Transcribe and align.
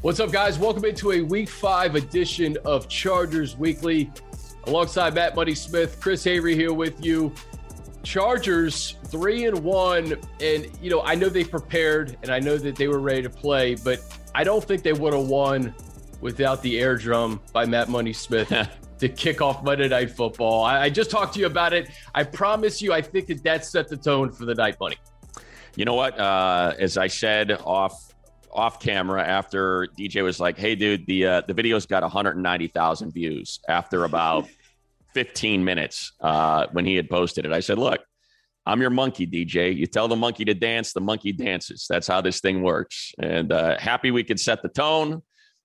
What's 0.00 0.20
up, 0.20 0.30
guys? 0.30 0.60
Welcome 0.60 0.84
into 0.84 1.10
a 1.10 1.22
week 1.22 1.48
five 1.48 1.96
edition 1.96 2.56
of 2.64 2.88
Chargers 2.88 3.56
Weekly. 3.56 4.12
Alongside 4.68 5.12
Matt 5.12 5.34
Money 5.34 5.56
Smith, 5.56 5.98
Chris 6.00 6.24
Hayre 6.24 6.54
here 6.54 6.72
with 6.72 7.04
you. 7.04 7.34
Chargers 8.04 8.94
three 9.06 9.46
and 9.46 9.58
one, 9.58 10.14
and 10.40 10.70
you 10.80 10.88
know 10.88 11.02
I 11.02 11.16
know 11.16 11.28
they 11.28 11.42
prepared 11.42 12.16
and 12.22 12.30
I 12.30 12.38
know 12.38 12.56
that 12.58 12.76
they 12.76 12.86
were 12.86 13.00
ready 13.00 13.22
to 13.22 13.28
play, 13.28 13.74
but 13.74 13.98
I 14.36 14.44
don't 14.44 14.62
think 14.62 14.84
they 14.84 14.92
would 14.92 15.14
have 15.14 15.26
won 15.26 15.74
without 16.20 16.62
the 16.62 16.78
air 16.78 16.96
drum 16.96 17.40
by 17.52 17.64
Matt 17.64 17.88
Money 17.88 18.12
Smith 18.12 18.52
to 19.00 19.08
kick 19.08 19.42
off 19.42 19.64
Monday 19.64 19.88
Night 19.88 20.12
Football. 20.12 20.62
I, 20.62 20.82
I 20.82 20.90
just 20.90 21.10
talked 21.10 21.34
to 21.34 21.40
you 21.40 21.46
about 21.46 21.72
it. 21.72 21.90
I 22.14 22.22
promise 22.22 22.80
you, 22.80 22.92
I 22.92 23.02
think 23.02 23.26
that 23.26 23.42
that 23.42 23.64
set 23.64 23.88
the 23.88 23.96
tone 23.96 24.30
for 24.30 24.44
the 24.44 24.54
night, 24.54 24.76
Money. 24.78 24.98
You 25.74 25.86
know 25.86 25.94
what? 25.94 26.16
Uh, 26.20 26.74
as 26.78 26.96
I 26.96 27.08
said 27.08 27.50
off 27.64 28.07
off 28.58 28.80
camera 28.80 29.22
after 29.22 29.86
DJ 29.96 30.22
was 30.24 30.40
like, 30.40 30.58
"Hey, 30.58 30.74
dude, 30.74 31.06
the 31.06 31.26
uh, 31.26 31.42
the 31.46 31.54
video's 31.54 31.86
got 31.86 32.02
190,000 32.02 33.12
views 33.12 33.60
after 33.68 34.04
about 34.04 34.48
15 35.14 35.64
minutes 35.64 36.12
uh, 36.20 36.66
when 36.72 36.84
he 36.84 36.96
had 36.96 37.08
posted 37.08 37.46
it." 37.46 37.52
I 37.52 37.60
said, 37.60 37.78
"Look, 37.78 38.00
I'm 38.66 38.80
your 38.80 38.90
monkey, 38.90 39.26
DJ. 39.26 39.74
You 39.74 39.86
tell 39.86 40.08
the 40.08 40.16
monkey 40.16 40.44
to 40.44 40.54
dance, 40.54 40.92
the 40.92 41.00
monkey 41.00 41.32
dances. 41.32 41.86
That's 41.88 42.08
how 42.08 42.20
this 42.20 42.40
thing 42.40 42.62
works." 42.62 43.12
And 43.20 43.52
uh, 43.52 43.78
happy 43.78 44.10
we 44.10 44.24
could 44.24 44.40
set 44.40 44.60
the 44.62 44.68
tone, 44.68 45.22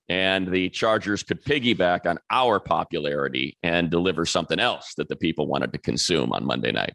and 0.08 0.48
the 0.48 0.70
Chargers 0.70 1.24
could 1.24 1.44
piggyback 1.44 2.06
on 2.06 2.20
our 2.30 2.60
popularity 2.60 3.58
and 3.64 3.90
deliver 3.90 4.26
something 4.26 4.60
else 4.60 4.94
that 4.98 5.10
the 5.10 5.16
people 5.16 5.48
wanted 5.48 5.74
to 5.74 5.80
consume 5.80 6.32
on 6.32 6.46
Monday 6.46 6.72
night. 6.72 6.94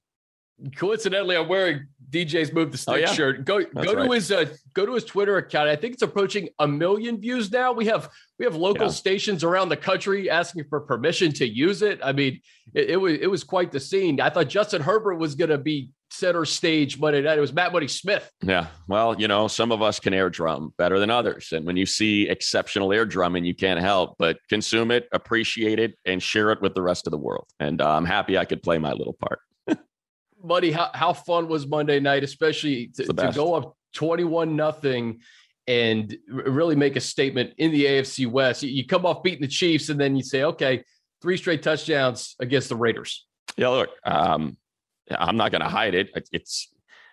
Coincidentally, 0.76 1.36
I'm 1.36 1.48
wearing 1.48 1.86
DJ's 2.10 2.52
Move 2.52 2.72
the 2.72 2.78
Stick 2.78 2.94
oh, 2.94 2.96
yeah? 2.96 3.12
shirt. 3.12 3.44
Go 3.44 3.60
That's 3.60 3.86
go 3.86 3.94
right. 3.94 4.06
to 4.06 4.12
his 4.12 4.32
uh, 4.32 4.46
go 4.74 4.86
to 4.86 4.94
his 4.94 5.04
Twitter 5.04 5.36
account. 5.36 5.68
I 5.68 5.76
think 5.76 5.94
it's 5.94 6.02
approaching 6.02 6.48
a 6.58 6.66
million 6.66 7.20
views 7.20 7.50
now. 7.52 7.72
We 7.72 7.86
have 7.86 8.08
we 8.38 8.44
have 8.44 8.56
local 8.56 8.86
yeah. 8.86 8.92
stations 8.92 9.44
around 9.44 9.68
the 9.68 9.76
country 9.76 10.30
asking 10.30 10.64
for 10.68 10.80
permission 10.80 11.32
to 11.34 11.46
use 11.46 11.82
it. 11.82 12.00
I 12.02 12.12
mean, 12.12 12.40
it, 12.74 12.90
it, 12.90 12.96
was 12.96 13.14
it 13.20 13.30
was 13.30 13.44
quite 13.44 13.72
the 13.72 13.80
scene. 13.80 14.20
I 14.20 14.30
thought 14.30 14.48
Justin 14.48 14.82
Herbert 14.82 15.16
was 15.16 15.34
going 15.34 15.50
to 15.50 15.58
be 15.58 15.90
center 16.10 16.44
stage 16.46 16.98
Monday 16.98 17.20
night. 17.20 17.36
It 17.36 17.42
was 17.42 17.52
Matt 17.52 17.72
Money 17.72 17.88
Smith. 17.88 18.30
Yeah, 18.42 18.68
well, 18.88 19.14
you 19.20 19.28
know, 19.28 19.46
some 19.46 19.70
of 19.70 19.82
us 19.82 20.00
can 20.00 20.14
air 20.14 20.30
drum 20.30 20.72
better 20.78 20.98
than 20.98 21.10
others, 21.10 21.52
and 21.52 21.66
when 21.66 21.76
you 21.76 21.86
see 21.86 22.28
exceptional 22.28 22.92
air 22.92 23.04
drumming, 23.04 23.44
you 23.44 23.54
can't 23.54 23.80
help 23.80 24.16
but 24.18 24.38
consume 24.48 24.90
it, 24.90 25.08
appreciate 25.12 25.78
it, 25.78 25.94
and 26.06 26.22
share 26.22 26.50
it 26.50 26.62
with 26.62 26.74
the 26.74 26.82
rest 26.82 27.06
of 27.06 27.10
the 27.10 27.18
world. 27.18 27.46
And 27.60 27.80
uh, 27.80 27.90
I'm 27.90 28.06
happy 28.06 28.38
I 28.38 28.46
could 28.46 28.62
play 28.62 28.78
my 28.78 28.92
little 28.92 29.14
part. 29.14 29.40
Buddy, 30.42 30.72
how, 30.72 30.90
how 30.94 31.12
fun 31.12 31.48
was 31.48 31.66
Monday 31.66 32.00
night, 32.00 32.24
especially 32.24 32.88
to, 32.88 33.04
to 33.04 33.32
go 33.34 33.54
up 33.54 33.76
21 33.94 34.56
nothing 34.56 35.20
and 35.66 36.16
really 36.28 36.76
make 36.76 36.96
a 36.96 37.00
statement 37.00 37.52
in 37.58 37.70
the 37.72 37.84
AFC 37.84 38.26
West. 38.26 38.62
You 38.62 38.86
come 38.86 39.04
off 39.04 39.22
beating 39.22 39.42
the 39.42 39.48
Chiefs 39.48 39.90
and 39.90 40.00
then 40.00 40.16
you 40.16 40.22
say, 40.22 40.44
okay, 40.44 40.82
three 41.20 41.36
straight 41.36 41.62
touchdowns 41.62 42.36
against 42.40 42.68
the 42.68 42.76
Raiders. 42.76 43.26
Yeah, 43.56 43.68
look, 43.68 43.90
um, 44.04 44.56
I'm 45.10 45.36
not 45.36 45.52
going 45.52 45.62
to 45.62 45.68
hide 45.68 45.94
it. 45.94 46.10
It's 46.32 46.68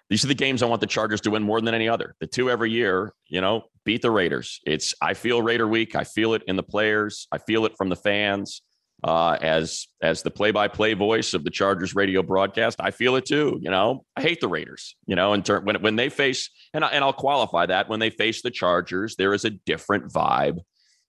these 0.09 0.23
are 0.23 0.27
the 0.27 0.35
games 0.35 0.61
I 0.61 0.67
want 0.67 0.81
the 0.81 0.87
Chargers 0.87 1.21
to 1.21 1.31
win 1.31 1.41
more 1.41 1.59
than 1.59 1.73
any 1.73 1.89
other. 1.89 2.15
The 2.19 2.27
two 2.27 2.49
every 2.49 2.71
year, 2.71 3.11
you 3.27 3.41
know, 3.41 3.63
beat 3.85 4.03
the 4.03 4.11
Raiders. 4.11 4.61
It's 4.65 4.93
I 5.01 5.15
feel 5.15 5.41
Raider 5.41 5.67
week. 5.67 5.95
I 5.95 6.03
feel 6.03 6.35
it 6.35 6.43
in 6.47 6.55
the 6.55 6.63
players. 6.63 7.27
I 7.31 7.39
feel 7.39 7.65
it 7.65 7.75
from 7.75 7.89
the 7.89 7.95
fans 7.95 8.61
uh, 9.05 9.37
as 9.39 9.87
as 10.01 10.23
the 10.23 10.31
play-by-play 10.31 10.95
voice 10.95 11.35
of 11.35 11.43
the 11.43 11.51
Chargers 11.51 11.93
radio 11.93 12.23
broadcast. 12.23 12.81
I 12.81 12.89
feel 12.89 13.15
it 13.15 13.25
too. 13.25 13.59
You 13.61 13.69
know, 13.69 14.03
I 14.17 14.21
hate 14.23 14.41
the 14.41 14.47
Raiders. 14.47 14.95
You 15.05 15.15
know, 15.15 15.33
in 15.33 15.43
turn 15.43 15.63
when 15.63 15.79
when 15.83 15.95
they 15.95 16.09
face 16.09 16.49
and 16.73 16.83
I, 16.83 16.87
and 16.87 17.03
I'll 17.03 17.13
qualify 17.13 17.67
that 17.67 17.87
when 17.87 17.99
they 17.99 18.09
face 18.09 18.41
the 18.41 18.49
Chargers, 18.49 19.15
there 19.15 19.33
is 19.35 19.45
a 19.45 19.51
different 19.51 20.11
vibe 20.11 20.57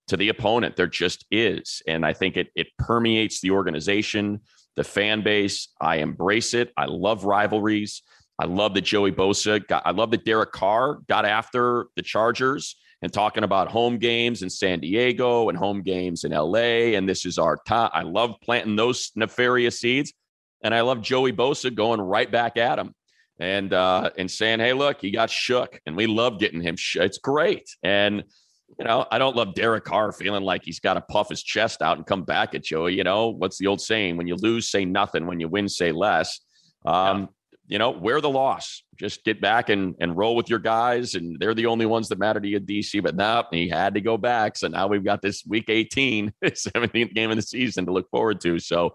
to 0.08 0.18
the 0.18 0.28
opponent. 0.28 0.76
There 0.76 0.86
just 0.86 1.24
is, 1.30 1.80
and 1.88 2.04
I 2.04 2.12
think 2.12 2.36
it 2.36 2.48
it 2.54 2.66
permeates 2.78 3.40
the 3.40 3.52
organization, 3.52 4.40
the 4.76 4.84
fan 4.84 5.22
base. 5.22 5.68
I 5.80 5.96
embrace 5.96 6.52
it. 6.52 6.74
I 6.76 6.84
love 6.84 7.24
rivalries. 7.24 8.02
I 8.38 8.44
love 8.44 8.74
that 8.74 8.82
Joey 8.82 9.12
Bosa 9.12 9.66
got. 9.66 9.84
I 9.86 9.92
love 9.92 10.10
that 10.10 10.26
Derek 10.26 10.52
Carr 10.52 10.98
got 11.08 11.24
after 11.24 11.86
the 11.96 12.02
Chargers 12.02 12.76
and 13.02 13.12
talking 13.12 13.44
about 13.44 13.68
home 13.68 13.98
games 13.98 14.42
in 14.42 14.50
San 14.50 14.80
Diego 14.80 15.48
and 15.48 15.58
home 15.58 15.82
games 15.82 16.24
in 16.24 16.32
LA. 16.32 16.94
And 16.96 17.08
this 17.08 17.26
is 17.26 17.38
our 17.38 17.58
time. 17.66 17.90
I 17.92 18.02
love 18.02 18.36
planting 18.42 18.76
those 18.76 19.12
nefarious 19.14 19.80
seeds. 19.80 20.12
And 20.62 20.74
I 20.74 20.80
love 20.80 21.02
Joey 21.02 21.32
Bosa 21.32 21.74
going 21.74 22.00
right 22.00 22.30
back 22.30 22.56
at 22.56 22.78
him 22.78 22.94
and 23.38 23.72
uh, 23.72 24.10
and 24.16 24.30
saying, 24.30 24.60
"Hey, 24.60 24.72
look, 24.72 25.00
he 25.00 25.10
got 25.10 25.30
shook, 25.30 25.80
and 25.86 25.96
we 25.96 26.06
love 26.06 26.38
getting 26.38 26.62
him. 26.62 26.76
Sh- 26.76 26.96
it's 26.96 27.18
great." 27.18 27.68
And 27.82 28.24
you 28.78 28.84
know, 28.84 29.06
I 29.10 29.18
don't 29.18 29.36
love 29.36 29.54
Derek 29.54 29.84
Carr 29.84 30.12
feeling 30.12 30.42
like 30.42 30.62
he's 30.64 30.80
got 30.80 30.94
to 30.94 31.00
puff 31.02 31.28
his 31.28 31.42
chest 31.42 31.82
out 31.82 31.98
and 31.98 32.06
come 32.06 32.24
back 32.24 32.54
at 32.54 32.64
Joey. 32.64 32.94
You 32.94 33.04
know, 33.04 33.28
what's 33.28 33.58
the 33.58 33.66
old 33.66 33.80
saying? 33.80 34.16
When 34.16 34.26
you 34.26 34.36
lose, 34.36 34.70
say 34.70 34.84
nothing. 34.84 35.26
When 35.26 35.40
you 35.40 35.48
win, 35.48 35.68
say 35.68 35.92
less. 35.92 36.40
Um, 36.84 37.28
you 37.68 37.78
know, 37.78 37.90
wear 37.90 38.20
the 38.20 38.30
loss. 38.30 38.82
Just 38.96 39.24
get 39.24 39.40
back 39.40 39.68
and, 39.68 39.94
and 40.00 40.16
roll 40.16 40.36
with 40.36 40.48
your 40.48 40.58
guys. 40.58 41.14
And 41.14 41.38
they're 41.38 41.54
the 41.54 41.66
only 41.66 41.86
ones 41.86 42.08
that 42.08 42.18
matter 42.18 42.40
to 42.40 42.48
you, 42.48 42.60
DC. 42.60 43.02
But 43.02 43.16
now 43.16 43.44
he 43.50 43.68
had 43.68 43.94
to 43.94 44.00
go 44.00 44.16
back. 44.16 44.56
So 44.56 44.68
now 44.68 44.86
we've 44.86 45.04
got 45.04 45.22
this 45.22 45.44
week 45.46 45.66
18, 45.68 46.32
17th 46.44 47.14
game 47.14 47.30
of 47.30 47.36
the 47.36 47.42
season 47.42 47.86
to 47.86 47.92
look 47.92 48.08
forward 48.10 48.40
to. 48.42 48.58
So, 48.58 48.94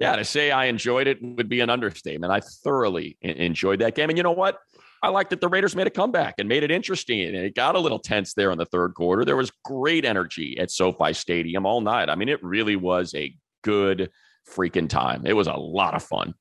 yeah, 0.00 0.16
to 0.16 0.24
say 0.24 0.50
I 0.50 0.66
enjoyed 0.66 1.06
it 1.06 1.18
would 1.20 1.48
be 1.48 1.60
an 1.60 1.70
understatement. 1.70 2.32
I 2.32 2.40
thoroughly 2.40 3.18
enjoyed 3.20 3.80
that 3.80 3.94
game. 3.94 4.08
And 4.08 4.16
you 4.16 4.22
know 4.22 4.32
what? 4.32 4.58
I 5.02 5.08
like 5.08 5.30
that 5.30 5.40
the 5.40 5.48
Raiders 5.48 5.74
made 5.74 5.88
a 5.88 5.90
comeback 5.90 6.36
and 6.38 6.48
made 6.48 6.62
it 6.62 6.70
interesting. 6.70 7.20
And 7.20 7.36
it 7.36 7.56
got 7.56 7.74
a 7.74 7.80
little 7.80 7.98
tense 7.98 8.34
there 8.34 8.52
in 8.52 8.58
the 8.58 8.64
third 8.64 8.94
quarter. 8.94 9.24
There 9.24 9.36
was 9.36 9.50
great 9.64 10.04
energy 10.04 10.58
at 10.58 10.70
SoFi 10.70 11.12
Stadium 11.12 11.66
all 11.66 11.80
night. 11.80 12.08
I 12.08 12.14
mean, 12.14 12.28
it 12.28 12.42
really 12.42 12.76
was 12.76 13.12
a 13.14 13.34
good 13.62 14.10
freaking 14.48 14.88
time. 14.88 15.26
It 15.26 15.32
was 15.34 15.48
a 15.48 15.54
lot 15.54 15.94
of 15.94 16.04
fun. 16.04 16.34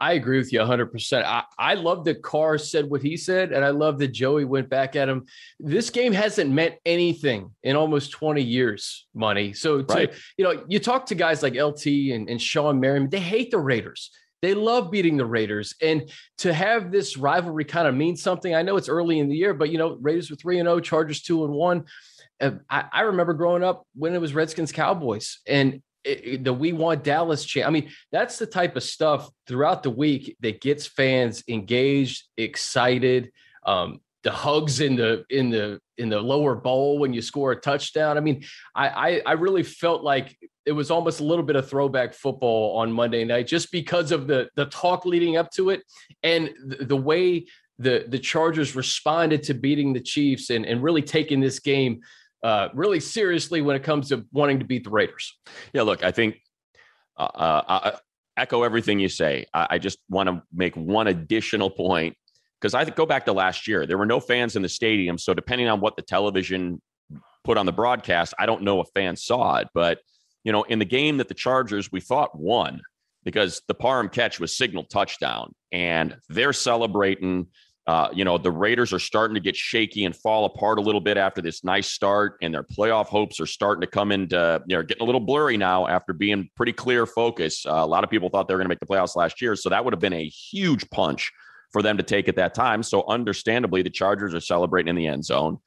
I 0.00 0.14
agree 0.14 0.38
with 0.38 0.52
you 0.52 0.60
100%. 0.60 1.24
I, 1.24 1.44
I 1.58 1.74
love 1.74 2.04
that 2.06 2.22
Carr 2.22 2.56
said 2.56 2.88
what 2.88 3.02
he 3.02 3.18
said, 3.18 3.52
and 3.52 3.62
I 3.62 3.68
love 3.68 3.98
that 3.98 4.08
Joey 4.08 4.46
went 4.46 4.70
back 4.70 4.96
at 4.96 5.08
him. 5.08 5.26
This 5.58 5.90
game 5.90 6.14
hasn't 6.14 6.50
meant 6.50 6.76
anything 6.86 7.50
in 7.62 7.76
almost 7.76 8.12
20 8.12 8.42
years, 8.42 9.06
money. 9.14 9.52
So, 9.52 9.82
to, 9.82 9.94
right. 9.94 10.14
you 10.38 10.44
know, 10.44 10.64
you 10.68 10.78
talk 10.78 11.04
to 11.06 11.14
guys 11.14 11.42
like 11.42 11.54
LT 11.54 11.86
and, 11.86 12.30
and 12.30 12.40
Shawne 12.40 12.80
Merriman, 12.80 13.10
they 13.10 13.20
hate 13.20 13.50
the 13.50 13.58
Raiders. 13.58 14.10
They 14.40 14.54
love 14.54 14.90
beating 14.90 15.18
the 15.18 15.26
Raiders. 15.26 15.74
And 15.82 16.10
to 16.38 16.54
have 16.54 16.90
this 16.90 17.18
rivalry 17.18 17.66
kind 17.66 17.86
of 17.86 17.94
mean 17.94 18.16
something, 18.16 18.54
I 18.54 18.62
know 18.62 18.78
it's 18.78 18.88
early 18.88 19.18
in 19.18 19.28
the 19.28 19.36
year, 19.36 19.52
but, 19.52 19.68
you 19.68 19.76
know, 19.76 19.98
Raiders 20.00 20.30
were 20.30 20.36
3 20.36 20.60
and 20.60 20.66
0, 20.66 20.80
Chargers 20.80 21.20
2 21.20 21.44
and 21.44 21.52
1. 21.52 21.84
I, 22.70 23.02
remember 23.02 23.34
growing 23.34 23.62
up 23.62 23.86
when 23.94 24.14
it 24.14 24.20
was 24.20 24.34
Redskins 24.34 24.72
Cowboys, 24.72 25.40
and 25.46 25.82
the 26.04 26.52
we 26.52 26.72
want 26.72 27.04
Dallas 27.04 27.44
chant. 27.44 27.66
I 27.66 27.70
mean, 27.70 27.90
that's 28.12 28.38
the 28.38 28.46
type 28.46 28.76
of 28.76 28.82
stuff 28.82 29.30
throughout 29.46 29.82
the 29.82 29.90
week 29.90 30.36
that 30.40 30.60
gets 30.60 30.86
fans 30.86 31.44
engaged, 31.48 32.24
excited. 32.36 33.32
Um, 33.66 34.00
the 34.22 34.30
hugs 34.30 34.80
in 34.80 34.96
the 34.96 35.24
in 35.30 35.50
the 35.50 35.80
in 35.96 36.08
the 36.08 36.20
lower 36.20 36.54
bowl 36.54 36.98
when 36.98 37.12
you 37.12 37.22
score 37.22 37.52
a 37.52 37.56
touchdown. 37.56 38.16
I 38.16 38.20
mean, 38.20 38.44
I, 38.74 38.88
I 38.88 39.22
I, 39.26 39.32
really 39.32 39.62
felt 39.62 40.02
like 40.02 40.38
it 40.66 40.72
was 40.72 40.90
almost 40.90 41.20
a 41.20 41.24
little 41.24 41.44
bit 41.44 41.56
of 41.56 41.68
throwback 41.68 42.12
football 42.12 42.78
on 42.78 42.92
Monday 42.92 43.24
night, 43.24 43.46
just 43.46 43.72
because 43.72 44.12
of 44.12 44.26
the 44.26 44.50
the 44.56 44.66
talk 44.66 45.06
leading 45.06 45.36
up 45.36 45.50
to 45.52 45.70
it 45.70 45.82
and 46.22 46.50
the, 46.66 46.84
the 46.84 46.96
way 46.96 47.46
the 47.78 48.04
the 48.08 48.18
Chargers 48.18 48.76
responded 48.76 49.42
to 49.44 49.54
beating 49.54 49.92
the 49.92 50.00
Chiefs 50.00 50.50
and 50.50 50.66
and 50.66 50.82
really 50.82 51.02
taking 51.02 51.40
this 51.40 51.58
game 51.58 52.00
uh, 52.42 52.68
really 52.74 53.00
seriously 53.00 53.60
when 53.60 53.76
it 53.76 53.82
comes 53.82 54.08
to 54.08 54.24
wanting 54.32 54.58
to 54.58 54.64
beat 54.64 54.84
the 54.84 54.90
Raiders. 54.90 55.38
Yeah, 55.72 55.82
look, 55.82 56.02
I 56.02 56.10
think 56.10 56.36
uh, 57.16 57.22
uh, 57.22 57.62
I 57.68 57.92
echo 58.40 58.62
everything 58.62 58.98
you 58.98 59.08
say. 59.08 59.46
I, 59.52 59.66
I 59.70 59.78
just 59.78 59.98
want 60.08 60.28
to 60.28 60.42
make 60.52 60.74
one 60.76 61.08
additional 61.08 61.70
point 61.70 62.16
because 62.60 62.74
I 62.74 62.84
go 62.84 63.06
back 63.06 63.26
to 63.26 63.32
last 63.32 63.66
year. 63.68 63.86
There 63.86 63.98
were 63.98 64.06
no 64.06 64.20
fans 64.20 64.56
in 64.56 64.62
the 64.62 64.68
stadium, 64.68 65.18
so 65.18 65.34
depending 65.34 65.68
on 65.68 65.80
what 65.80 65.96
the 65.96 66.02
television 66.02 66.80
put 67.44 67.58
on 67.58 67.66
the 67.66 67.72
broadcast, 67.72 68.34
I 68.38 68.46
don't 68.46 68.62
know 68.62 68.80
if 68.80 68.88
fans 68.94 69.24
saw 69.24 69.56
it, 69.56 69.68
but 69.74 69.98
you 70.44 70.52
know, 70.52 70.62
in 70.64 70.78
the 70.78 70.84
game 70.84 71.18
that 71.18 71.28
the 71.28 71.34
Chargers 71.34 71.92
we 71.92 72.00
thought 72.00 72.38
won 72.38 72.80
because 73.24 73.60
the 73.68 73.74
Parham 73.74 74.08
catch 74.08 74.40
was 74.40 74.56
signal 74.56 74.84
touchdown, 74.84 75.54
and 75.72 76.16
they're 76.28 76.52
celebrating. 76.52 77.46
Uh, 77.86 78.08
you 78.12 78.24
know, 78.24 78.38
the 78.38 78.50
Raiders 78.50 78.92
are 78.92 78.98
starting 78.98 79.34
to 79.34 79.40
get 79.40 79.56
shaky 79.56 80.04
and 80.04 80.14
fall 80.14 80.44
apart 80.44 80.78
a 80.78 80.82
little 80.82 81.00
bit 81.00 81.16
after 81.16 81.40
this 81.40 81.64
nice 81.64 81.88
start, 81.88 82.36
and 82.42 82.52
their 82.52 82.62
playoff 82.62 83.06
hopes 83.06 83.40
are 83.40 83.46
starting 83.46 83.80
to 83.80 83.86
come 83.86 84.12
into, 84.12 84.62
you 84.66 84.76
know, 84.76 84.82
getting 84.82 85.02
a 85.02 85.06
little 85.06 85.20
blurry 85.20 85.56
now 85.56 85.86
after 85.86 86.12
being 86.12 86.48
pretty 86.54 86.72
clear 86.72 87.06
focus. 87.06 87.64
Uh, 87.66 87.72
a 87.72 87.86
lot 87.86 88.04
of 88.04 88.10
people 88.10 88.28
thought 88.28 88.48
they 88.48 88.54
were 88.54 88.58
going 88.58 88.66
to 88.66 88.68
make 88.68 88.80
the 88.80 88.86
playoffs 88.86 89.16
last 89.16 89.40
year, 89.40 89.56
so 89.56 89.68
that 89.70 89.84
would 89.84 89.92
have 89.92 90.00
been 90.00 90.12
a 90.12 90.28
huge 90.28 90.88
punch 90.90 91.32
for 91.72 91.82
them 91.82 91.96
to 91.96 92.02
take 92.02 92.28
at 92.28 92.36
that 92.36 92.54
time. 92.54 92.82
So, 92.82 93.04
understandably, 93.08 93.82
the 93.82 93.90
Chargers 93.90 94.34
are 94.34 94.40
celebrating 94.40 94.88
in 94.88 94.96
the 94.96 95.06
end 95.06 95.24
zone. 95.24 95.58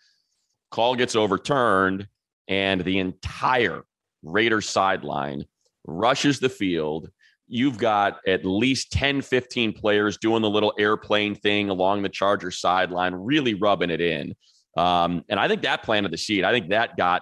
Call 0.72 0.96
gets 0.96 1.16
overturned, 1.16 2.08
and 2.48 2.82
the 2.82 3.00
entire 3.00 3.84
Raiders 4.22 4.70
sideline 4.70 5.46
rushes 5.86 6.40
the 6.40 6.50
field 6.50 7.10
you've 7.54 7.78
got 7.78 8.18
at 8.26 8.44
least 8.44 8.92
10, 8.94 9.22
15 9.22 9.74
players 9.74 10.18
doing 10.18 10.42
the 10.42 10.50
little 10.50 10.74
airplane 10.80 11.36
thing 11.36 11.70
along 11.70 12.02
the 12.02 12.10
Charger 12.10 12.50
sideline, 12.50 13.14
really 13.14 13.54
rubbing 13.54 13.92
it 13.92 14.02
in. 14.02 14.34
Um, 14.76 15.24
and 15.30 15.40
I 15.40 15.48
think 15.48 15.62
that 15.62 15.84
planted 15.84 16.12
the 16.12 16.18
seed. 16.18 16.44
I 16.44 16.52
think 16.52 16.70
that 16.70 16.98
got 16.98 17.22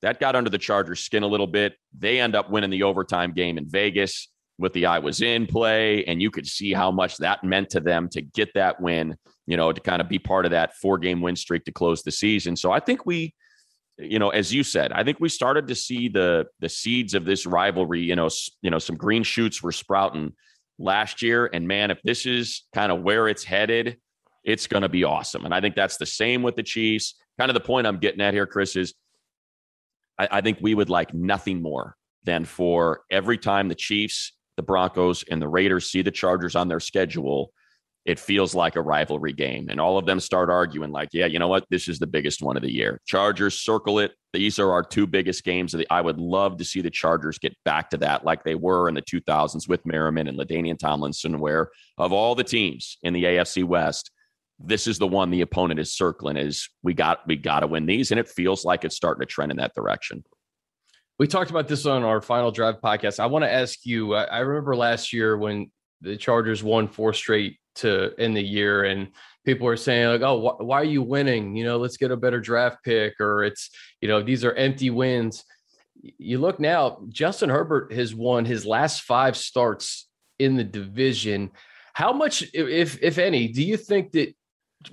that 0.00 0.20
got 0.20 0.36
under 0.36 0.48
the 0.48 0.58
Chargers' 0.58 1.00
skin 1.00 1.24
a 1.24 1.26
little 1.26 1.48
bit. 1.48 1.74
They 1.98 2.20
end 2.20 2.36
up 2.36 2.50
winning 2.50 2.70
the 2.70 2.84
overtime 2.84 3.32
game 3.32 3.58
in 3.58 3.68
Vegas 3.68 4.28
with 4.58 4.72
the 4.74 4.86
I 4.86 5.00
was 5.00 5.22
in 5.22 5.46
play, 5.46 6.04
and 6.04 6.22
you 6.22 6.30
could 6.30 6.46
see 6.46 6.72
how 6.72 6.92
much 6.92 7.16
that 7.16 7.42
meant 7.42 7.70
to 7.70 7.80
them 7.80 8.08
to 8.10 8.22
get 8.22 8.54
that 8.54 8.80
win. 8.80 9.16
You 9.46 9.56
know, 9.56 9.72
to 9.72 9.80
kind 9.80 10.00
of 10.00 10.08
be 10.08 10.20
part 10.20 10.44
of 10.44 10.52
that 10.52 10.76
four 10.76 10.98
game 10.98 11.20
win 11.20 11.34
streak 11.34 11.64
to 11.64 11.72
close 11.72 12.02
the 12.02 12.12
season. 12.12 12.54
So 12.54 12.70
I 12.70 12.78
think 12.78 13.06
we, 13.06 13.34
you 13.98 14.18
know, 14.18 14.30
as 14.30 14.52
you 14.52 14.64
said, 14.64 14.92
I 14.92 15.04
think 15.04 15.20
we 15.20 15.28
started 15.28 15.68
to 15.68 15.74
see 15.74 16.08
the 16.08 16.46
the 16.60 16.68
seeds 16.68 17.14
of 17.14 17.24
this 17.24 17.46
rivalry. 17.46 18.00
You 18.00 18.16
know, 18.16 18.28
you 18.62 18.70
know, 18.70 18.78
some 18.78 18.96
green 18.96 19.22
shoots 19.22 19.62
were 19.62 19.72
sprouting 19.72 20.32
last 20.78 21.22
year, 21.22 21.48
and 21.52 21.68
man, 21.68 21.90
if 21.90 22.02
this 22.02 22.26
is 22.26 22.64
kind 22.74 22.90
of 22.90 23.02
where 23.02 23.28
it's 23.28 23.44
headed 23.44 23.98
it's 24.44 24.66
going 24.66 24.82
to 24.82 24.88
be 24.88 25.04
awesome. 25.04 25.44
And 25.44 25.54
I 25.54 25.60
think 25.60 25.74
that's 25.74 25.96
the 25.96 26.06
same 26.06 26.42
with 26.42 26.54
the 26.54 26.62
Chiefs. 26.62 27.14
Kind 27.38 27.50
of 27.50 27.54
the 27.54 27.60
point 27.60 27.86
I'm 27.86 27.98
getting 27.98 28.20
at 28.20 28.34
here, 28.34 28.46
Chris, 28.46 28.76
is 28.76 28.94
I, 30.18 30.28
I 30.30 30.40
think 30.42 30.58
we 30.60 30.74
would 30.74 30.90
like 30.90 31.14
nothing 31.14 31.62
more 31.62 31.96
than 32.24 32.44
for 32.44 33.00
every 33.10 33.38
time 33.38 33.68
the 33.68 33.74
Chiefs, 33.74 34.32
the 34.56 34.62
Broncos, 34.62 35.24
and 35.30 35.40
the 35.40 35.48
Raiders 35.48 35.90
see 35.90 36.02
the 36.02 36.10
Chargers 36.10 36.54
on 36.54 36.68
their 36.68 36.80
schedule, 36.80 37.52
it 38.04 38.18
feels 38.18 38.54
like 38.54 38.76
a 38.76 38.82
rivalry 38.82 39.32
game. 39.32 39.68
And 39.70 39.80
all 39.80 39.96
of 39.96 40.04
them 40.04 40.20
start 40.20 40.50
arguing, 40.50 40.90
like, 40.90 41.08
yeah, 41.12 41.26
you 41.26 41.38
know 41.38 41.48
what? 41.48 41.64
This 41.70 41.88
is 41.88 41.98
the 41.98 42.06
biggest 42.06 42.42
one 42.42 42.56
of 42.56 42.62
the 42.62 42.72
year. 42.72 43.00
Chargers 43.06 43.54
circle 43.54 43.98
it. 43.98 44.12
These 44.32 44.58
are 44.58 44.72
our 44.72 44.82
two 44.82 45.06
biggest 45.06 45.44
games 45.44 45.72
the. 45.72 45.86
I 45.90 46.00
would 46.00 46.18
love 46.18 46.58
to 46.58 46.64
see 46.64 46.80
the 46.80 46.90
Chargers 46.90 47.38
get 47.38 47.56
back 47.64 47.90
to 47.90 47.96
that 47.98 48.24
like 48.24 48.44
they 48.44 48.56
were 48.56 48.88
in 48.88 48.94
the 48.94 49.02
2000s 49.02 49.68
with 49.68 49.86
Merriman 49.86 50.28
and 50.28 50.38
LaDainian 50.38 50.78
Tomlinson, 50.78 51.38
where 51.38 51.70
of 51.96 52.12
all 52.12 52.34
the 52.34 52.44
teams 52.44 52.98
in 53.02 53.14
the 53.14 53.24
AFC 53.24 53.64
West, 53.64 54.10
this 54.58 54.86
is 54.86 54.98
the 54.98 55.06
one 55.06 55.30
the 55.30 55.40
opponent 55.40 55.80
is 55.80 55.94
circling 55.94 56.36
is 56.36 56.68
we 56.82 56.94
got 56.94 57.26
we 57.26 57.36
got 57.36 57.60
to 57.60 57.66
win 57.66 57.86
these 57.86 58.10
and 58.10 58.20
it 58.20 58.28
feels 58.28 58.64
like 58.64 58.84
it's 58.84 58.94
starting 58.94 59.20
to 59.20 59.26
trend 59.26 59.50
in 59.50 59.58
that 59.58 59.74
direction 59.74 60.22
we 61.18 61.26
talked 61.26 61.50
about 61.50 61.66
this 61.66 61.86
on 61.86 62.04
our 62.04 62.20
final 62.20 62.52
drive 62.52 62.80
podcast 62.80 63.18
i 63.18 63.26
want 63.26 63.42
to 63.44 63.52
ask 63.52 63.84
you 63.84 64.14
I 64.14 64.38
remember 64.38 64.76
last 64.76 65.12
year 65.12 65.36
when 65.36 65.72
the 66.00 66.16
chargers 66.16 66.62
won 66.62 66.86
four 66.86 67.12
straight 67.12 67.58
to 67.76 68.12
end 68.18 68.36
the 68.36 68.42
year 68.42 68.84
and 68.84 69.08
people 69.44 69.66
are 69.66 69.76
saying 69.76 70.08
like 70.08 70.22
oh 70.22 70.40
wh- 70.40 70.60
why 70.60 70.80
are 70.80 70.84
you 70.84 71.02
winning 71.02 71.56
you 71.56 71.64
know 71.64 71.76
let's 71.76 71.96
get 71.96 72.10
a 72.10 72.16
better 72.16 72.40
draft 72.40 72.78
pick 72.84 73.20
or 73.20 73.44
it's 73.44 73.70
you 74.00 74.08
know 74.08 74.22
these 74.22 74.44
are 74.44 74.52
empty 74.54 74.90
wins 74.90 75.44
you 76.00 76.38
look 76.38 76.60
now 76.60 76.98
justin 77.08 77.50
herbert 77.50 77.92
has 77.92 78.14
won 78.14 78.44
his 78.44 78.64
last 78.64 79.02
five 79.02 79.36
starts 79.36 80.08
in 80.38 80.56
the 80.56 80.64
division 80.64 81.50
how 81.92 82.12
much 82.12 82.44
if 82.54 83.02
if 83.02 83.18
any 83.18 83.48
do 83.48 83.62
you 83.62 83.76
think 83.76 84.12
that 84.12 84.34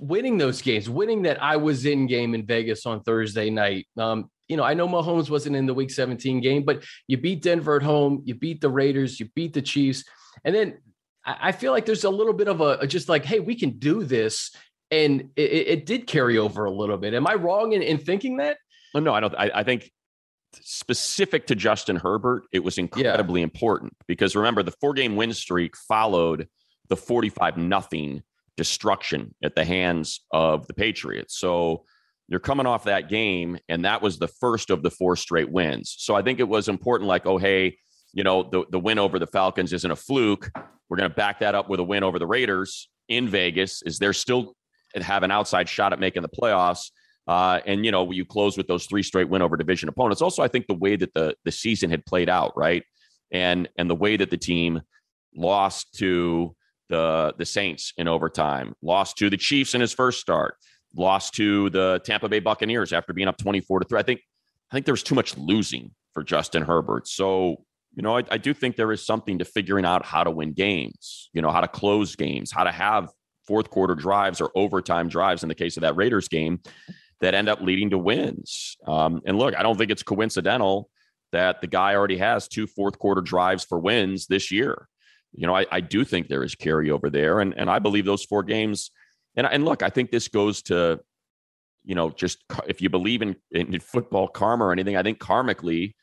winning 0.00 0.38
those 0.38 0.62
games, 0.62 0.88
winning 0.88 1.22
that 1.22 1.42
I 1.42 1.56
was 1.56 1.84
in 1.86 2.06
game 2.06 2.34
in 2.34 2.46
Vegas 2.46 2.86
on 2.86 3.02
Thursday 3.02 3.50
night. 3.50 3.86
Um, 3.96 4.30
you 4.48 4.56
know, 4.56 4.64
I 4.64 4.74
know 4.74 4.88
Mahomes 4.88 5.30
wasn't 5.30 5.56
in 5.56 5.66
the 5.66 5.74
Week 5.74 5.90
17 5.90 6.40
game, 6.40 6.64
but 6.64 6.84
you 7.06 7.16
beat 7.16 7.42
Denver 7.42 7.76
at 7.76 7.82
home, 7.82 8.22
you 8.24 8.34
beat 8.34 8.60
the 8.60 8.68
Raiders, 8.68 9.18
you 9.18 9.28
beat 9.34 9.52
the 9.52 9.62
Chiefs, 9.62 10.04
and 10.44 10.54
then 10.54 10.78
I 11.24 11.52
feel 11.52 11.72
like 11.72 11.86
there's 11.86 12.04
a 12.04 12.10
little 12.10 12.32
bit 12.32 12.48
of 12.48 12.60
a, 12.60 12.78
a 12.80 12.86
just 12.86 13.08
like, 13.08 13.24
hey, 13.24 13.38
we 13.38 13.54
can 13.54 13.78
do 13.78 14.02
this, 14.02 14.54
and 14.90 15.30
it, 15.36 15.40
it, 15.42 15.86
did 15.86 16.06
carry 16.06 16.36
over 16.36 16.64
a 16.64 16.70
little 16.70 16.98
bit. 16.98 17.14
Am 17.14 17.26
I 17.26 17.34
wrong 17.34 17.72
in, 17.72 17.82
in 17.82 17.98
thinking 17.98 18.38
that? 18.38 18.58
No, 18.94 19.14
I 19.14 19.20
don't. 19.20 19.34
I, 19.36 19.50
I 19.54 19.62
think 19.62 19.90
specific 20.60 21.46
to 21.46 21.54
Justin 21.54 21.96
Herbert, 21.96 22.44
it 22.52 22.62
was 22.62 22.78
incredibly 22.78 23.40
yeah. 23.40 23.44
important 23.44 23.94
because 24.06 24.36
remember 24.36 24.62
the 24.62 24.74
four 24.80 24.94
game 24.94 25.16
win 25.16 25.32
streak 25.32 25.76
followed 25.76 26.48
the 26.88 26.96
45 26.96 27.56
nothing 27.56 28.22
destruction 28.56 29.34
at 29.42 29.54
the 29.54 29.64
hands 29.64 30.20
of 30.30 30.66
the 30.66 30.74
Patriots. 30.74 31.38
So 31.38 31.84
you're 32.28 32.40
coming 32.40 32.66
off 32.66 32.84
that 32.84 33.08
game, 33.08 33.58
and 33.68 33.84
that 33.84 34.02
was 34.02 34.18
the 34.18 34.28
first 34.28 34.70
of 34.70 34.82
the 34.82 34.90
four 34.90 35.16
straight 35.16 35.50
wins. 35.50 35.94
So 35.98 36.14
I 36.14 36.22
think 36.22 36.40
it 36.40 36.48
was 36.48 36.68
important, 36.68 37.08
like, 37.08 37.26
oh, 37.26 37.38
hey, 37.38 37.78
you 38.12 38.24
know, 38.24 38.42
the, 38.42 38.64
the 38.70 38.78
win 38.78 38.98
over 38.98 39.18
the 39.18 39.26
Falcons 39.26 39.72
isn't 39.72 39.90
a 39.90 39.96
fluke. 39.96 40.50
We're 40.88 40.96
going 40.96 41.08
to 41.08 41.14
back 41.14 41.40
that 41.40 41.54
up 41.54 41.68
with 41.68 41.80
a 41.80 41.84
win 41.84 42.02
over 42.02 42.18
the 42.18 42.26
Raiders 42.26 42.88
in 43.08 43.28
Vegas. 43.28 43.82
Is 43.82 43.98
there 43.98 44.12
still 44.12 44.54
have 44.94 45.22
an 45.22 45.30
outside 45.30 45.68
shot 45.68 45.92
at 45.92 46.00
making 46.00 46.22
the 46.22 46.28
playoffs? 46.28 46.90
Uh, 47.26 47.60
and 47.66 47.84
you 47.84 47.92
know, 47.92 48.10
you 48.10 48.24
close 48.24 48.56
with 48.56 48.66
those 48.66 48.86
three 48.86 49.02
straight 49.02 49.28
win 49.28 49.42
over 49.42 49.56
division 49.56 49.88
opponents. 49.88 50.20
Also, 50.20 50.42
I 50.42 50.48
think 50.48 50.66
the 50.66 50.74
way 50.74 50.96
that 50.96 51.14
the 51.14 51.34
the 51.44 51.52
season 51.52 51.88
had 51.88 52.04
played 52.04 52.28
out, 52.28 52.52
right, 52.56 52.82
and 53.30 53.68
and 53.78 53.88
the 53.88 53.94
way 53.94 54.16
that 54.16 54.28
the 54.30 54.36
team 54.36 54.82
lost 55.34 55.94
to 55.98 56.54
the 56.88 57.32
the 57.38 57.46
Saints 57.46 57.92
in 57.96 58.08
overtime, 58.08 58.74
lost 58.82 59.16
to 59.18 59.30
the 59.30 59.36
Chiefs 59.36 59.74
in 59.74 59.80
his 59.80 59.92
first 59.92 60.20
start, 60.20 60.56
lost 60.96 61.34
to 61.34 61.70
the 61.70 62.00
Tampa 62.04 62.28
Bay 62.28 62.40
Buccaneers 62.40 62.92
after 62.92 63.12
being 63.12 63.28
up 63.28 63.38
24 63.38 63.80
to 63.80 63.86
3. 63.86 64.00
I 64.00 64.02
think 64.02 64.20
I 64.70 64.74
think 64.74 64.86
there 64.86 64.92
was 64.92 65.02
too 65.02 65.14
much 65.14 65.36
losing 65.36 65.92
for 66.14 66.22
Justin 66.22 66.62
Herbert. 66.62 67.06
So, 67.06 67.64
you 67.94 68.02
know, 68.02 68.16
I, 68.18 68.24
I 68.30 68.38
do 68.38 68.54
think 68.54 68.76
there 68.76 68.92
is 68.92 69.04
something 69.04 69.38
to 69.38 69.44
figuring 69.44 69.84
out 69.84 70.04
how 70.04 70.24
to 70.24 70.30
win 70.30 70.52
games, 70.52 71.30
you 71.32 71.42
know, 71.42 71.50
how 71.50 71.60
to 71.60 71.68
close 71.68 72.16
games, 72.16 72.50
how 72.50 72.64
to 72.64 72.72
have 72.72 73.10
fourth 73.46 73.70
quarter 73.70 73.94
drives 73.94 74.40
or 74.40 74.50
overtime 74.54 75.08
drives 75.08 75.42
in 75.42 75.48
the 75.48 75.54
case 75.54 75.76
of 75.76 75.82
that 75.82 75.96
Raiders 75.96 76.28
game 76.28 76.60
that 77.20 77.34
end 77.34 77.48
up 77.48 77.60
leading 77.60 77.90
to 77.90 77.98
wins. 77.98 78.76
Um, 78.86 79.20
and 79.26 79.38
look, 79.38 79.56
I 79.56 79.62
don't 79.62 79.76
think 79.76 79.90
it's 79.90 80.02
coincidental 80.02 80.88
that 81.32 81.60
the 81.60 81.66
guy 81.66 81.94
already 81.94 82.18
has 82.18 82.48
two 82.48 82.66
fourth 82.66 82.98
quarter 82.98 83.20
drives 83.20 83.64
for 83.64 83.78
wins 83.78 84.26
this 84.26 84.50
year 84.50 84.88
you 85.32 85.46
know, 85.46 85.56
I, 85.56 85.66
I 85.70 85.80
do 85.80 86.04
think 86.04 86.28
there 86.28 86.44
is 86.44 86.54
carryover 86.54 87.10
there. 87.10 87.40
And, 87.40 87.54
and 87.56 87.70
I 87.70 87.78
believe 87.78 88.04
those 88.04 88.24
four 88.24 88.42
games. 88.42 88.90
And, 89.36 89.46
and 89.46 89.64
look, 89.64 89.82
I 89.82 89.88
think 89.88 90.10
this 90.10 90.28
goes 90.28 90.62
to, 90.62 91.00
you 91.84 91.94
know, 91.94 92.10
just 92.10 92.44
if 92.66 92.80
you 92.80 92.90
believe 92.90 93.22
in, 93.22 93.36
in 93.50 93.80
football 93.80 94.28
karma 94.28 94.64
or 94.64 94.72
anything, 94.72 94.96
I 94.96 95.02
think 95.02 95.18
karmically, 95.18 95.94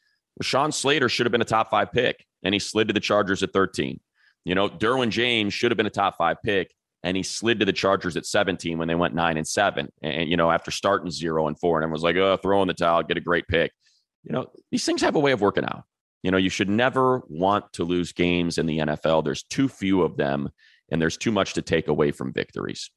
Sean 0.42 0.72
Slater 0.72 1.10
should 1.10 1.26
have 1.26 1.31
been 1.31 1.42
a 1.42 1.46
top 1.46 1.70
five 1.70 1.92
pick 1.92 2.26
and 2.44 2.54
he 2.54 2.60
slid 2.60 2.88
to 2.88 2.94
the 2.94 3.00
Chargers 3.00 3.44
at 3.44 3.52
13. 3.52 4.00
You 4.46 4.56
know, 4.56 4.70
Derwin 4.70 5.10
James 5.10 5.54
should 5.54 5.72
have 5.72 5.78
been 5.78 5.86
a 5.86 5.92
top 5.92 6.18
five 6.18 6.38
pick 6.44 6.74
and 7.04 7.16
he 7.16 7.24
slid 7.24 7.60
to 7.60 7.66
the 7.66 7.74
Chargers 7.74 8.18
at 8.18 8.26
17 8.26 8.78
when 8.78 8.88
they 8.88 8.96
went 8.96 9.14
nine 9.14 9.38
and 9.38 9.48
seven. 9.48 9.90
And, 10.02 10.30
you 10.30 10.38
know, 10.38 10.52
after 10.52 10.72
starting 10.72 11.12
zero 11.12 11.48
and 11.48 11.58
four, 11.60 11.78
and 11.78 11.84
everyone 11.84 11.94
was 11.94 12.04
like, 12.04 12.16
oh, 12.18 12.38
throw 12.38 12.62
in 12.62 12.68
the 12.68 12.74
towel, 12.74 13.04
get 13.04 13.18
a 13.18 13.22
great 13.22 13.48
pick. 13.48 13.72
You 14.24 14.34
know, 14.34 14.48
these 14.72 14.86
things 14.86 15.02
have 15.02 15.16
a 15.16 15.20
way 15.20 15.31
of 15.31 15.42
working 15.42 15.64
out. 15.64 15.84
You 16.24 16.32
know, 16.32 16.38
you 16.38 16.50
should 16.50 16.70
never 16.70 17.22
want 17.30 17.72
to 17.74 17.86
lose 17.86 18.12
games 18.12 18.58
in 18.58 18.66
the 18.66 18.80
NFL. 18.80 19.24
There's 19.24 19.44
too 19.44 19.70
few 19.70 20.01
of 20.01 20.18
them, 20.18 20.50
and 20.92 21.01
there's 21.01 21.15
too 21.15 21.32
much 21.32 21.53
to 21.53 21.62
take 21.62 21.88
away 21.88 22.12
from 22.12 22.34
victories. 22.34 22.92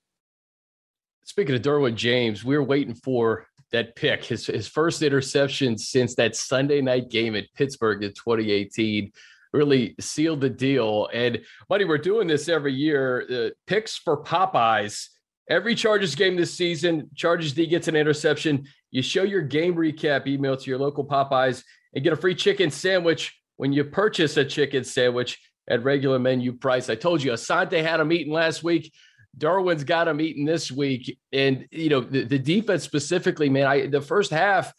Speaking 1.24 1.54
of 1.54 1.62
Derwin 1.62 1.94
James, 1.94 2.44
we 2.44 2.56
are 2.56 2.62
waiting 2.62 2.94
for 2.94 3.46
that 3.72 3.96
pick, 3.96 4.24
his, 4.24 4.46
his 4.46 4.68
first 4.68 5.02
interception 5.02 5.76
since 5.78 6.14
that 6.16 6.36
Sunday 6.36 6.80
night 6.80 7.10
game 7.10 7.34
at 7.34 7.52
Pittsburgh 7.54 8.02
in 8.02 8.10
2018 8.10 9.12
really 9.52 9.94
sealed 10.00 10.40
the 10.40 10.50
deal. 10.50 11.08
And 11.12 11.40
buddy, 11.68 11.84
we're 11.84 11.98
doing 11.98 12.26
this 12.26 12.48
every 12.48 12.72
year. 12.72 13.26
Uh, 13.30 13.50
picks 13.66 13.96
for 13.96 14.22
Popeyes. 14.22 15.08
Every 15.50 15.74
Chargers 15.74 16.14
game 16.14 16.36
this 16.36 16.54
season, 16.54 17.10
Chargers 17.14 17.52
D 17.52 17.66
gets 17.66 17.88
an 17.88 17.96
interception. 17.96 18.66
You 18.90 19.02
show 19.02 19.22
your 19.22 19.42
game 19.42 19.74
recap 19.74 20.26
email 20.26 20.56
to 20.56 20.70
your 20.70 20.78
local 20.78 21.04
Popeyes 21.04 21.64
and 21.94 22.04
get 22.04 22.12
a 22.12 22.16
free 22.16 22.34
chicken 22.34 22.70
sandwich 22.70 23.38
when 23.56 23.72
you 23.72 23.84
purchase 23.84 24.36
a 24.36 24.44
chicken 24.44 24.84
sandwich 24.84 25.38
at 25.68 25.84
regular 25.84 26.18
menu 26.18 26.52
price. 26.52 26.88
I 26.88 26.94
told 26.94 27.22
you 27.22 27.32
Asante 27.32 27.82
had 27.82 27.98
them 27.98 28.12
eating 28.12 28.32
last 28.32 28.62
week. 28.62 28.92
Derwin's 29.36 29.84
got 29.84 30.04
them 30.04 30.20
eating 30.20 30.44
this 30.44 30.70
week. 30.70 31.18
And, 31.32 31.66
you 31.70 31.88
know, 31.88 32.00
the, 32.00 32.24
the 32.24 32.38
defense 32.38 32.84
specifically, 32.84 33.48
man, 33.48 33.66
I 33.66 33.86
the 33.86 34.00
first 34.00 34.30
half, 34.30 34.72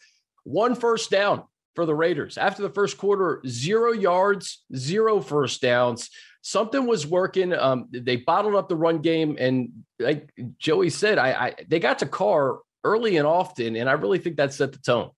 one 0.44 0.74
first 0.74 1.10
down 1.10 1.42
for 1.74 1.86
the 1.86 1.94
Raiders. 1.94 2.38
After 2.38 2.62
the 2.62 2.70
first 2.70 2.98
quarter, 2.98 3.42
zero 3.46 3.92
yards, 3.92 4.64
zero 4.74 5.20
first 5.20 5.60
downs. 5.60 6.10
Something 6.42 6.86
was 6.86 7.06
working. 7.06 7.54
Um, 7.54 7.88
they 7.90 8.16
bottled 8.16 8.54
up 8.54 8.68
the 8.68 8.76
run 8.76 8.98
game, 8.98 9.36
and 9.40 9.70
like 9.98 10.30
Joey 10.58 10.90
said, 10.90 11.16
I, 11.16 11.32
I 11.32 11.54
they 11.66 11.80
got 11.80 12.00
to 12.00 12.06
Carr 12.06 12.58
early 12.84 13.16
and 13.16 13.26
often, 13.26 13.76
and 13.76 13.88
I 13.88 13.92
really 13.92 14.18
think 14.18 14.36
that 14.36 14.52
set 14.52 14.72
the 14.72 14.78
tone. 14.78 15.10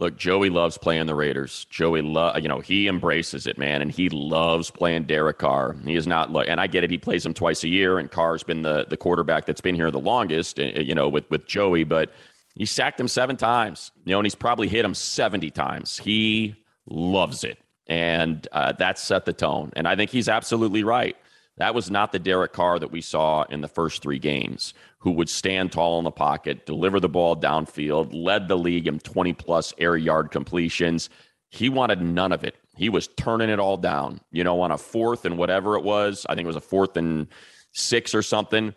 Look, 0.00 0.16
Joey 0.16 0.48
loves 0.48 0.78
playing 0.78 1.06
the 1.06 1.14
Raiders. 1.16 1.66
Joey, 1.70 2.02
lo- 2.02 2.32
you 2.36 2.48
know, 2.48 2.60
he 2.60 2.86
embraces 2.86 3.48
it, 3.48 3.58
man, 3.58 3.82
and 3.82 3.90
he 3.90 4.08
loves 4.08 4.70
playing 4.70 5.04
Derek 5.04 5.38
Carr. 5.38 5.74
He 5.84 5.96
is 5.96 6.06
not, 6.06 6.30
and 6.48 6.60
I 6.60 6.68
get 6.68 6.84
it. 6.84 6.90
He 6.90 6.98
plays 6.98 7.26
him 7.26 7.34
twice 7.34 7.64
a 7.64 7.68
year, 7.68 7.98
and 7.98 8.08
Carr's 8.08 8.44
been 8.44 8.62
the 8.62 8.86
the 8.88 8.96
quarterback 8.96 9.44
that's 9.44 9.60
been 9.60 9.74
here 9.74 9.90
the 9.90 9.98
longest, 9.98 10.60
eh, 10.60 10.80
you 10.80 10.94
know, 10.94 11.08
with 11.08 11.28
with 11.30 11.46
Joey. 11.46 11.82
But 11.82 12.12
he 12.54 12.64
sacked 12.64 13.00
him 13.00 13.08
seven 13.08 13.36
times, 13.36 13.90
you 14.04 14.12
know, 14.12 14.20
and 14.20 14.26
he's 14.26 14.36
probably 14.36 14.68
hit 14.68 14.84
him 14.84 14.94
seventy 14.94 15.50
times. 15.50 15.98
He 15.98 16.54
loves 16.86 17.42
it, 17.42 17.58
and 17.88 18.46
uh, 18.52 18.72
that 18.74 19.00
set 19.00 19.24
the 19.24 19.32
tone. 19.32 19.72
And 19.74 19.88
I 19.88 19.96
think 19.96 20.12
he's 20.12 20.28
absolutely 20.28 20.84
right. 20.84 21.16
That 21.58 21.74
was 21.74 21.90
not 21.90 22.12
the 22.12 22.20
Derek 22.20 22.52
Carr 22.52 22.78
that 22.78 22.92
we 22.92 23.00
saw 23.00 23.42
in 23.44 23.60
the 23.60 23.68
first 23.68 24.00
three 24.00 24.20
games, 24.20 24.74
who 24.98 25.10
would 25.12 25.28
stand 25.28 25.72
tall 25.72 25.98
in 25.98 26.04
the 26.04 26.10
pocket, 26.10 26.66
deliver 26.66 27.00
the 27.00 27.08
ball 27.08 27.36
downfield, 27.36 28.10
led 28.12 28.46
the 28.48 28.56
league 28.56 28.86
in 28.86 29.00
20 29.00 29.32
plus 29.34 29.74
air 29.78 29.96
yard 29.96 30.30
completions. 30.30 31.10
He 31.50 31.68
wanted 31.68 32.00
none 32.00 32.32
of 32.32 32.44
it. 32.44 32.56
He 32.76 32.88
was 32.88 33.08
turning 33.08 33.50
it 33.50 33.58
all 33.58 33.76
down, 33.76 34.20
you 34.30 34.44
know, 34.44 34.60
on 34.60 34.70
a 34.70 34.78
fourth 34.78 35.24
and 35.24 35.36
whatever 35.36 35.76
it 35.76 35.82
was. 35.82 36.24
I 36.28 36.36
think 36.36 36.44
it 36.44 36.48
was 36.48 36.56
a 36.56 36.60
fourth 36.60 36.96
and 36.96 37.26
six 37.72 38.14
or 38.14 38.22
something. 38.22 38.72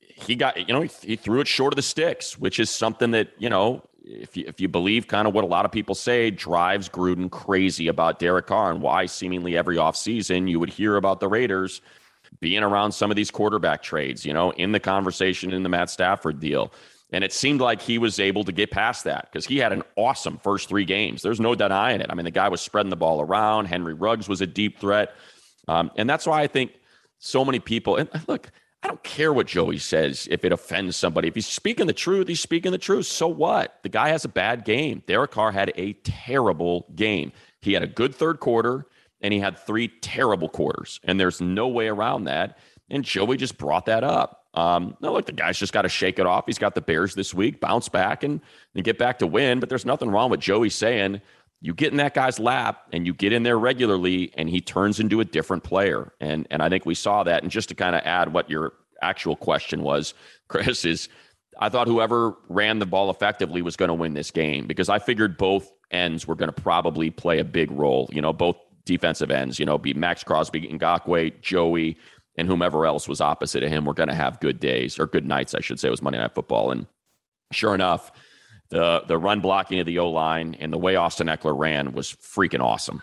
he 0.00 0.34
got, 0.34 0.68
you 0.68 0.74
know, 0.74 0.82
he, 0.82 1.16
threw 1.16 1.40
it 1.40 1.48
short 1.48 1.72
of 1.72 1.76
the 1.76 1.82
sticks, 1.82 2.38
which 2.38 2.60
is 2.60 2.68
something 2.68 3.12
that, 3.12 3.30
you 3.38 3.48
know, 3.48 3.82
if 4.04 4.36
you, 4.36 4.44
if 4.46 4.60
you 4.60 4.68
believe 4.68 5.08
kind 5.08 5.26
of 5.26 5.34
what 5.34 5.42
a 5.42 5.46
lot 5.46 5.64
of 5.64 5.72
people 5.72 5.94
say 5.94 6.30
drives 6.30 6.88
Gruden 6.88 7.30
crazy 7.30 7.88
about 7.88 8.18
Derek 8.18 8.46
Carr 8.46 8.70
and 8.70 8.82
why 8.82 9.06
seemingly 9.06 9.56
every 9.56 9.76
offseason 9.76 10.50
you 10.50 10.60
would 10.60 10.70
hear 10.70 10.96
about 10.96 11.20
the 11.20 11.28
Raiders 11.28 11.80
being 12.40 12.62
around 12.62 12.92
some 12.92 13.10
of 13.10 13.16
these 13.16 13.30
quarterback 13.30 13.82
trades, 13.82 14.24
you 14.24 14.32
know, 14.32 14.50
in 14.52 14.72
the 14.72 14.80
conversation 14.80 15.52
in 15.52 15.62
the 15.62 15.68
Matt 15.68 15.90
Stafford 15.90 16.40
deal. 16.40 16.72
And 17.12 17.22
it 17.22 17.32
seemed 17.32 17.60
like 17.60 17.80
he 17.80 17.98
was 17.98 18.18
able 18.18 18.42
to 18.44 18.52
get 18.52 18.70
past 18.70 19.04
that 19.04 19.28
because 19.30 19.46
he 19.46 19.58
had 19.58 19.72
an 19.72 19.82
awesome 19.94 20.38
first 20.38 20.68
three 20.68 20.84
games. 20.84 21.22
There's 21.22 21.40
no 21.40 21.54
denying 21.54 22.00
it. 22.00 22.06
I 22.10 22.14
mean, 22.14 22.24
the 22.24 22.32
guy 22.32 22.48
was 22.48 22.60
spreading 22.60 22.90
the 22.90 22.96
ball 22.96 23.20
around. 23.20 23.66
Henry 23.66 23.94
Ruggs 23.94 24.28
was 24.28 24.40
a 24.40 24.46
deep 24.46 24.80
threat. 24.80 25.14
Um, 25.68 25.90
and 25.96 26.10
that's 26.10 26.26
why 26.26 26.42
I 26.42 26.46
think 26.48 26.72
so 27.18 27.44
many 27.44 27.60
people, 27.60 27.96
and 27.96 28.08
look, 28.26 28.50
I 28.82 28.88
don't 28.88 29.02
care 29.02 29.32
what 29.32 29.46
Joey 29.46 29.78
says 29.78 30.28
if 30.30 30.44
it 30.44 30.52
offends 30.52 30.96
somebody. 30.96 31.28
If 31.28 31.34
he's 31.34 31.46
speaking 31.46 31.86
the 31.86 31.92
truth, 31.92 32.28
he's 32.28 32.40
speaking 32.40 32.72
the 32.72 32.78
truth. 32.78 33.06
So 33.06 33.26
what? 33.26 33.78
The 33.82 33.88
guy 33.88 34.08
has 34.10 34.24
a 34.24 34.28
bad 34.28 34.64
game. 34.64 35.02
Derek 35.06 35.30
Carr 35.30 35.52
had 35.52 35.72
a 35.76 35.94
terrible 36.04 36.86
game. 36.94 37.32
He 37.60 37.72
had 37.72 37.82
a 37.82 37.88
good 37.88 38.14
third 38.14 38.38
quarter 38.40 38.86
and 39.26 39.32
he 39.32 39.40
had 39.40 39.58
three 39.58 39.88
terrible 39.88 40.48
quarters. 40.48 41.00
And 41.02 41.18
there's 41.18 41.40
no 41.40 41.66
way 41.66 41.88
around 41.88 42.24
that. 42.24 42.58
And 42.88 43.04
Joey 43.04 43.36
just 43.36 43.58
brought 43.58 43.86
that 43.86 44.04
up. 44.04 44.44
Um, 44.54 44.96
no, 45.00 45.12
look, 45.12 45.26
the 45.26 45.32
guy's 45.32 45.58
just 45.58 45.72
got 45.72 45.82
to 45.82 45.88
shake 45.88 46.20
it 46.20 46.26
off. 46.26 46.44
He's 46.46 46.58
got 46.58 46.76
the 46.76 46.80
Bears 46.80 47.16
this 47.16 47.34
week, 47.34 47.60
bounce 47.60 47.88
back 47.88 48.22
and, 48.22 48.40
and 48.76 48.84
get 48.84 48.98
back 48.98 49.18
to 49.18 49.26
win. 49.26 49.58
But 49.58 49.68
there's 49.68 49.84
nothing 49.84 50.10
wrong 50.10 50.30
with 50.30 50.38
Joey 50.38 50.70
saying, 50.70 51.20
you 51.60 51.74
get 51.74 51.90
in 51.90 51.96
that 51.96 52.14
guy's 52.14 52.38
lap 52.38 52.86
and 52.92 53.04
you 53.04 53.14
get 53.14 53.32
in 53.32 53.42
there 53.42 53.58
regularly 53.58 54.30
and 54.36 54.48
he 54.48 54.60
turns 54.60 55.00
into 55.00 55.18
a 55.18 55.24
different 55.24 55.64
player. 55.64 56.12
And 56.20 56.46
and 56.52 56.62
I 56.62 56.68
think 56.68 56.86
we 56.86 56.94
saw 56.94 57.24
that. 57.24 57.42
And 57.42 57.50
just 57.50 57.68
to 57.70 57.74
kind 57.74 57.96
of 57.96 58.02
add 58.04 58.32
what 58.32 58.48
your 58.48 58.74
actual 59.02 59.34
question 59.34 59.82
was, 59.82 60.14
Chris, 60.48 60.84
is 60.84 61.08
I 61.58 61.68
thought 61.68 61.88
whoever 61.88 62.36
ran 62.48 62.78
the 62.78 62.86
ball 62.86 63.10
effectively 63.10 63.62
was 63.62 63.74
going 63.74 63.88
to 63.88 63.94
win 63.94 64.14
this 64.14 64.30
game 64.30 64.68
because 64.68 64.88
I 64.88 65.00
figured 65.00 65.36
both 65.36 65.72
ends 65.90 66.26
were 66.26 66.36
going 66.36 66.52
to 66.52 66.62
probably 66.62 67.10
play 67.10 67.40
a 67.40 67.44
big 67.44 67.70
role. 67.72 68.08
You 68.12 68.20
know, 68.20 68.32
both 68.32 68.56
defensive 68.86 69.30
ends, 69.30 69.58
you 69.58 69.66
know, 69.66 69.76
be 69.76 69.92
Maxx 69.92 70.24
Crosby, 70.24 70.66
and 70.68 70.80
Ngakoue, 70.80 71.40
Joey, 71.42 71.98
and 72.38 72.48
whomever 72.48 72.86
else 72.86 73.06
was 73.06 73.20
opposite 73.20 73.62
of 73.62 73.70
him 73.70 73.84
were 73.84 73.94
going 73.94 74.08
to 74.08 74.14
have 74.14 74.40
good 74.40 74.58
days 74.58 74.98
or 74.98 75.06
good 75.06 75.26
nights, 75.26 75.54
I 75.54 75.60
should 75.60 75.78
say. 75.78 75.88
It 75.88 75.90
was 75.90 76.02
Monday 76.02 76.18
Night 76.18 76.34
Football. 76.34 76.70
And 76.70 76.86
sure 77.52 77.74
enough, 77.74 78.12
the 78.70 79.02
the 79.06 79.18
run 79.18 79.40
blocking 79.40 79.80
of 79.80 79.86
the 79.86 79.98
O 79.98 80.10
line 80.10 80.56
and 80.58 80.72
the 80.72 80.78
way 80.78 80.96
Austin 80.96 81.28
Ekeler 81.28 81.58
ran 81.58 81.92
was 81.92 82.12
freaking 82.12 82.60
awesome. 82.60 83.02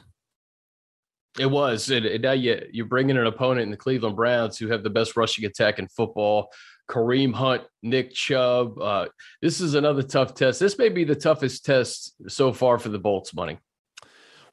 It 1.39 1.49
was. 1.49 1.89
And, 1.89 2.21
now 2.21 2.33
you, 2.33 2.61
you're 2.71 2.85
bringing 2.85 3.17
an 3.17 3.25
opponent 3.25 3.61
in 3.61 3.71
the 3.71 3.77
Cleveland 3.77 4.15
Browns 4.15 4.57
who 4.57 4.67
have 4.67 4.83
the 4.83 4.89
best 4.89 5.17
rushing 5.17 5.45
attack 5.45 5.79
in 5.79 5.87
football. 5.87 6.49
Kareem 6.89 7.33
Hunt, 7.33 7.63
Nick 7.81 8.13
Chubb. 8.13 8.79
Uh, 8.79 9.07
this 9.41 9.61
is 9.61 9.73
another 9.73 10.03
tough 10.03 10.35
test. 10.35 10.59
This 10.59 10.77
may 10.77 10.89
be 10.89 11.05
the 11.05 11.15
toughest 11.15 11.65
test 11.65 12.13
so 12.27 12.53
far 12.53 12.77
for 12.77 12.89
the 12.89 12.99
Bolts 12.99 13.33
money. 13.33 13.57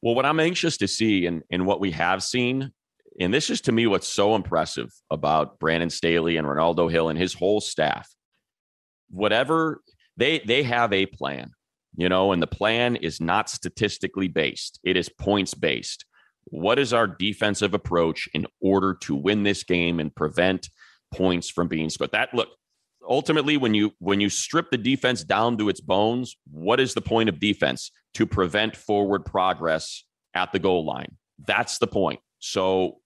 Well, 0.03 0.15
what 0.15 0.27
I'm 0.27 0.41
anxious 0.41 0.79
to 0.79 0.89
see 0.89 1.27
and, 1.27 1.43
and 1.51 1.67
what 1.67 1.81
we 1.81 1.91
have 1.91 2.23
seen, 2.23 2.73
and 3.21 3.35
this 3.35 3.51
is 3.51 3.61
to 3.63 3.73
me 3.73 3.87
what's 3.87 4.09
so 4.09 4.35
impressive 4.35 4.91
about 5.11 5.59
Brandon 5.59 5.91
Staley 5.91 6.37
and 6.37 6.49
Renaldo 6.49 6.89
Hill 6.89 7.09
and 7.09 7.19
his 7.19 7.35
whole 7.35 7.61
staff. 7.61 8.09
Whatever 9.11 9.83
they 10.17 10.39
they 10.39 10.63
have 10.63 10.93
a 10.93 11.07
plan, 11.07 11.51
you 11.97 12.09
know, 12.09 12.33
and 12.33 12.43
the 12.43 12.47
plan 12.47 12.97
is 12.97 13.21
not 13.21 13.51
statistically 13.51 14.29
based. 14.29 14.79
It 14.85 14.97
is 14.97 15.09
points 15.09 15.55
based. 15.55 16.07
What 16.45 16.79
is 16.79 16.93
our 16.93 17.07
defensive 17.07 17.75
approach 17.75 18.29
in 18.33 18.47
order 18.61 18.95
to 19.03 19.15
win 19.15 19.43
this 19.43 19.65
game 19.65 20.01
and 20.01 20.15
prevent 20.15 20.71
points 21.13 21.51
from 21.51 21.69
being 21.69 21.91
scored? 21.91 22.13
That 22.13 22.33
look, 22.33 22.49
ultimately 23.11 23.57
when 23.57 23.75
you 23.75 23.93
when 23.99 24.21
you 24.21 24.31
strip 24.31 24.71
the 24.71 24.79
defense 24.79 25.25
down 25.25 25.59
to 25.59 25.69
its 25.69 25.81
bones, 25.81 26.37
what 26.51 26.81
is 26.81 26.95
the 26.95 27.03
point 27.03 27.29
of 27.29 27.41
defense? 27.41 27.91
To 28.15 28.27
prevent 28.27 28.77
forward 28.77 29.25
progress 29.25 30.05
at 30.35 30.53
the 30.53 30.59
goal 30.59 30.87
line. 30.87 31.17
That's 31.47 31.79
the 31.79 31.87
point. 31.87 32.21
So 32.39 32.99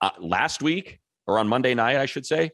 uh, 0.00 0.10
last 0.18 0.62
week 0.62 1.00
or 1.26 1.38
on 1.38 1.48
Monday 1.48 1.74
night, 1.74 1.96
I 1.96 2.06
should 2.06 2.26
say, 2.26 2.52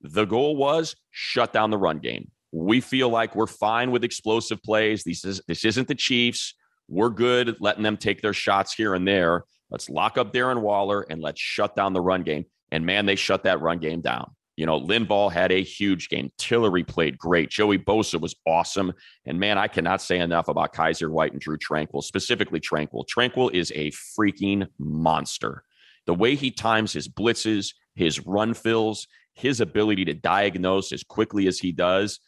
the 0.00 0.24
goal 0.24 0.56
was 0.56 0.96
shut 1.10 1.52
down 1.52 1.70
the 1.70 1.78
run 1.78 1.98
game. 1.98 2.30
We 2.52 2.80
feel 2.80 3.08
like 3.08 3.34
we're 3.34 3.46
fine 3.46 3.90
with 3.90 4.04
explosive 4.04 4.62
plays. 4.62 5.04
This 5.04 5.24
is 5.24 5.40
this 5.46 5.64
isn't 5.64 5.88
the 5.88 5.94
Chiefs. 5.94 6.54
We're 6.88 7.10
good 7.10 7.48
at 7.48 7.60
letting 7.60 7.82
them 7.82 7.96
take 7.96 8.22
their 8.22 8.32
shots 8.32 8.74
here 8.74 8.94
and 8.94 9.06
there. 9.06 9.44
Let's 9.70 9.90
lock 9.90 10.16
up 10.16 10.32
Darren 10.32 10.62
Waller 10.62 11.02
and 11.10 11.20
let's 11.20 11.40
shut 11.40 11.76
down 11.76 11.92
the 11.92 12.00
run 12.00 12.22
game. 12.22 12.46
And 12.70 12.86
man, 12.86 13.06
they 13.06 13.16
shut 13.16 13.42
that 13.44 13.60
run 13.60 13.78
game 13.78 14.00
down. 14.00 14.30
You 14.58 14.66
know, 14.66 14.80
Linval 14.80 15.32
had 15.32 15.52
a 15.52 15.62
huge 15.62 16.08
game. 16.08 16.30
Tillery 16.36 16.82
played 16.82 17.16
great. 17.16 17.48
Joey 17.48 17.78
Bosa 17.78 18.20
was 18.20 18.34
awesome. 18.46 18.92
And 19.24 19.38
man, 19.38 19.56
I 19.56 19.68
cannot 19.68 20.02
say 20.02 20.18
enough 20.18 20.48
about 20.48 20.74
Kyzir 20.74 21.10
White 21.10 21.32
and 21.32 21.40
Drue 21.40 21.58
Tranquill, 21.58 22.02
specifically 22.02 22.60
Tranquill. 22.60 23.04
Tranquill 23.06 23.52
is 23.54 23.72
a 23.74 23.90
freaking 23.92 24.66
monster. 24.78 25.62
The 26.06 26.14
way 26.14 26.34
he 26.34 26.50
times 26.50 26.92
his 26.92 27.08
blitzes, 27.08 27.74
his 27.94 28.26
run 28.26 28.52
fills, 28.52 29.06
his 29.34 29.60
ability 29.60 30.04
to 30.06 30.14
diagnose 30.14 30.92
as 30.92 31.04
quickly 31.04 31.46
as 31.46 31.60
he 31.60 31.70
does 31.70 32.20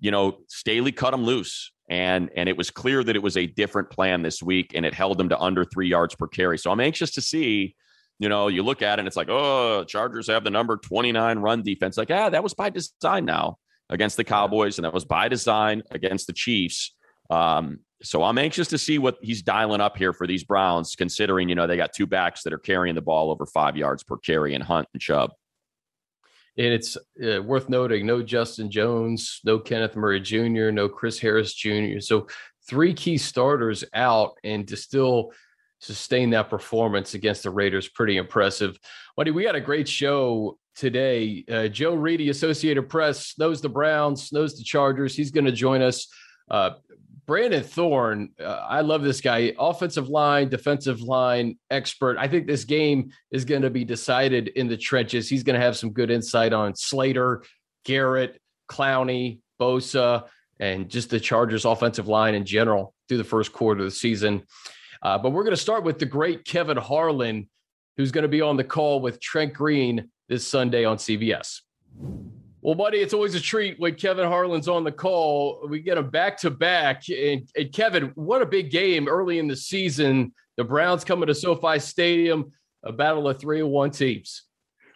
you 0.00 0.10
know, 0.10 0.38
Staley 0.48 0.92
cut 0.92 1.14
him 1.14 1.24
loose. 1.24 1.72
And 1.88 2.30
and 2.36 2.48
it 2.48 2.56
was 2.56 2.70
clear 2.70 3.02
that 3.04 3.16
it 3.16 3.22
was 3.22 3.36
a 3.36 3.46
different 3.46 3.90
plan 3.90 4.22
this 4.22 4.42
week, 4.42 4.72
and 4.74 4.86
it 4.86 4.94
held 4.94 5.20
him 5.20 5.28
to 5.30 5.38
under 5.38 5.64
three 5.64 5.88
yards 5.88 6.14
per 6.14 6.26
carry. 6.26 6.58
So 6.58 6.70
I'm 6.70 6.80
anxious 6.80 7.10
to 7.12 7.20
see. 7.20 7.74
You 8.18 8.28
know, 8.28 8.48
you 8.48 8.62
look 8.62 8.82
at 8.82 8.98
it 8.98 9.00
and 9.00 9.08
it's 9.08 9.16
like, 9.16 9.28
oh, 9.28 9.84
Chargers 9.84 10.28
have 10.28 10.44
the 10.44 10.50
number 10.50 10.76
29 10.76 11.38
run 11.38 11.62
defense. 11.62 11.96
Like, 11.96 12.10
ah, 12.10 12.30
that 12.30 12.42
was 12.42 12.54
by 12.54 12.70
design 12.70 13.24
now 13.24 13.58
against 13.90 14.16
the 14.16 14.24
Cowboys, 14.24 14.78
and 14.78 14.84
that 14.84 14.94
was 14.94 15.04
by 15.04 15.28
design 15.28 15.82
against 15.90 16.26
the 16.26 16.32
Chiefs. 16.32 16.94
Um, 17.30 17.80
so 18.02 18.22
I'm 18.22 18.38
anxious 18.38 18.68
to 18.68 18.78
see 18.78 18.98
what 18.98 19.16
he's 19.22 19.42
dialing 19.42 19.80
up 19.80 19.96
here 19.96 20.12
for 20.12 20.26
these 20.26 20.44
Browns, 20.44 20.94
considering, 20.94 21.48
you 21.48 21.54
know, 21.54 21.66
they 21.66 21.76
got 21.76 21.92
two 21.92 22.06
backs 22.06 22.42
that 22.42 22.52
are 22.52 22.58
carrying 22.58 22.94
the 22.94 23.02
ball 23.02 23.30
over 23.30 23.46
five 23.46 23.76
yards 23.76 24.02
per 24.02 24.16
carry 24.18 24.54
and 24.54 24.62
Hunt 24.62 24.88
and 24.92 25.00
Chubb. 25.00 25.30
And 26.56 26.68
it's 26.68 26.96
uh, 26.96 27.42
worth 27.42 27.68
noting 27.68 28.06
no 28.06 28.22
Justin 28.22 28.70
Jones, 28.70 29.40
no 29.44 29.58
Kenneth 29.58 29.96
Murray 29.96 30.20
Jr., 30.20 30.70
no 30.70 30.88
Chris 30.88 31.18
Harris 31.18 31.52
Jr. 31.52 31.98
So 31.98 32.28
three 32.68 32.94
key 32.94 33.18
starters 33.18 33.84
out 33.92 34.36
and 34.44 34.68
to 34.68 34.76
still 34.76 35.32
sustain 35.84 36.30
that 36.30 36.50
performance 36.50 37.14
against 37.14 37.42
the 37.42 37.50
Raiders, 37.50 37.88
pretty 37.88 38.16
impressive. 38.16 38.78
Buddy, 39.16 39.30
we 39.30 39.44
got 39.44 39.54
a 39.54 39.60
great 39.60 39.88
show 39.88 40.58
today. 40.74 41.44
Uh, 41.50 41.68
Joe 41.68 41.94
Reedy, 41.94 42.30
Associated 42.30 42.88
Press, 42.88 43.34
knows 43.38 43.60
the 43.60 43.68
Browns, 43.68 44.32
knows 44.32 44.56
the 44.56 44.64
Chargers. 44.64 45.14
He's 45.14 45.30
going 45.30 45.44
to 45.44 45.52
join 45.52 45.82
us. 45.82 46.08
Uh, 46.50 46.70
Brandon 47.26 47.62
Thorn, 47.62 48.30
uh, 48.38 48.66
I 48.68 48.82
love 48.82 49.02
this 49.02 49.20
guy. 49.20 49.54
Offensive 49.58 50.08
line, 50.08 50.48
defensive 50.48 51.00
line 51.00 51.58
expert. 51.70 52.18
I 52.18 52.28
think 52.28 52.46
this 52.46 52.64
game 52.64 53.10
is 53.30 53.44
going 53.44 53.62
to 53.62 53.70
be 53.70 53.84
decided 53.84 54.48
in 54.48 54.68
the 54.68 54.76
trenches. 54.76 55.28
He's 55.28 55.42
going 55.42 55.58
to 55.58 55.64
have 55.64 55.76
some 55.76 55.92
good 55.92 56.10
insight 56.10 56.52
on 56.52 56.74
Slater, 56.74 57.42
Garrett, 57.84 58.40
Clowney, 58.70 59.40
Bosa, 59.60 60.24
and 60.60 60.88
just 60.88 61.10
the 61.10 61.20
Chargers 61.20 61.64
offensive 61.64 62.08
line 62.08 62.34
in 62.34 62.44
general 62.44 62.94
through 63.08 63.18
the 63.18 63.24
first 63.24 63.52
quarter 63.52 63.80
of 63.80 63.86
the 63.86 63.90
season. 63.90 64.42
Uh, 65.04 65.18
but 65.18 65.30
we're 65.30 65.44
going 65.44 65.54
to 65.54 65.60
start 65.60 65.84
with 65.84 65.98
the 65.98 66.06
great 66.06 66.46
Kevin 66.46 66.78
Harlan, 66.78 67.48
who's 67.96 68.10
going 68.10 68.22
to 68.22 68.28
be 68.28 68.40
on 68.40 68.56
the 68.56 68.64
call 68.64 69.00
with 69.00 69.20
Trent 69.20 69.52
Green 69.52 70.08
this 70.30 70.46
Sunday 70.46 70.86
on 70.86 70.96
CBS. 70.96 71.60
Well, 72.62 72.74
buddy, 72.74 72.98
it's 72.98 73.12
always 73.12 73.34
a 73.34 73.40
treat 73.40 73.78
when 73.78 73.94
Kevin 73.96 74.26
Harlan's 74.26 74.68
on 74.68 74.84
the 74.84 74.92
call. 74.92 75.66
We 75.68 75.80
get 75.80 75.98
him 75.98 76.08
back 76.08 76.38
to 76.38 76.50
back. 76.50 77.02
And, 77.10 77.46
and 77.54 77.70
Kevin, 77.70 78.12
what 78.14 78.40
a 78.40 78.46
big 78.46 78.70
game 78.70 79.06
early 79.06 79.38
in 79.38 79.46
the 79.46 79.56
season. 79.56 80.32
The 80.56 80.64
Browns 80.64 81.04
coming 81.04 81.26
to 81.26 81.34
SoFi 81.34 81.78
Stadium, 81.78 82.52
a 82.82 82.90
battle 82.90 83.28
of 83.28 83.38
3 83.38 83.62
1 83.62 83.90
teams. 83.90 84.44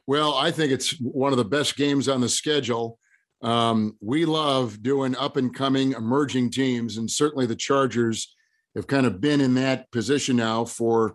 Well, 0.06 0.32
I 0.32 0.50
think 0.50 0.72
it's 0.72 0.98
one 1.00 1.32
of 1.32 1.36
the 1.36 1.44
best 1.44 1.76
games 1.76 2.08
on 2.08 2.22
the 2.22 2.30
schedule. 2.30 2.98
Um, 3.42 3.98
we 4.00 4.24
love 4.24 4.82
doing 4.82 5.14
up 5.16 5.36
and 5.36 5.54
coming 5.54 5.92
emerging 5.92 6.52
teams, 6.52 6.96
and 6.96 7.10
certainly 7.10 7.44
the 7.44 7.54
Chargers 7.54 8.34
have 8.78 8.86
kind 8.86 9.06
of 9.06 9.20
been 9.20 9.40
in 9.40 9.54
that 9.54 9.90
position 9.90 10.36
now 10.36 10.64
for 10.64 11.14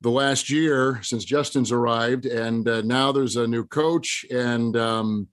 the 0.00 0.10
last 0.10 0.48
year 0.48 1.00
since 1.02 1.24
Justin's 1.24 1.72
arrived, 1.72 2.24
and 2.24 2.68
uh, 2.68 2.82
now 2.82 3.10
there's 3.10 3.36
a 3.36 3.46
new 3.46 3.64
coach, 3.64 4.24
and 4.30 4.76
um, 4.76 5.28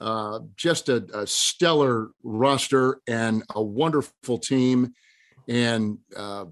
uh, 0.00 0.40
just 0.56 0.88
a, 0.88 1.04
a, 1.12 1.26
stellar 1.26 2.10
roster 2.22 3.00
and 3.06 3.42
a 3.54 3.62
wonderful 3.62 4.38
team 4.38 4.92
and 5.48 5.98
uh, 6.16 6.44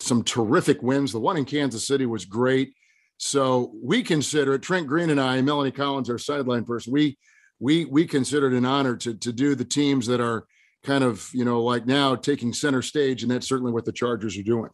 some 0.00 0.22
terrific 0.24 0.82
wins. 0.82 1.12
The 1.12 1.20
one 1.20 1.36
in 1.36 1.44
Kansas 1.44 1.86
City 1.86 2.06
was 2.06 2.24
great. 2.24 2.74
So 3.16 3.72
we 3.80 4.02
consider 4.02 4.54
it, 4.54 4.62
Trent 4.62 4.86
Green 4.86 5.10
and 5.10 5.20
I, 5.20 5.40
Melanie 5.40 5.70
Collins, 5.70 6.10
our 6.10 6.18
sideline 6.18 6.64
person, 6.64 6.92
we 6.92 7.16
we 7.60 7.84
we 7.84 8.06
consider 8.06 8.48
it 8.48 8.56
an 8.56 8.64
honor 8.64 8.96
to 8.96 9.14
to 9.14 9.32
do 9.32 9.54
the 9.54 9.64
teams 9.64 10.06
that 10.06 10.20
are 10.20 10.46
kind 10.82 11.04
of, 11.04 11.28
you 11.32 11.44
know, 11.44 11.62
like 11.62 11.86
now 11.86 12.14
taking 12.14 12.52
center 12.52 12.82
stage, 12.82 13.22
and 13.22 13.30
that's 13.30 13.48
certainly 13.48 13.72
what 13.72 13.84
the 13.84 13.92
Chargers 13.92 14.36
are 14.38 14.42
doing. 14.42 14.70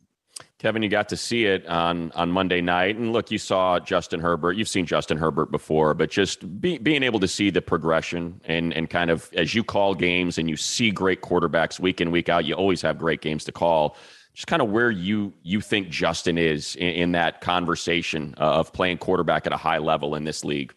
Kevin, 0.58 0.82
you 0.82 0.88
got 0.88 1.08
to 1.10 1.16
see 1.16 1.44
it 1.44 1.66
on 1.66 2.10
on 2.12 2.30
Monday 2.30 2.60
night, 2.60 2.96
and 2.96 3.12
look, 3.12 3.30
you 3.30 3.38
saw 3.38 3.78
Justin 3.78 4.20
Herbert. 4.20 4.52
You've 4.52 4.68
seen 4.68 4.86
Justin 4.86 5.18
Herbert 5.18 5.50
before, 5.50 5.94
but 5.94 6.10
just 6.10 6.60
be, 6.60 6.78
being 6.78 7.02
able 7.02 7.20
to 7.20 7.28
see 7.28 7.50
the 7.50 7.62
progression 7.62 8.40
and 8.44 8.72
and 8.72 8.88
kind 8.88 9.10
of 9.10 9.30
as 9.34 9.54
you 9.54 9.62
call 9.62 9.94
games 9.94 10.38
and 10.38 10.48
you 10.48 10.56
see 10.56 10.90
great 10.90 11.22
quarterbacks 11.22 11.78
week 11.78 12.00
in 12.00 12.10
week 12.10 12.28
out, 12.28 12.44
you 12.44 12.54
always 12.54 12.82
have 12.82 12.98
great 12.98 13.20
games 13.20 13.44
to 13.44 13.52
call. 13.52 13.96
Just 14.32 14.46
kind 14.46 14.62
of 14.62 14.70
where 14.70 14.90
you 14.90 15.32
you 15.42 15.60
think 15.60 15.88
Justin 15.88 16.38
is 16.38 16.74
in, 16.76 16.88
in 16.88 17.12
that 17.12 17.40
conversation 17.40 18.34
of 18.38 18.72
playing 18.72 18.98
quarterback 18.98 19.46
at 19.46 19.52
a 19.52 19.56
high 19.56 19.78
level 19.78 20.14
in 20.14 20.24
this 20.24 20.44
league. 20.44 20.74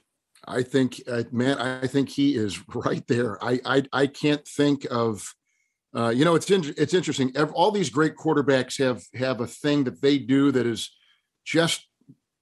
I 0.48 0.64
think, 0.64 1.02
uh, 1.08 1.24
man, 1.32 1.58
I 1.58 1.88
think 1.88 2.10
he 2.10 2.36
is 2.36 2.60
right 2.74 3.06
there. 3.08 3.44
I 3.44 3.60
I, 3.66 3.84
I 3.94 4.08
can't 4.08 4.48
think 4.48 4.86
of 4.90 5.34
uh, 5.96 6.10
you 6.10 6.26
know, 6.26 6.36
it's 6.36 6.52
in, 6.52 6.76
it's 6.78 6.94
interesting. 6.94 7.36
All 7.54 7.72
these 7.72 7.90
great 7.90 8.16
quarterbacks 8.16 8.78
have 8.78 9.04
have 9.16 9.42
a 9.42 9.48
thing 9.48 9.84
that 9.86 10.02
they 10.02 10.20
do 10.20 10.52
that 10.52 10.66
is 10.66 10.92
just 11.46 11.88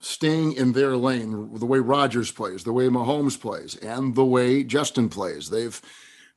staying 0.01 0.53
in 0.53 0.73
their 0.73 0.97
lane. 0.97 1.53
The 1.53 1.65
way 1.65 1.79
Rodgers 1.79 2.31
plays, 2.31 2.63
the 2.63 2.73
way 2.73 2.87
Mahomes 2.87 3.39
plays, 3.39 3.75
and 3.77 4.13
the 4.13 4.25
way 4.25 4.63
Justin 4.63 5.09
plays. 5.09 5.49
They've 5.49 5.79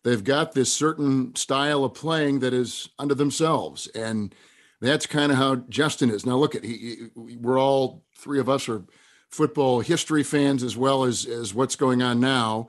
they've 0.04 0.22
got 0.22 0.52
this 0.52 0.72
certain 0.72 1.34
style 1.34 1.84
of 1.84 1.94
playing 1.94 2.40
that 2.40 2.54
is 2.54 2.88
under 2.98 3.14
themselves, 3.14 3.88
and 3.88 4.34
that's 4.80 5.06
kind 5.06 5.32
of 5.32 5.38
how 5.38 5.56
Justin 5.68 6.10
is. 6.10 6.24
Now, 6.24 6.36
look 6.36 6.54
at 6.54 6.64
he. 6.64 7.08
We're 7.16 7.58
all 7.58 8.04
three 8.16 8.38
of 8.38 8.48
us 8.48 8.68
are 8.68 8.84
football 9.30 9.80
history 9.80 10.22
fans 10.22 10.62
as 10.62 10.76
well 10.76 11.04
as 11.04 11.26
as 11.26 11.54
what's 11.54 11.76
going 11.76 12.02
on 12.02 12.20
now, 12.20 12.68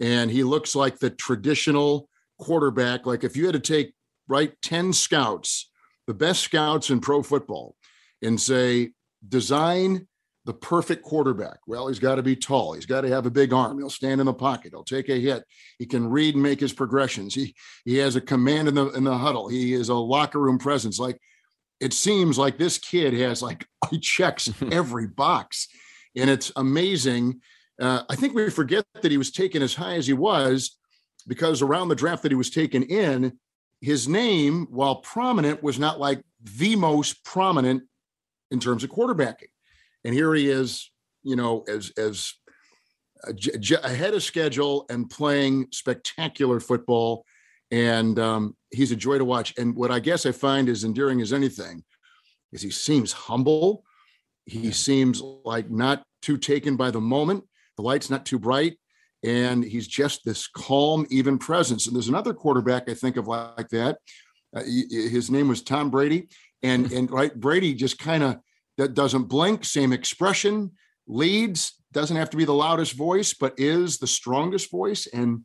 and 0.00 0.30
he 0.30 0.42
looks 0.42 0.74
like 0.74 0.98
the 0.98 1.10
traditional 1.10 2.08
quarterback, 2.38 3.06
like 3.06 3.22
if 3.22 3.36
you 3.36 3.46
had 3.46 3.52
to 3.52 3.60
take 3.60 3.94
right 4.28 4.54
10 4.62 4.92
scouts, 4.92 5.70
the 6.06 6.14
best 6.14 6.40
scouts 6.40 6.90
in 6.90 7.00
pro 7.00 7.22
football, 7.22 7.76
and 8.22 8.40
say, 8.40 8.90
design 9.28 10.06
the 10.46 10.54
perfect 10.54 11.02
quarterback. 11.02 11.58
Well, 11.66 11.88
he's 11.88 11.98
got 11.98 12.14
to 12.14 12.22
be 12.22 12.34
tall. 12.34 12.72
He's 12.72 12.86
got 12.86 13.02
to 13.02 13.08
have 13.08 13.26
a 13.26 13.30
big 13.30 13.52
arm. 13.52 13.78
He'll 13.78 13.90
stand 13.90 14.20
in 14.20 14.26
the 14.26 14.32
pocket. 14.32 14.72
He'll 14.72 14.84
take 14.84 15.08
a 15.10 15.20
hit. 15.20 15.44
He 15.78 15.86
can 15.86 16.08
read 16.08 16.34
and 16.34 16.42
make 16.42 16.60
his 16.60 16.72
progressions. 16.72 17.34
He 17.34 17.54
he 17.84 17.98
has 17.98 18.16
a 18.16 18.20
command 18.20 18.68
in 18.68 18.74
the 18.74 18.88
in 18.90 19.04
the 19.04 19.16
huddle. 19.16 19.48
He 19.48 19.74
is 19.74 19.90
a 19.90 19.94
locker 19.94 20.40
room 20.40 20.58
presence. 20.58 20.98
Like 20.98 21.18
it 21.78 21.92
seems 21.92 22.38
like 22.38 22.56
this 22.56 22.78
kid 22.78 23.12
has 23.14 23.42
like 23.42 23.66
he 23.90 23.98
checks 23.98 24.50
every 24.72 25.06
box, 25.06 25.68
and 26.16 26.30
it's 26.30 26.52
amazing. 26.56 27.40
Uh, 27.80 28.02
I 28.08 28.16
think 28.16 28.34
we 28.34 28.50
forget 28.50 28.84
that 29.00 29.10
he 29.10 29.18
was 29.18 29.30
taken 29.30 29.62
as 29.62 29.74
high 29.74 29.94
as 29.94 30.06
he 30.06 30.12
was 30.12 30.76
because 31.26 31.62
around 31.62 31.88
the 31.88 31.94
draft 31.94 32.22
that 32.22 32.32
he 32.32 32.36
was 32.36 32.50
taken 32.50 32.82
in, 32.82 33.38
his 33.80 34.08
name, 34.08 34.66
while 34.70 34.96
prominent, 34.96 35.62
was 35.62 35.78
not 35.78 35.98
like 35.98 36.22
the 36.42 36.76
most 36.76 37.24
prominent 37.24 37.82
in 38.50 38.60
terms 38.60 38.84
of 38.84 38.90
quarterbacking. 38.90 39.48
And 40.04 40.14
here 40.14 40.34
he 40.34 40.48
is, 40.48 40.90
you 41.22 41.36
know, 41.36 41.64
as 41.68 41.92
as 41.96 42.34
ahead 43.82 44.14
of 44.14 44.22
schedule 44.22 44.86
and 44.88 45.08
playing 45.08 45.68
spectacular 45.72 46.60
football. 46.60 47.24
And 47.70 48.18
um, 48.18 48.56
he's 48.70 48.92
a 48.92 48.96
joy 48.96 49.18
to 49.18 49.24
watch. 49.24 49.54
And 49.58 49.76
what 49.76 49.90
I 49.90 50.00
guess 50.00 50.26
I 50.26 50.32
find 50.32 50.68
is 50.68 50.84
endearing 50.84 51.20
as 51.20 51.32
anything 51.32 51.84
is 52.52 52.62
he 52.62 52.70
seems 52.70 53.12
humble. 53.12 53.84
He 54.50 54.72
seems 54.72 55.20
like 55.20 55.70
not 55.70 56.02
too 56.22 56.36
taken 56.36 56.76
by 56.76 56.90
the 56.90 57.00
moment. 57.00 57.44
The 57.76 57.82
light's 57.82 58.10
not 58.10 58.26
too 58.26 58.38
bright 58.38 58.76
and 59.22 59.62
he's 59.62 59.86
just 59.86 60.24
this 60.24 60.46
calm, 60.46 61.06
even 61.10 61.38
presence. 61.38 61.86
And 61.86 61.94
there's 61.94 62.08
another 62.08 62.34
quarterback 62.34 62.88
I 62.88 62.94
think 62.94 63.16
of 63.16 63.28
like 63.28 63.68
that. 63.70 63.98
Uh, 64.54 64.62
his 64.62 65.30
name 65.30 65.48
was 65.48 65.62
Tom 65.62 65.90
Brady, 65.90 66.28
and 66.62 66.90
and 66.92 67.10
right 67.10 67.34
Brady 67.34 67.74
just 67.74 67.98
kind 67.98 68.22
of 68.22 68.38
that 68.78 68.94
doesn't 68.94 69.24
blink, 69.24 69.64
same 69.64 69.92
expression, 69.92 70.72
leads, 71.06 71.74
doesn't 71.92 72.16
have 72.16 72.30
to 72.30 72.36
be 72.36 72.44
the 72.44 72.54
loudest 72.54 72.94
voice, 72.94 73.34
but 73.34 73.54
is 73.58 73.98
the 73.98 74.06
strongest 74.06 74.70
voice, 74.70 75.06
and 75.06 75.44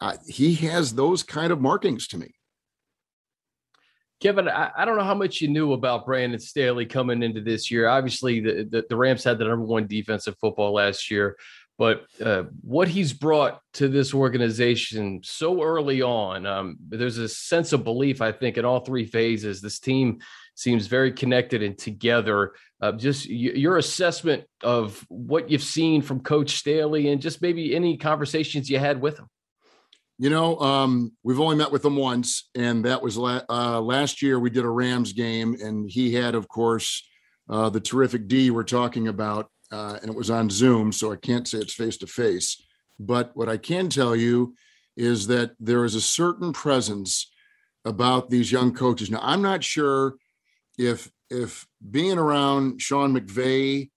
uh, 0.00 0.16
he 0.26 0.54
has 0.54 0.94
those 0.94 1.22
kind 1.22 1.52
of 1.52 1.60
markings 1.60 2.06
to 2.08 2.18
me. 2.18 2.34
Kevin, 4.20 4.48
I, 4.48 4.70
I, 4.76 4.84
don't 4.84 4.96
know 4.96 5.04
how 5.04 5.14
much 5.14 5.42
you 5.42 5.48
knew 5.48 5.74
about 5.74 6.06
Brandon 6.06 6.40
Staley 6.40 6.86
coming 6.86 7.22
into 7.22 7.42
this 7.42 7.70
year. 7.70 7.86
Obviously, 7.88 8.40
the, 8.40 8.64
the, 8.64 8.84
the 8.88 8.96
Rams 8.96 9.22
had 9.22 9.38
the 9.38 9.44
number 9.44 9.66
one 9.66 9.86
defensive 9.86 10.36
football 10.40 10.72
last 10.72 11.10
year. 11.10 11.36
But 11.78 12.06
uh, 12.24 12.44
what 12.62 12.88
he's 12.88 13.12
brought 13.12 13.60
to 13.74 13.88
this 13.88 14.14
organization 14.14 15.20
so 15.22 15.62
early 15.62 16.00
on, 16.00 16.46
um, 16.46 16.78
there's 16.88 17.18
a 17.18 17.28
sense 17.28 17.74
of 17.74 17.84
belief, 17.84 18.22
I 18.22 18.32
think, 18.32 18.56
in 18.56 18.64
all 18.64 18.80
three 18.80 19.04
phases. 19.04 19.60
This 19.60 19.78
team 19.78 20.20
seems 20.54 20.86
very 20.86 21.12
connected 21.12 21.62
and 21.62 21.76
together. 21.76 22.54
Uh, 22.80 22.92
just 22.92 23.28
y- 23.28 23.34
your 23.34 23.76
assessment 23.76 24.44
of 24.62 25.04
what 25.08 25.50
you've 25.50 25.62
seen 25.62 26.00
from 26.00 26.20
Coach 26.20 26.56
Staley 26.56 27.10
and 27.10 27.20
just 27.20 27.42
maybe 27.42 27.76
any 27.76 27.98
conversations 27.98 28.70
you 28.70 28.78
had 28.78 28.98
with 28.98 29.18
him. 29.18 29.28
You 30.18 30.30
know, 30.30 30.58
um, 30.60 31.12
we've 31.22 31.40
only 31.40 31.56
met 31.56 31.70
with 31.70 31.84
him 31.84 31.96
once, 31.96 32.48
and 32.54 32.84
that 32.84 33.02
was 33.02 33.18
la- 33.18 33.42
uh, 33.50 33.80
last 33.80 34.22
year. 34.22 34.40
We 34.40 34.48
did 34.50 34.64
a 34.64 34.68
Rams 34.68 35.12
game, 35.12 35.56
and 35.62 35.90
he 35.90 36.14
had, 36.14 36.34
of 36.34 36.48
course, 36.48 37.06
uh, 37.50 37.68
the 37.68 37.80
terrific 37.80 38.26
D 38.26 38.50
we're 38.50 38.64
talking 38.64 39.08
about 39.08 39.50
uh, 39.72 39.98
and 40.00 40.10
it 40.10 40.16
was 40.16 40.30
on 40.30 40.50
Zoom, 40.50 40.92
so 40.92 41.12
I 41.12 41.16
can't 41.16 41.46
say 41.46 41.58
it's 41.58 41.74
face 41.74 41.96
to 41.98 42.06
face. 42.06 42.62
But 42.98 43.32
what 43.34 43.48
I 43.48 43.56
can 43.56 43.88
tell 43.88 44.14
you 44.14 44.54
is 44.96 45.26
that 45.26 45.52
there 45.60 45.84
is 45.84 45.94
a 45.94 46.00
certain 46.00 46.52
presence 46.52 47.30
about 47.84 48.30
these 48.30 48.50
young 48.50 48.72
coaches. 48.72 49.10
Now, 49.10 49.20
I'm 49.22 49.42
not 49.42 49.62
sure 49.62 50.14
if 50.78 51.10
if 51.28 51.66
being 51.90 52.18
around 52.18 52.80
Sean 52.80 53.18
McVay 53.18 53.90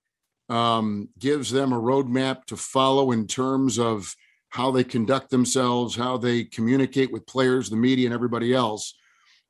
um, 0.50 1.10
gives 1.20 1.52
them 1.52 1.72
a 1.72 1.80
roadmap 1.80 2.46
to 2.46 2.58
follow 2.58 3.12
in 3.12 3.28
terms 3.28 3.78
of 3.78 4.16
how 4.50 4.72
they 4.72 4.84
conduct 4.84 5.30
themselves, 5.30 5.96
how 5.96 6.18
they 6.18 6.44
communicate 6.44 7.12
with 7.12 7.26
players, 7.28 7.70
the 7.70 7.76
media, 7.76 8.06
and 8.06 8.14
everybody 8.14 8.54
else. 8.54 8.96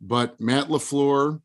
But 0.02 0.40
Matt 0.40 0.68
LaFleur 0.68 1.42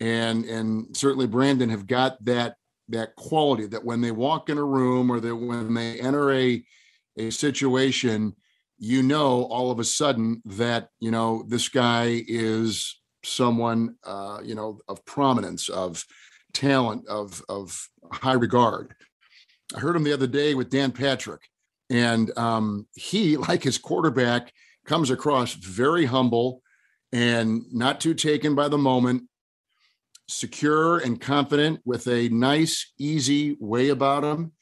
and 0.00 0.44
and 0.44 0.96
certainly 0.96 1.26
Brandon 1.26 1.70
have 1.70 1.86
got 1.86 2.22
that 2.24 2.56
that 2.88 3.16
quality 3.16 3.66
that 3.66 3.84
when 3.84 4.00
they 4.00 4.12
walk 4.12 4.48
in 4.48 4.58
a 4.58 4.64
room 4.64 5.10
or 5.10 5.20
that 5.20 5.34
when 5.34 5.74
they 5.74 6.00
enter 6.00 6.32
a 6.32 6.62
a 7.16 7.30
situation 7.30 8.34
you 8.78 9.02
know 9.02 9.44
all 9.44 9.70
of 9.70 9.78
a 9.78 9.84
sudden 9.84 10.42
that 10.44 10.90
you 11.00 11.10
know 11.10 11.44
this 11.48 11.68
guy 11.68 12.22
is 12.28 13.00
someone 13.24 13.96
uh, 14.04 14.38
you 14.44 14.54
know 14.54 14.78
of 14.88 15.04
prominence 15.04 15.68
of 15.68 16.04
talent 16.52 17.06
of 17.08 17.42
of 17.48 17.88
high 18.12 18.34
regard 18.34 18.94
i 19.74 19.80
heard 19.80 19.96
him 19.96 20.04
the 20.04 20.12
other 20.12 20.26
day 20.26 20.54
with 20.54 20.70
dan 20.70 20.92
patrick 20.92 21.40
and 21.90 22.36
um, 22.38 22.86
he 22.94 23.36
like 23.48 23.62
his 23.62 23.78
quarterback 23.78 24.52
comes 24.84 25.10
across 25.10 25.54
very 25.54 26.04
humble 26.04 26.62
and 27.12 27.62
not 27.72 28.00
too 28.00 28.14
taken 28.14 28.54
by 28.54 28.68
the 28.68 28.78
moment 28.78 29.24
secure 30.28 30.98
and 30.98 31.20
confident 31.20 31.80
with 31.84 32.06
a 32.08 32.28
nice, 32.30 32.92
easy 32.98 33.56
way 33.60 33.90
about 33.90 34.24
him. 34.24 34.52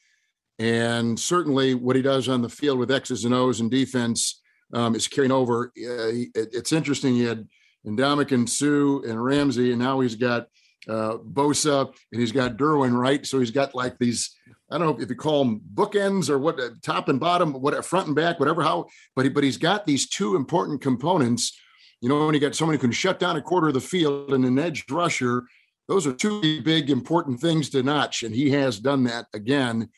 And 0.59 1.19
certainly 1.19 1.73
what 1.73 1.95
he 1.95 2.01
does 2.01 2.29
on 2.29 2.41
the 2.41 2.49
field 2.49 2.79
with 2.79 2.91
X's 2.91 3.25
and 3.25 3.33
O's 3.33 3.59
and 3.59 3.69
defense 3.69 4.41
um, 4.73 4.95
is 4.95 5.07
carrying 5.07 5.31
over. 5.31 5.67
Uh, 5.67 6.29
it's 6.35 6.71
interesting. 6.71 7.15
He 7.15 7.23
had 7.23 7.47
and 7.83 8.49
Sue 8.49 9.03
and 9.07 9.23
Ramsey, 9.23 9.71
and 9.71 9.79
now 9.79 9.99
he's 9.99 10.15
got 10.15 10.47
uh, 10.87 11.17
Bosa 11.17 11.93
and 12.11 12.21
he's 12.21 12.31
got 12.31 12.57
Derwin, 12.57 12.97
right? 12.97 13.25
So 13.25 13.39
he's 13.39 13.51
got 13.51 13.75
like 13.75 13.97
these, 13.99 14.35
I 14.69 14.77
don't 14.77 14.87
know 14.87 15.03
if 15.03 15.09
you 15.09 15.15
call 15.15 15.43
them 15.43 15.61
bookends 15.73 16.29
or 16.29 16.39
what, 16.39 16.59
uh, 16.59 16.69
top 16.81 17.07
and 17.09 17.19
bottom, 17.19 17.53
what 17.53 17.85
front 17.85 18.07
and 18.07 18.15
back, 18.15 18.39
whatever, 18.39 18.63
how, 18.63 18.87
but, 19.15 19.25
he, 19.25 19.29
but 19.29 19.43
he's 19.43 19.57
got 19.57 19.85
these 19.85 20.09
two 20.09 20.35
important 20.35 20.81
components 20.81 21.57
you 22.01 22.09
know, 22.09 22.25
when 22.25 22.35
you 22.35 22.39
got 22.39 22.55
someone 22.55 22.75
who 22.75 22.81
can 22.81 22.91
shut 22.91 23.19
down 23.19 23.35
a 23.35 23.41
quarter 23.41 23.69
of 23.69 23.73
the 23.73 23.81
field 23.81 24.33
and 24.33 24.45
an 24.45 24.59
edge 24.59 24.85
rusher, 24.91 25.43
those 25.87 26.05
are 26.05 26.13
two 26.13 26.61
big 26.61 26.89
important 26.89 27.39
things 27.39 27.69
to 27.69 27.81
notch, 27.81 28.21
and 28.21 28.35
he 28.35 28.51
has 28.51 28.79
done 28.79 29.03
that 29.05 29.25
again. 29.33 29.89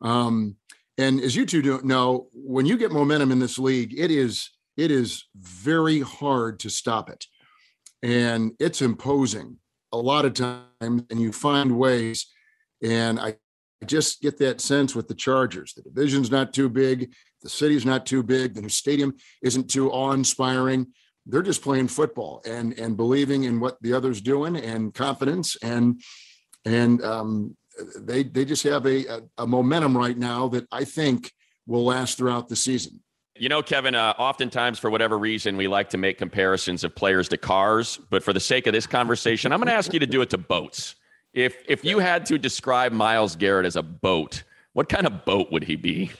Um, 0.00 0.56
and 0.96 1.20
as 1.20 1.34
you 1.34 1.46
two 1.46 1.62
do 1.62 1.80
know, 1.82 2.28
when 2.32 2.66
you 2.66 2.76
get 2.76 2.92
momentum 2.92 3.32
in 3.32 3.38
this 3.38 3.58
league, 3.58 3.98
it 3.98 4.10
is 4.12 4.50
it 4.76 4.90
is 4.90 5.24
very 5.36 6.00
hard 6.00 6.60
to 6.60 6.70
stop 6.70 7.10
it, 7.10 7.26
and 8.02 8.52
it's 8.58 8.82
imposing 8.82 9.56
a 9.92 9.98
lot 9.98 10.24
of 10.24 10.34
times, 10.34 11.02
and 11.10 11.20
you 11.20 11.32
find 11.32 11.76
ways. 11.76 12.26
And 12.82 13.18
I 13.18 13.36
just 13.84 14.22
get 14.22 14.38
that 14.38 14.60
sense 14.60 14.94
with 14.94 15.08
the 15.08 15.14
Chargers. 15.14 15.74
The 15.74 15.82
division's 15.82 16.30
not 16.30 16.54
too 16.54 16.68
big, 16.68 17.12
the 17.42 17.48
city's 17.48 17.84
not 17.84 18.06
too 18.06 18.22
big, 18.22 18.54
the 18.54 18.70
stadium 18.70 19.14
isn't 19.42 19.70
too 19.70 19.90
awe-inspiring 19.90 20.86
they're 21.26 21.42
just 21.42 21.62
playing 21.62 21.88
football 21.88 22.40
and 22.46 22.78
and 22.78 22.96
believing 22.96 23.44
in 23.44 23.60
what 23.60 23.76
the 23.82 23.92
other's 23.92 24.20
doing 24.20 24.56
and 24.56 24.94
confidence 24.94 25.56
and 25.62 26.00
and 26.64 27.02
um, 27.04 27.56
they 27.98 28.22
they 28.22 28.44
just 28.44 28.62
have 28.64 28.86
a, 28.86 29.22
a, 29.38 29.46
momentum 29.46 29.96
right 29.96 30.16
now 30.16 30.48
that 30.48 30.66
I 30.72 30.84
think 30.84 31.32
will 31.66 31.84
last 31.84 32.18
throughout 32.18 32.48
the 32.48 32.56
season. 32.56 33.00
You 33.38 33.50
know, 33.50 33.62
Kevin, 33.62 33.94
uh, 33.94 34.14
oftentimes 34.18 34.78
for 34.78 34.88
whatever 34.88 35.18
reason, 35.18 35.56
we 35.58 35.68
like 35.68 35.90
to 35.90 35.98
make 35.98 36.16
comparisons 36.16 36.84
of 36.84 36.94
players 36.94 37.28
to 37.28 37.36
cars. 37.36 38.00
But 38.08 38.22
for 38.22 38.32
the 38.32 38.40
sake 38.40 38.66
of 38.66 38.72
this 38.72 38.86
conversation, 38.86 39.52
I'm 39.52 39.58
going 39.58 39.68
to 39.68 39.74
ask 39.74 39.92
you 39.92 40.00
to 40.00 40.06
do 40.06 40.22
it 40.22 40.30
to 40.30 40.38
boats. 40.38 40.94
If 41.36 41.62
if 41.68 41.84
you 41.84 41.98
had 41.98 42.24
to 42.26 42.38
describe 42.38 42.92
Myles 42.92 43.36
Garrett 43.36 43.66
as 43.66 43.76
a 43.76 43.82
boat, 43.82 44.42
what 44.72 44.88
kind 44.88 45.06
of 45.06 45.26
boat 45.26 45.52
would 45.52 45.64
he 45.64 45.76
be? 45.76 46.10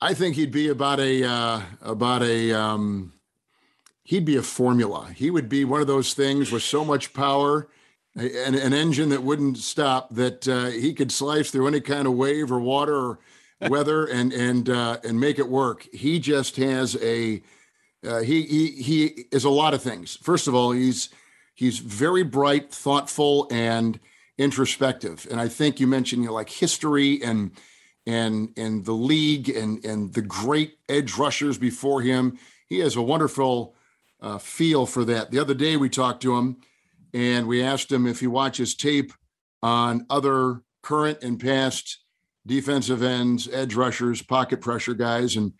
I 0.00 0.14
think 0.14 0.36
he'd 0.36 0.50
be 0.50 0.68
about 0.68 0.98
a 1.00 1.22
uh, 1.22 1.60
about 1.82 2.22
a 2.22 2.50
um, 2.52 3.12
he'd 4.02 4.24
be 4.24 4.36
a 4.36 4.42
formula. 4.42 5.10
He 5.14 5.30
would 5.30 5.50
be 5.50 5.66
one 5.66 5.82
of 5.82 5.86
those 5.86 6.14
things 6.14 6.50
with 6.50 6.62
so 6.62 6.82
much 6.82 7.12
power, 7.12 7.68
an, 8.14 8.54
an 8.54 8.72
engine 8.72 9.10
that 9.10 9.22
wouldn't 9.22 9.58
stop 9.58 10.14
that 10.14 10.48
uh, 10.48 10.70
he 10.70 10.94
could 10.94 11.12
slice 11.12 11.50
through 11.50 11.68
any 11.68 11.82
kind 11.82 12.06
of 12.06 12.14
wave 12.14 12.50
or 12.50 12.58
water 12.58 12.96
or 12.96 13.18
weather 13.68 14.06
and 14.10 14.32
and 14.32 14.70
uh, 14.70 14.96
and 15.04 15.20
make 15.20 15.38
it 15.38 15.46
work. 15.46 15.86
He 15.92 16.18
just 16.20 16.56
has 16.56 16.96
a 17.02 17.42
uh, 18.02 18.20
he 18.20 18.44
he 18.44 18.70
he 18.82 19.04
is 19.30 19.44
a 19.44 19.50
lot 19.50 19.74
of 19.74 19.82
things. 19.82 20.16
First 20.16 20.48
of 20.48 20.54
all, 20.54 20.72
he's 20.72 21.10
he's 21.54 21.78
very 21.78 22.22
bright, 22.22 22.72
thoughtful, 22.72 23.48
and 23.50 24.00
introspective. 24.38 25.26
And 25.30 25.40
I 25.40 25.48
think 25.48 25.80
you 25.80 25.86
mentioned 25.86 26.22
you 26.22 26.28
know 26.28 26.34
like 26.34 26.50
history 26.50 27.22
and 27.22 27.52
and 28.06 28.52
and 28.56 28.84
the 28.84 28.92
league 28.92 29.48
and 29.50 29.84
and 29.84 30.12
the 30.14 30.22
great 30.22 30.78
edge 30.88 31.16
rushers 31.16 31.58
before 31.58 32.02
him. 32.02 32.38
He 32.66 32.78
has 32.78 32.96
a 32.96 33.02
wonderful 33.02 33.74
uh, 34.20 34.38
feel 34.38 34.86
for 34.86 35.04
that. 35.04 35.30
The 35.30 35.38
other 35.38 35.54
day 35.54 35.76
we 35.76 35.88
talked 35.88 36.22
to 36.22 36.36
him 36.36 36.56
and 37.12 37.46
we 37.46 37.62
asked 37.62 37.90
him 37.90 38.06
if 38.06 38.20
he 38.20 38.26
watches 38.26 38.74
tape 38.74 39.12
on 39.62 40.06
other 40.08 40.62
current 40.82 41.18
and 41.22 41.38
past 41.38 41.98
defensive 42.46 43.02
ends, 43.02 43.48
edge 43.52 43.74
rushers, 43.74 44.22
pocket 44.22 44.60
pressure 44.60 44.94
guys, 44.94 45.36
and 45.36 45.52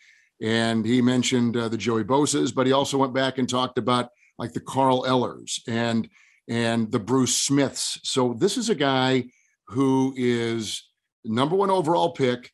and 0.43 0.87
he 0.87 1.03
mentioned 1.03 1.55
uh, 1.55 1.69
the 1.69 1.77
Joey 1.77 2.03
Bosa's, 2.03 2.51
but 2.51 2.67
he 2.67 2.73
also 2.73 2.97
went 2.97 3.13
back 3.13 3.37
and 3.37 3.47
talked 3.47 3.77
about 3.77 4.09
like 4.41 4.53
the 4.55 4.61
Carl 4.61 5.05
Ellers 5.07 5.61
and 5.69 6.09
and 6.49 6.91
the 6.91 6.99
Bruce 6.99 7.37
Smiths. 7.37 8.01
So 8.03 8.35
this 8.35 8.57
is 8.57 8.71
a 8.71 8.75
guy 8.75 9.27
who 9.67 10.15
is 10.17 10.83
number 11.25 11.55
one 11.55 11.71
overall 11.71 12.11
pick, 12.11 12.51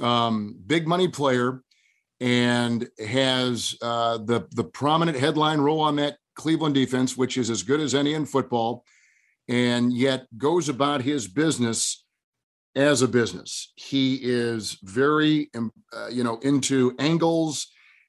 um, 0.00 0.58
big 0.66 0.88
money 0.88 1.06
player, 1.06 1.62
and 2.20 2.88
has 3.06 3.76
uh, 3.82 4.18
the 4.18 4.48
the 4.52 4.64
prominent 4.64 5.18
headline 5.18 5.60
role 5.60 5.80
on 5.80 5.96
that 5.96 6.16
Cleveland 6.34 6.74
defense, 6.74 7.16
which 7.16 7.36
is 7.36 7.50
as 7.50 7.62
good 7.62 7.80
as 7.80 7.94
any 7.94 8.14
in 8.14 8.24
football, 8.24 8.82
and 9.46 9.92
yet 9.92 10.26
goes 10.38 10.68
about 10.70 11.02
his 11.02 11.28
business 11.28 12.04
as 12.74 13.02
a 13.02 13.08
business. 13.08 13.72
He 13.76 14.20
is 14.22 14.78
very, 14.82 15.50
um, 15.54 15.72
uh, 15.92 16.08
you 16.08 16.24
know, 16.24 16.38
into 16.40 16.94
angles 16.98 17.68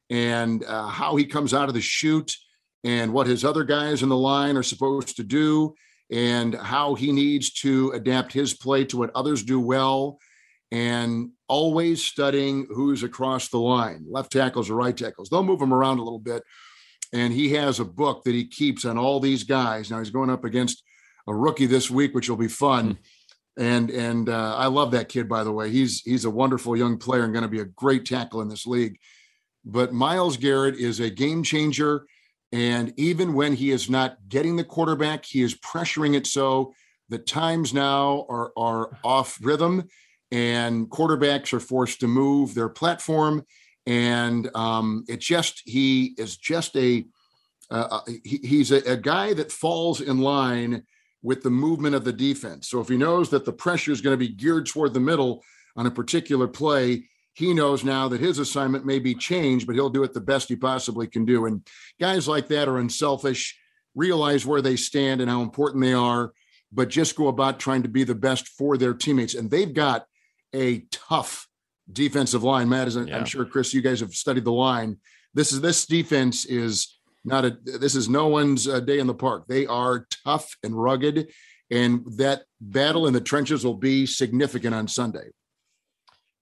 and 0.10 0.64
uh, 0.64 0.88
how 0.88 1.16
he 1.16 1.26
comes 1.26 1.54
out 1.54 1.70
of 1.70 1.74
the 1.74 1.82
chute 1.82 2.36
and 2.84 3.14
what 3.14 3.28
his 3.28 3.44
other 3.44 3.64
guys 3.64 4.04
in 4.04 4.10
the 4.10 4.18
line 4.18 4.58
are 4.58 4.64
supposed 4.64 5.16
to 5.18 5.24
do 5.24 5.74
and 6.12 6.56
how 6.56 6.96
he 6.96 7.12
needs 7.12 7.52
to 7.52 7.92
adapt 7.92 8.32
his 8.32 8.54
play 8.54 8.86
to 8.86 8.98
what 8.98 9.12
others 9.14 9.44
do 9.44 9.60
well 9.60 10.18
and 10.72 11.30
always 11.48 12.04
studying 12.04 12.68
who's 12.70 13.04
across 13.04 13.50
the 13.50 13.58
line 13.58 14.06
left 14.10 14.32
tackles 14.32 14.70
or 14.70 14.76
right 14.76 14.98
tackles 14.98 15.30
they'll 15.30 15.44
move 15.44 15.62
him 15.62 15.74
around 15.74 15.98
a 15.98 16.04
little 16.04 16.20
bit 16.20 16.44
and 17.14 17.34
he 17.34 17.54
has 17.54 17.80
a 17.80 17.86
book 17.86 18.24
that 18.24 18.36
he 18.36 18.46
keeps 18.46 18.86
on 18.86 18.98
all 18.98 19.20
these 19.20 19.44
guys 19.44 19.90
now 19.90 20.00
he's 20.00 20.10
going 20.10 20.30
up 20.30 20.44
against 20.44 20.84
a 21.28 21.34
rookie 21.34 21.66
this 21.66 21.90
week 21.90 22.14
which 22.14 22.30
will 22.30 22.38
be 22.38 22.48
fun 22.48 22.94
mm-hmm 22.94 23.02
and 23.58 23.90
and 23.90 24.30
uh, 24.30 24.56
I 24.56 24.68
love 24.68 24.92
that 24.92 25.10
kid 25.10 25.28
by 25.28 25.44
the 25.44 25.52
way. 25.52 25.70
He's 25.70 26.02
he's 26.02 26.26
a 26.26 26.30
wonderful 26.30 26.78
young 26.78 26.98
player 26.98 27.24
and 27.24 27.34
going 27.34 27.44
to 27.44 27.50
be 27.50 27.60
a 27.60 27.66
great 27.66 28.06
tackle 28.06 28.42
in 28.42 28.48
this 28.48 28.68
league. 28.68 28.98
But 29.66 29.92
Myles 29.92 30.38
Garrett 30.38 30.76
is 30.76 31.00
a 31.00 31.10
game 31.10 31.44
changer, 31.44 32.06
and 32.52 32.94
even 32.98 33.34
when 33.34 33.54
he 33.54 33.72
is 33.72 33.90
not 33.90 34.18
getting 34.30 34.56
the 34.56 34.64
quarterback, 34.64 35.26
he 35.26 35.42
is 35.42 35.56
pressuring 35.56 36.16
it 36.16 36.26
so 36.26 36.74
the 37.10 37.18
times 37.18 37.74
now 37.74 38.26
are 38.30 38.52
are 38.58 38.98
off 39.04 39.38
rhythm, 39.42 39.88
and 40.32 40.90
quarterbacks 40.90 41.54
are 41.54 41.60
forced 41.60 42.00
to 42.02 42.08
move 42.08 42.54
their 42.54 42.70
platform, 42.70 43.46
and 43.86 44.50
um, 44.56 45.04
it 45.08 45.20
just 45.20 45.62
he 45.66 46.16
is 46.18 46.38
just 46.38 46.76
a 46.76 47.06
uh, 47.70 47.88
uh 47.92 48.12
he, 48.24 48.40
he's 48.44 48.72
a, 48.72 48.78
a 48.92 48.98
guy 48.98 49.34
that 49.34 49.52
falls 49.52 50.02
in 50.02 50.20
line 50.20 50.84
with 51.22 51.44
the 51.44 51.50
movement 51.50 51.96
of 51.96 52.04
the 52.04 52.14
defense. 52.14 52.70
So 52.70 52.80
if 52.80 52.88
he 52.88 52.98
knows 52.98 53.30
that 53.32 53.44
the 53.44 53.54
pressure 53.54 53.92
is 53.92 54.02
going 54.02 54.14
to 54.14 54.18
be 54.18 54.34
geared 54.34 54.68
toward 54.68 54.94
the 54.94 55.00
middle 55.00 55.44
on 55.76 55.86
a 55.86 55.92
particular 55.92 56.48
play, 56.48 57.04
he 57.38 57.54
knows 57.54 57.84
now 57.84 58.08
that 58.08 58.20
his 58.20 58.40
assignment 58.40 58.84
may 58.84 58.98
be 58.98 59.14
changed, 59.14 59.68
but 59.68 59.76
he'll 59.76 59.92
do 59.92 60.02
it 60.02 60.12
the 60.12 60.20
best 60.20 60.50
he 60.50 60.56
possibly 60.56 61.06
can 61.06 61.24
do. 61.24 61.46
And 61.46 61.62
guys 62.00 62.28
like 62.28 62.48
that 62.48 62.68
are 62.68 62.80
unselfish, 62.80 63.56
realize 63.94 64.44
where 64.44 64.60
they 64.60 64.76
stand 64.76 65.22
and 65.22 65.30
how 65.30 65.44
important 65.44 65.84
they 65.84 65.94
are, 65.94 66.34
but 66.72 66.90
just 66.90 67.16
go 67.16 67.28
about 67.28 67.60
trying 67.60 67.84
to 67.84 67.90
be 67.90 68.04
the 68.04 68.16
best 68.16 68.48
for 68.48 68.76
their 68.76 68.96
teammates. 68.96 69.36
And 69.36 69.52
they've 69.52 69.72
got 69.72 70.08
a 70.56 70.80
tough 70.92 71.48
defensive 71.92 72.42
line. 72.42 72.70
Matt, 72.70 72.92
yeah. 72.94 73.16
I'm 73.16 73.26
sure, 73.26 73.46
Chris, 73.46 73.72
you 73.72 73.84
guys 73.84 74.00
have 74.00 74.16
studied 74.16 74.44
the 74.44 74.52
line. 74.52 74.98
This 75.36 75.52
is 75.52 75.62
this 75.62 75.86
defense 75.86 76.44
is 76.46 76.98
not 77.24 77.46
a 77.46 77.56
this 77.64 77.94
is 77.94 78.10
no 78.10 78.30
one's 78.30 78.68
uh, 78.68 78.80
day 78.80 78.98
in 78.98 79.06
the 79.06 79.14
park. 79.14 79.46
They 79.48 79.68
are 79.68 80.08
tough 80.26 80.58
and 80.64 80.74
rugged, 80.74 81.32
and 81.70 82.04
that 82.18 82.46
battle 82.60 83.06
in 83.06 83.14
the 83.14 83.22
trenches 83.22 83.64
will 83.64 83.76
be 83.78 84.08
significant 84.08 84.74
on 84.74 84.88
Sunday. 84.88 85.30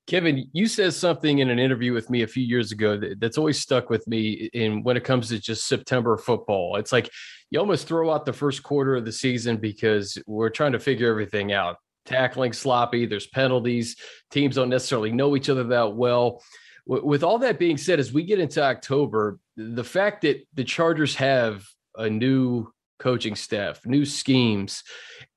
Kevin, 0.08 0.48
you 0.54 0.68
said 0.68 0.94
something 0.94 1.40
in 1.40 1.50
an 1.50 1.58
interview 1.58 1.92
with 1.94 2.10
me 2.12 2.22
a 2.22 2.28
few 2.28 2.44
years 2.44 2.72
ago 2.72 2.96
that, 2.98 3.20
that's 3.20 3.40
always 3.40 3.60
stuck 3.60 3.90
with 3.90 4.08
me 4.08 4.50
in 4.54 4.84
when 4.84 4.98
it 4.98 5.04
comes 5.04 5.30
to 5.30 5.40
just 5.40 5.68
September 5.68 6.16
football. 6.16 6.76
It's 6.76 6.92
like 6.92 7.10
you 7.50 7.60
almost 7.60 7.88
throw 7.88 8.12
out 8.12 8.26
the 8.26 8.34
first 8.34 8.62
quarter 8.62 8.96
of 8.96 9.06
the 9.06 9.12
season 9.12 9.58
because 9.58 10.18
we're 10.28 10.50
trying 10.50 10.74
to 10.74 10.80
figure 10.80 11.10
everything 11.10 11.54
out. 11.54 11.78
Tackling 12.06 12.54
sloppy, 12.54 13.08
there's 13.08 13.26
penalties, 13.26 13.96
teams 14.30 14.56
don't 14.56 14.70
necessarily 14.70 15.12
know 15.12 15.36
each 15.36 15.50
other 15.50 15.64
that 15.64 15.96
well 15.96 16.42
with 16.86 17.24
all 17.24 17.40
that 17.40 17.58
being 17.58 17.78
said, 17.78 18.00
as 18.00 18.14
we 18.14 18.24
get 18.24 18.40
into 18.40 18.62
October, 18.62 19.40
the 19.58 19.84
fact 19.84 20.22
that 20.22 20.46
the 20.54 20.64
Chargers 20.64 21.16
have 21.16 21.66
a 21.96 22.10
new 22.10 22.72
coaching 23.00 23.36
staff, 23.36 23.86
new 23.86 24.06
schemes, 24.06 24.84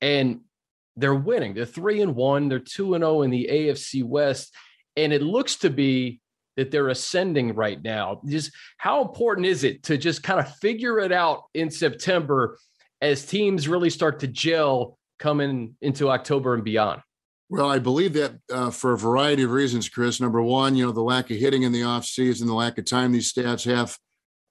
and 0.01 0.41
they're 0.99 1.15
winning. 1.15 1.55
They're 1.55 1.65
three 1.65 2.03
and 2.03 2.15
one. 2.15 2.49
They're 2.49 2.59
two 2.59 2.95
and 2.95 3.03
zero 3.03 3.19
oh 3.19 3.23
in 3.23 3.31
the 3.31 3.49
AFC 3.51 4.05
West, 4.05 4.55
and 4.97 5.13
it 5.13 5.23
looks 5.23 5.57
to 5.57 5.71
be 5.71 6.21
that 6.57 6.71
they're 6.73 6.89
ascending 6.89 7.55
right 7.55 7.81
now. 7.83 8.21
Just 8.27 8.51
how 8.79 9.03
important 9.03 9.47
is 9.47 9.63
it 9.63 9.85
to 9.85 9.97
just 9.97 10.23
kind 10.23 10.41
of 10.41 10.53
figure 10.57 10.99
it 10.99 11.13
out 11.13 11.45
in 11.55 11.71
September 11.71 12.59
as 13.01 13.25
teams 13.25 13.69
really 13.69 13.91
start 13.91 14.21
to 14.21 14.27
gel 14.27 14.99
coming 15.21 15.77
into 15.81 16.11
October 16.11 16.55
and 16.55 16.65
beyond? 16.65 17.01
Well, 17.49 17.71
I 17.71 17.79
believe 17.79 18.13
that 18.15 18.33
uh, 18.53 18.71
for 18.71 18.93
a 18.93 18.99
variety 18.99 19.45
of 19.45 19.53
reasons, 19.53 19.89
Chris. 19.89 20.21
Number 20.21 20.43
one, 20.43 20.75
you 20.75 20.85
know, 20.85 20.93
the 20.93 21.01
lack 21.01 21.31
of 21.31 21.39
hitting 21.39 21.63
in 21.63 21.73
the 21.73 21.83
offseason, 21.83 22.47
the 22.47 22.55
lack 22.55 22.77
of 22.77 22.85
time 22.85 23.13
these 23.13 23.29
staffs 23.29 23.65
have 23.65 23.97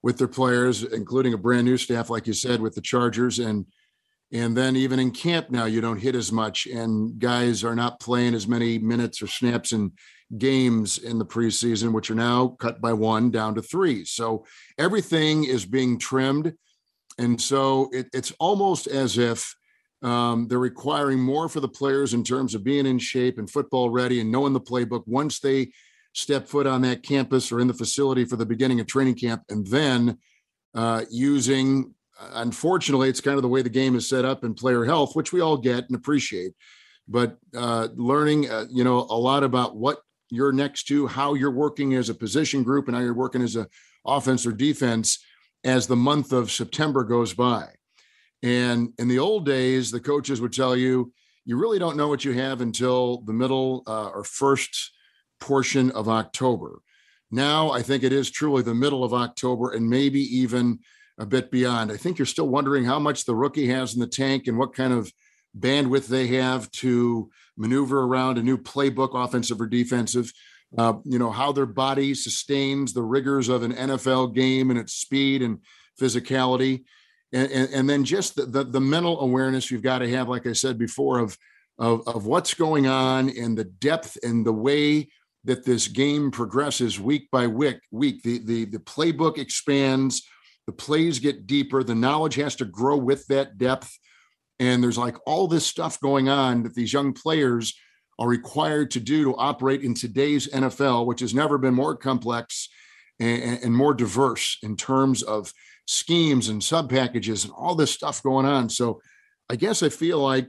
with 0.02 0.18
their 0.18 0.28
players, 0.28 0.82
including 0.82 1.34
a 1.34 1.38
brand 1.38 1.64
new 1.64 1.76
staff, 1.76 2.10
like 2.10 2.26
you 2.26 2.32
said, 2.32 2.60
with 2.60 2.74
the 2.74 2.80
Chargers. 2.80 3.38
And 3.38 3.66
and 4.32 4.56
then 4.56 4.76
even 4.76 4.98
in 4.98 5.10
camp 5.10 5.50
now, 5.50 5.64
you 5.64 5.80
don't 5.80 6.00
hit 6.00 6.14
as 6.14 6.30
much, 6.30 6.66
and 6.66 7.18
guys 7.18 7.64
are 7.64 7.74
not 7.74 8.00
playing 8.00 8.34
as 8.34 8.46
many 8.46 8.78
minutes 8.78 9.22
or 9.22 9.26
snaps 9.26 9.72
in 9.72 9.92
games 10.36 10.98
in 10.98 11.18
the 11.18 11.24
preseason, 11.24 11.92
which 11.92 12.10
are 12.10 12.14
now 12.14 12.48
cut 12.48 12.82
by 12.82 12.92
one 12.92 13.30
down 13.30 13.54
to 13.54 13.62
three. 13.62 14.04
So 14.04 14.44
everything 14.76 15.44
is 15.44 15.64
being 15.64 15.98
trimmed. 15.98 16.52
And 17.16 17.40
so 17.40 17.88
it, 17.92 18.08
it's 18.12 18.32
almost 18.38 18.86
as 18.86 19.16
if 19.16 19.54
um, 20.02 20.46
they're 20.46 20.58
requiring 20.58 21.18
more 21.18 21.48
for 21.48 21.60
the 21.60 21.68
players 21.68 22.12
in 22.12 22.22
terms 22.22 22.54
of 22.54 22.62
being 22.62 22.86
in 22.86 22.98
shape 22.98 23.38
and 23.38 23.50
football 23.50 23.88
ready 23.88 24.20
and 24.20 24.30
knowing 24.30 24.52
the 24.52 24.60
playbook 24.60 25.04
once 25.06 25.40
they 25.40 25.72
step 26.12 26.46
foot 26.46 26.66
on 26.66 26.82
that 26.82 27.02
campus 27.02 27.50
or 27.50 27.60
in 27.60 27.66
the 27.66 27.74
facility 27.74 28.26
for 28.26 28.36
the 28.36 28.46
beginning 28.46 28.80
of 28.80 28.86
training 28.86 29.14
camp, 29.14 29.42
and 29.48 29.66
then 29.68 30.18
uh, 30.74 31.04
using. 31.10 31.94
Unfortunately, 32.20 33.08
it's 33.08 33.20
kind 33.20 33.36
of 33.36 33.42
the 33.42 33.48
way 33.48 33.62
the 33.62 33.68
game 33.68 33.96
is 33.96 34.08
set 34.08 34.24
up 34.24 34.44
in 34.44 34.54
player 34.54 34.84
health, 34.84 35.14
which 35.14 35.32
we 35.32 35.40
all 35.40 35.56
get 35.56 35.84
and 35.86 35.94
appreciate. 35.94 36.52
But 37.06 37.38
uh, 37.56 37.88
learning, 37.94 38.50
uh, 38.50 38.66
you 38.70 38.84
know, 38.84 38.98
a 38.98 39.18
lot 39.18 39.44
about 39.44 39.76
what 39.76 39.98
you're 40.30 40.52
next 40.52 40.84
to, 40.88 41.06
how 41.06 41.34
you're 41.34 41.50
working 41.50 41.94
as 41.94 42.08
a 42.08 42.14
position 42.14 42.62
group, 42.62 42.88
and 42.88 42.96
how 42.96 43.02
you're 43.02 43.14
working 43.14 43.42
as 43.42 43.56
a 43.56 43.66
offense 44.04 44.46
or 44.46 44.52
defense 44.52 45.24
as 45.64 45.86
the 45.86 45.96
month 45.96 46.32
of 46.32 46.50
September 46.50 47.04
goes 47.04 47.34
by. 47.34 47.66
And 48.42 48.92
in 48.98 49.08
the 49.08 49.18
old 49.18 49.46
days, 49.46 49.90
the 49.90 50.00
coaches 50.00 50.40
would 50.40 50.52
tell 50.52 50.76
you, 50.76 51.12
you 51.44 51.56
really 51.56 51.78
don't 51.78 51.96
know 51.96 52.08
what 52.08 52.24
you 52.24 52.32
have 52.32 52.60
until 52.60 53.22
the 53.22 53.32
middle 53.32 53.82
uh, 53.86 54.08
or 54.08 54.22
first 54.22 54.92
portion 55.40 55.90
of 55.92 56.08
October. 56.08 56.80
Now, 57.30 57.70
I 57.70 57.82
think 57.82 58.02
it 58.02 58.12
is 58.12 58.30
truly 58.30 58.62
the 58.62 58.74
middle 58.74 59.04
of 59.04 59.14
October 59.14 59.72
and 59.72 59.88
maybe 59.88 60.20
even 60.20 60.78
a 61.18 61.26
bit 61.26 61.50
beyond. 61.50 61.90
I 61.90 61.96
think 61.96 62.18
you're 62.18 62.26
still 62.26 62.48
wondering 62.48 62.84
how 62.84 62.98
much 62.98 63.24
the 63.24 63.34
rookie 63.34 63.68
has 63.68 63.94
in 63.94 64.00
the 64.00 64.06
tank 64.06 64.46
and 64.46 64.58
what 64.58 64.74
kind 64.74 64.92
of 64.92 65.12
bandwidth 65.58 66.06
they 66.06 66.28
have 66.28 66.70
to 66.70 67.30
maneuver 67.56 68.02
around 68.04 68.38
a 68.38 68.42
new 68.42 68.56
playbook, 68.56 69.10
offensive 69.14 69.60
or 69.60 69.66
defensive. 69.66 70.32
uh, 70.76 70.94
you 71.04 71.18
know, 71.18 71.30
how 71.30 71.52
their 71.52 71.66
body 71.66 72.14
sustains 72.14 72.92
the 72.92 73.02
rigors 73.02 73.48
of 73.48 73.62
an 73.62 73.72
NFL 73.72 74.34
game 74.34 74.70
and 74.70 74.78
its 74.78 74.94
speed 74.94 75.42
and 75.42 75.60
physicality. 75.98 76.84
And, 77.32 77.50
and, 77.50 77.68
and 77.72 77.90
then 77.90 78.04
just 78.04 78.36
the, 78.36 78.44
the, 78.44 78.64
the 78.64 78.80
mental 78.80 79.20
awareness 79.20 79.70
you've 79.70 79.82
got 79.82 80.00
to 80.00 80.10
have, 80.10 80.28
like 80.28 80.46
I 80.46 80.52
said 80.52 80.78
before, 80.78 81.20
of, 81.20 81.38
of, 81.78 82.06
of 82.06 82.26
what's 82.26 82.54
going 82.54 82.86
on 82.86 83.30
and 83.30 83.56
the 83.56 83.64
depth 83.64 84.18
and 84.22 84.44
the 84.44 84.52
way 84.52 85.08
that 85.44 85.64
this 85.64 85.88
game 85.88 86.30
progresses 86.30 87.00
week 87.00 87.30
by 87.30 87.46
week. 87.46 87.78
Week 87.90 88.22
the 88.22 88.38
the 88.38 88.64
the 88.66 88.78
playbook 88.80 89.38
expands, 89.38 90.26
the 90.68 90.72
plays 90.74 91.18
get 91.18 91.46
deeper, 91.46 91.82
the 91.82 91.94
knowledge 91.94 92.34
has 92.34 92.54
to 92.56 92.66
grow 92.66 92.98
with 92.98 93.26
that 93.28 93.56
depth, 93.56 93.98
and 94.58 94.82
there's 94.82 94.98
like 94.98 95.16
all 95.26 95.48
this 95.48 95.64
stuff 95.64 95.98
going 95.98 96.28
on 96.28 96.62
that 96.62 96.74
these 96.74 96.92
young 96.92 97.14
players 97.14 97.74
are 98.18 98.28
required 98.28 98.90
to 98.90 99.00
do 99.00 99.24
to 99.24 99.36
operate 99.36 99.80
in 99.80 99.94
today's 99.94 100.46
NFL, 100.48 101.06
which 101.06 101.20
has 101.20 101.32
never 101.32 101.56
been 101.56 101.72
more 101.72 101.96
complex 101.96 102.68
and, 103.18 103.60
and 103.62 103.74
more 103.74 103.94
diverse 103.94 104.58
in 104.62 104.76
terms 104.76 105.22
of 105.22 105.54
schemes 105.86 106.50
and 106.50 106.62
sub 106.62 106.90
packages 106.90 107.44
and 107.44 107.52
all 107.56 107.74
this 107.74 107.90
stuff 107.90 108.22
going 108.22 108.44
on. 108.44 108.68
So 108.68 109.00
I 109.48 109.56
guess 109.56 109.82
I 109.82 109.88
feel 109.88 110.18
like 110.18 110.48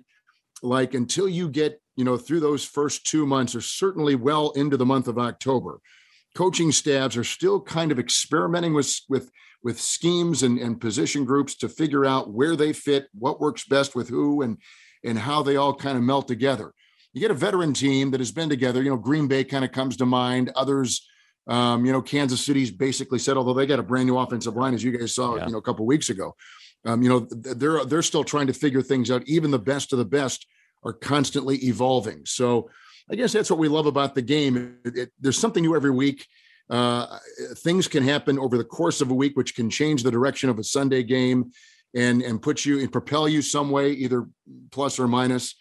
like 0.61 0.95
until 0.95 1.29
you 1.29 1.47
get 1.47 1.81
you 1.95 2.03
know 2.03 2.17
through 2.17 2.41
those 2.41 2.65
first 2.65 3.05
two 3.05 3.25
months 3.25 3.55
or 3.55 3.61
certainly 3.61 4.15
well 4.15 4.51
into 4.51 4.75
the 4.75 4.85
month 4.85 5.07
of 5.07 5.17
october 5.17 5.79
coaching 6.35 6.71
staffs 6.71 7.17
are 7.17 7.23
still 7.23 7.61
kind 7.61 7.91
of 7.91 7.99
experimenting 7.99 8.73
with 8.73 8.99
with 9.09 9.31
with 9.61 9.79
schemes 9.79 10.43
and, 10.43 10.57
and 10.57 10.79
position 10.79 11.25
groups 11.25 11.55
to 11.55 11.67
figure 11.67 12.05
out 12.05 12.31
where 12.31 12.55
they 12.55 12.71
fit 12.71 13.07
what 13.13 13.41
works 13.41 13.65
best 13.65 13.95
with 13.95 14.09
who 14.09 14.41
and 14.41 14.57
and 15.03 15.19
how 15.19 15.41
they 15.41 15.55
all 15.55 15.73
kind 15.73 15.97
of 15.97 16.03
melt 16.03 16.27
together 16.27 16.73
you 17.13 17.21
get 17.21 17.31
a 17.31 17.35
veteran 17.35 17.73
team 17.73 18.11
that 18.11 18.19
has 18.19 18.31
been 18.31 18.49
together. 18.49 18.83
You 18.83 18.91
know, 18.91 18.97
Green 18.97 19.27
Bay 19.27 19.43
kind 19.43 19.65
of 19.65 19.71
comes 19.71 19.97
to 19.97 20.05
mind. 20.05 20.51
Others, 20.55 21.07
um, 21.47 21.85
you 21.85 21.91
know, 21.91 22.01
Kansas 22.01 22.45
City's 22.45 22.71
basically 22.71 23.19
said, 23.19 23.37
although 23.37 23.53
they 23.53 23.65
got 23.65 23.79
a 23.79 23.83
brand 23.83 24.07
new 24.07 24.17
offensive 24.17 24.55
line, 24.55 24.73
as 24.73 24.83
you 24.83 24.95
guys 24.95 25.15
saw, 25.15 25.35
yeah. 25.35 25.45
you 25.47 25.51
know, 25.51 25.57
a 25.57 25.61
couple 25.61 25.85
weeks 25.85 26.09
ago. 26.09 26.35
Um, 26.85 27.01
you 27.01 27.09
know, 27.09 27.27
they're 27.29 27.83
they're 27.83 28.01
still 28.01 28.23
trying 28.23 28.47
to 28.47 28.53
figure 28.53 28.81
things 28.81 29.11
out. 29.11 29.23
Even 29.25 29.51
the 29.51 29.59
best 29.59 29.91
of 29.91 29.99
the 29.99 30.05
best 30.05 30.47
are 30.83 30.93
constantly 30.93 31.57
evolving. 31.57 32.21
So, 32.25 32.69
I 33.11 33.15
guess 33.15 33.33
that's 33.33 33.49
what 33.49 33.59
we 33.59 33.67
love 33.67 33.85
about 33.85 34.15
the 34.15 34.21
game. 34.21 34.77
It, 34.85 34.97
it, 34.97 35.09
there's 35.19 35.37
something 35.37 35.63
new 35.63 35.75
every 35.75 35.91
week. 35.91 36.27
Uh, 36.69 37.17
things 37.57 37.87
can 37.87 38.03
happen 38.03 38.37
over 38.37 38.57
the 38.57 38.63
course 38.63 39.01
of 39.01 39.09
a 39.09 39.13
week, 39.13 39.35
which 39.35 39.55
can 39.55 39.69
change 39.69 40.03
the 40.03 40.11
direction 40.11 40.49
of 40.49 40.59
a 40.59 40.63
Sunday 40.63 41.01
game 41.01 41.51
and 41.95 42.21
and 42.21 42.41
put 42.41 42.65
you 42.65 42.79
and 42.79 42.91
propel 42.91 43.27
you 43.27 43.41
some 43.41 43.71
way, 43.71 43.91
either 43.91 44.27
plus 44.71 44.99
or 44.99 45.07
minus. 45.07 45.55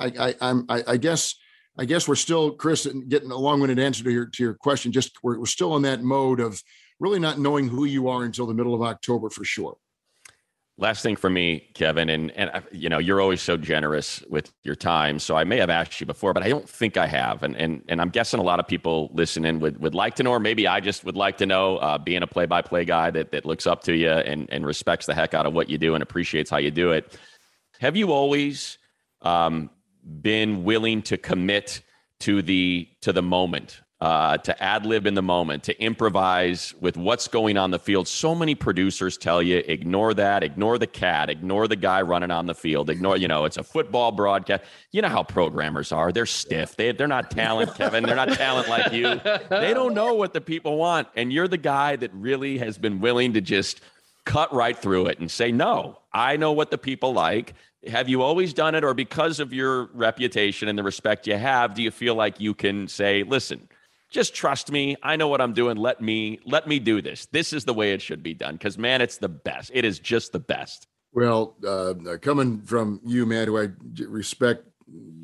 I, 0.00 0.06
I 0.18 0.34
I'm 0.40 0.64
I, 0.68 0.82
I 0.86 0.96
guess 0.96 1.34
I 1.78 1.84
guess 1.84 2.08
we're 2.08 2.14
still 2.14 2.52
Chris 2.52 2.86
getting 3.08 3.30
a 3.30 3.36
long-winded 3.36 3.78
answer 3.78 4.02
to 4.04 4.10
your 4.10 4.26
to 4.26 4.42
your 4.42 4.54
question. 4.54 4.90
Just 4.90 5.18
we're, 5.22 5.38
we're 5.38 5.46
still 5.46 5.76
in 5.76 5.82
that 5.82 6.02
mode 6.02 6.40
of 6.40 6.62
really 6.98 7.20
not 7.20 7.38
knowing 7.38 7.68
who 7.68 7.84
you 7.84 8.08
are 8.08 8.24
until 8.24 8.46
the 8.46 8.54
middle 8.54 8.74
of 8.74 8.82
October 8.82 9.28
for 9.28 9.44
sure. 9.44 9.76
Last 10.80 11.02
thing 11.02 11.16
for 11.16 11.28
me, 11.28 11.68
Kevin, 11.74 12.08
and 12.08 12.30
and 12.32 12.50
you 12.70 12.88
know 12.88 12.98
you're 12.98 13.20
always 13.20 13.42
so 13.42 13.56
generous 13.56 14.22
with 14.30 14.52
your 14.62 14.76
time. 14.76 15.18
So 15.18 15.34
I 15.36 15.42
may 15.42 15.56
have 15.56 15.70
asked 15.70 15.98
you 16.00 16.06
before, 16.06 16.32
but 16.32 16.44
I 16.44 16.48
don't 16.48 16.68
think 16.68 16.96
I 16.96 17.08
have. 17.08 17.42
And 17.42 17.56
and 17.56 17.82
and 17.88 18.00
I'm 18.00 18.10
guessing 18.10 18.38
a 18.38 18.44
lot 18.44 18.60
of 18.60 18.68
people 18.68 19.10
listening 19.12 19.58
would 19.58 19.80
would 19.80 19.96
like 19.96 20.14
to 20.16 20.22
know, 20.22 20.30
or 20.30 20.38
maybe 20.38 20.68
I 20.68 20.78
just 20.78 21.04
would 21.04 21.16
like 21.16 21.36
to 21.38 21.46
know. 21.46 21.78
Uh, 21.78 21.98
being 21.98 22.22
a 22.22 22.28
play-by-play 22.28 22.84
guy 22.84 23.10
that 23.10 23.32
that 23.32 23.44
looks 23.44 23.66
up 23.66 23.82
to 23.84 23.96
you 23.96 24.08
and 24.10 24.48
and 24.50 24.64
respects 24.64 25.06
the 25.06 25.14
heck 25.14 25.34
out 25.34 25.46
of 25.46 25.52
what 25.52 25.68
you 25.68 25.78
do 25.78 25.94
and 25.94 26.02
appreciates 26.02 26.48
how 26.48 26.58
you 26.58 26.70
do 26.70 26.92
it. 26.92 27.18
Have 27.80 27.96
you 27.96 28.12
always 28.12 28.78
um, 29.22 29.70
been 30.22 30.62
willing 30.62 31.02
to 31.02 31.16
commit 31.16 31.82
to 32.20 32.40
the 32.40 32.88
to 33.00 33.12
the 33.12 33.22
moment 33.22 33.80
uh, 34.00 34.36
to 34.38 34.62
ad 34.62 34.86
lib 34.86 35.06
in 35.06 35.14
the 35.14 35.22
moment, 35.22 35.64
to 35.64 35.82
improvise 35.82 36.72
with 36.80 36.96
what's 36.96 37.26
going 37.26 37.56
on 37.56 37.72
the 37.72 37.78
field. 37.80 38.06
So 38.06 38.32
many 38.34 38.54
producers 38.54 39.16
tell 39.16 39.42
you 39.42 39.62
ignore 39.66 40.14
that, 40.14 40.44
ignore 40.44 40.78
the 40.78 40.86
cat, 40.86 41.28
ignore 41.28 41.66
the 41.66 41.76
guy 41.76 42.02
running 42.02 42.30
on 42.30 42.46
the 42.46 42.54
field, 42.54 42.90
ignore 42.90 43.16
you 43.16 43.26
know 43.26 43.44
it's 43.44 43.56
a 43.56 43.64
football 43.64 44.12
broadcast. 44.12 44.62
You 44.92 45.02
know 45.02 45.08
how 45.08 45.24
programmers 45.24 45.90
are; 45.90 46.12
they're 46.12 46.26
stiff. 46.26 46.76
They 46.76 46.92
they're 46.92 47.08
not 47.08 47.32
talent, 47.32 47.74
Kevin. 47.74 48.04
They're 48.04 48.14
not 48.14 48.32
talent 48.34 48.68
like 48.68 48.92
you. 48.92 49.20
They 49.50 49.74
don't 49.74 49.94
know 49.94 50.14
what 50.14 50.32
the 50.32 50.40
people 50.40 50.76
want, 50.76 51.08
and 51.16 51.32
you're 51.32 51.48
the 51.48 51.56
guy 51.56 51.96
that 51.96 52.12
really 52.14 52.58
has 52.58 52.78
been 52.78 53.00
willing 53.00 53.32
to 53.32 53.40
just 53.40 53.80
cut 54.24 54.52
right 54.52 54.78
through 54.78 55.06
it 55.06 55.18
and 55.18 55.30
say 55.30 55.50
no. 55.50 55.98
I 56.12 56.36
know 56.36 56.52
what 56.52 56.70
the 56.70 56.78
people 56.78 57.12
like 57.12 57.54
have 57.86 58.08
you 58.08 58.22
always 58.22 58.52
done 58.52 58.74
it 58.74 58.82
or 58.82 58.92
because 58.92 59.38
of 59.38 59.52
your 59.52 59.84
reputation 59.94 60.68
and 60.68 60.76
the 60.76 60.82
respect 60.82 61.28
you 61.28 61.36
have 61.36 61.74
do 61.74 61.82
you 61.82 61.92
feel 61.92 62.16
like 62.16 62.40
you 62.40 62.52
can 62.52 62.88
say 62.88 63.22
listen 63.22 63.68
just 64.10 64.34
trust 64.34 64.70
me. 64.70 64.96
I 65.02 65.16
know 65.16 65.28
what 65.28 65.40
i'm 65.40 65.52
doing. 65.52 65.76
Let 65.76 66.00
me 66.00 66.40
let 66.44 66.66
me 66.66 66.78
do 66.78 67.02
this. 67.02 67.26
This 67.26 67.52
is 67.52 67.64
the 67.64 67.74
way 67.74 67.92
it 67.92 68.02
should 68.02 68.22
be 68.22 68.34
done 68.34 68.54
because 68.54 68.78
man 68.78 69.00
it's 69.00 69.18
the 69.18 69.28
best. 69.28 69.70
It 69.74 69.84
is 69.84 69.98
just 69.98 70.32
the 70.32 70.38
best. 70.38 70.86
Well 71.12 71.56
uh, 71.66 71.94
coming 72.20 72.62
from 72.62 73.00
you 73.04 73.26
man 73.26 73.46
who 73.46 73.58
i 73.58 73.68
respect 74.06 74.64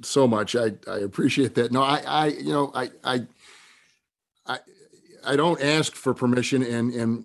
so 0.03 0.27
much 0.29 0.55
i 0.57 0.73
i 0.88 0.99
appreciate 0.99 1.55
that. 1.55 1.73
No 1.73 1.83
i 1.83 2.03
i 2.07 2.27
you 2.27 2.53
know 2.53 2.70
i 2.75 2.90
i 3.05 3.27
i, 4.47 4.59
I 5.25 5.37
don't 5.37 5.62
ask 5.62 5.94
for 5.94 6.14
permission 6.14 6.62
and 6.62 6.92
and 6.94 7.25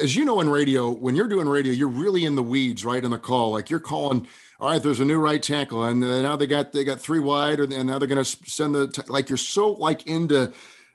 as 0.00 0.14
you 0.14 0.24
know 0.24 0.40
in 0.40 0.48
radio 0.48 0.90
when 0.90 1.16
you're 1.16 1.28
doing 1.28 1.48
radio 1.48 1.72
you're 1.72 1.88
really 1.88 2.24
in 2.24 2.34
the 2.34 2.42
weeds 2.42 2.84
right 2.84 3.02
in 3.02 3.10
the 3.10 3.18
call. 3.18 3.52
Like 3.52 3.70
you're 3.70 3.80
calling 3.80 4.28
all 4.62 4.68
right, 4.68 4.80
there's 4.80 5.00
a 5.00 5.04
new 5.04 5.18
right 5.18 5.42
tackle, 5.42 5.82
and 5.82 5.98
now 5.98 6.36
they 6.36 6.46
got 6.46 6.70
they 6.70 6.84
got 6.84 7.00
three 7.00 7.18
wide, 7.18 7.58
and 7.58 7.88
now 7.88 7.98
they're 7.98 8.06
going 8.06 8.24
to 8.24 8.36
send 8.48 8.76
the 8.76 9.04
like 9.08 9.28
you're 9.28 9.36
so 9.36 9.72
like 9.72 10.06
into. 10.06 10.52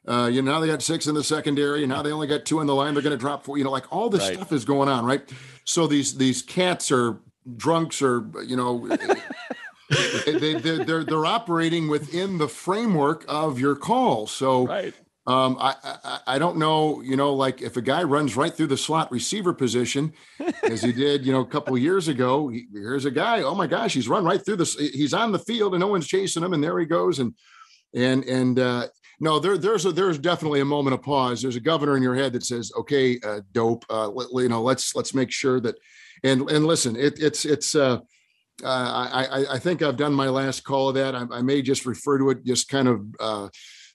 Uh, 0.07 0.29
you 0.31 0.41
know, 0.41 0.53
now 0.53 0.59
they 0.59 0.67
got 0.67 0.81
six 0.81 1.07
in 1.07 1.15
the 1.15 1.23
secondary, 1.23 1.83
and 1.83 1.89
now 1.89 2.01
they 2.01 2.11
only 2.11 2.27
got 2.27 2.45
two 2.45 2.61
in 2.61 2.67
the 2.67 2.75
line. 2.75 2.93
They're 2.93 3.03
going 3.03 3.15
to 3.15 3.19
drop 3.19 3.43
four. 3.43 3.57
You 3.57 3.65
know, 3.65 3.71
like 3.71 3.91
all 3.91 4.09
this 4.09 4.21
right. 4.21 4.35
stuff 4.35 4.51
is 4.53 4.63
going 4.63 4.87
on, 4.87 5.05
right? 5.05 5.21
So 5.65 5.85
these 5.85 6.17
these 6.17 6.41
cats 6.41 6.91
are 6.91 7.19
drunks, 7.57 8.01
or 8.01 8.25
you 8.45 8.55
know, 8.55 8.87
they, 10.25 10.59
they, 10.59 10.83
they're 10.83 11.03
they're 11.03 11.25
operating 11.25 11.89
within 11.89 12.37
the 12.37 12.47
framework 12.47 13.25
of 13.27 13.59
your 13.59 13.75
call. 13.75 14.27
So 14.27 14.67
right. 14.67 14.93
Um, 15.27 15.57
I, 15.59 15.75
I, 15.83 16.19
I 16.25 16.39
don't 16.39 16.55
know, 16.55 17.01
you 17.01 17.17
know, 17.17 17.33
like 17.33 17.61
if 17.61 17.75
a 17.75 17.81
guy 17.81 18.01
runs 18.03 18.37
right 18.37 18.53
through 18.53 18.67
the 18.67 18.77
slot 18.77 19.11
receiver 19.11 19.53
position, 19.53 20.13
as 20.63 20.81
he 20.81 20.93
did, 20.93 21.25
you 21.25 21.33
know, 21.33 21.41
a 21.41 21.45
couple 21.45 21.77
years 21.77 22.07
ago. 22.07 22.47
He, 22.47 22.65
here's 22.71 23.03
a 23.03 23.11
guy. 23.11 23.41
Oh 23.41 23.53
my 23.53 23.67
gosh, 23.67 23.93
he's 23.93 24.07
run 24.07 24.23
right 24.23 24.43
through 24.43 24.55
this. 24.55 24.75
He's 24.75 25.13
on 25.13 25.33
the 25.33 25.39
field 25.39 25.73
and 25.73 25.81
no 25.81 25.87
one's 25.87 26.07
chasing 26.07 26.43
him, 26.43 26.53
and 26.53 26.63
there 26.63 26.79
he 26.79 26.85
goes. 26.85 27.19
And 27.19 27.33
and 27.93 28.23
and 28.23 28.57
uh, 28.57 28.87
no, 29.19 29.39
there 29.39 29.57
there's 29.57 29.85
a, 29.85 29.91
there's 29.91 30.19
definitely 30.19 30.61
a 30.61 30.65
moment 30.65 30.93
of 30.93 31.01
pause. 31.01 31.41
There's 31.41 31.55
a 31.55 31.61
governor 31.61 31.97
in 31.97 32.03
your 32.03 32.15
head 32.15 32.33
that 32.33 32.45
says, 32.45 32.71
okay, 32.77 33.19
uh, 33.23 33.41
dope. 33.51 33.85
Uh, 33.89 34.11
you 34.33 34.49
know, 34.49 34.61
let's 34.61 34.95
let's 34.95 35.13
make 35.13 35.31
sure 35.31 35.59
that. 35.61 35.75
And 36.23 36.49
and 36.49 36.65
listen, 36.65 36.95
it, 36.95 37.19
it's 37.19 37.45
it's. 37.45 37.75
Uh, 37.75 37.99
uh, 38.63 38.67
I, 38.67 39.45
I 39.51 39.59
think 39.59 39.83
I've 39.83 39.97
done 39.97 40.13
my 40.13 40.29
last 40.29 40.63
call 40.63 40.89
of 40.89 40.95
that. 40.95 41.13
I, 41.13 41.25
I 41.31 41.41
may 41.43 41.61
just 41.61 41.85
refer 41.85 42.17
to 42.17 42.31
it 42.31 42.43
just 42.43 42.67
kind 42.67 42.87
of 42.87 43.05
uh, 43.19 43.49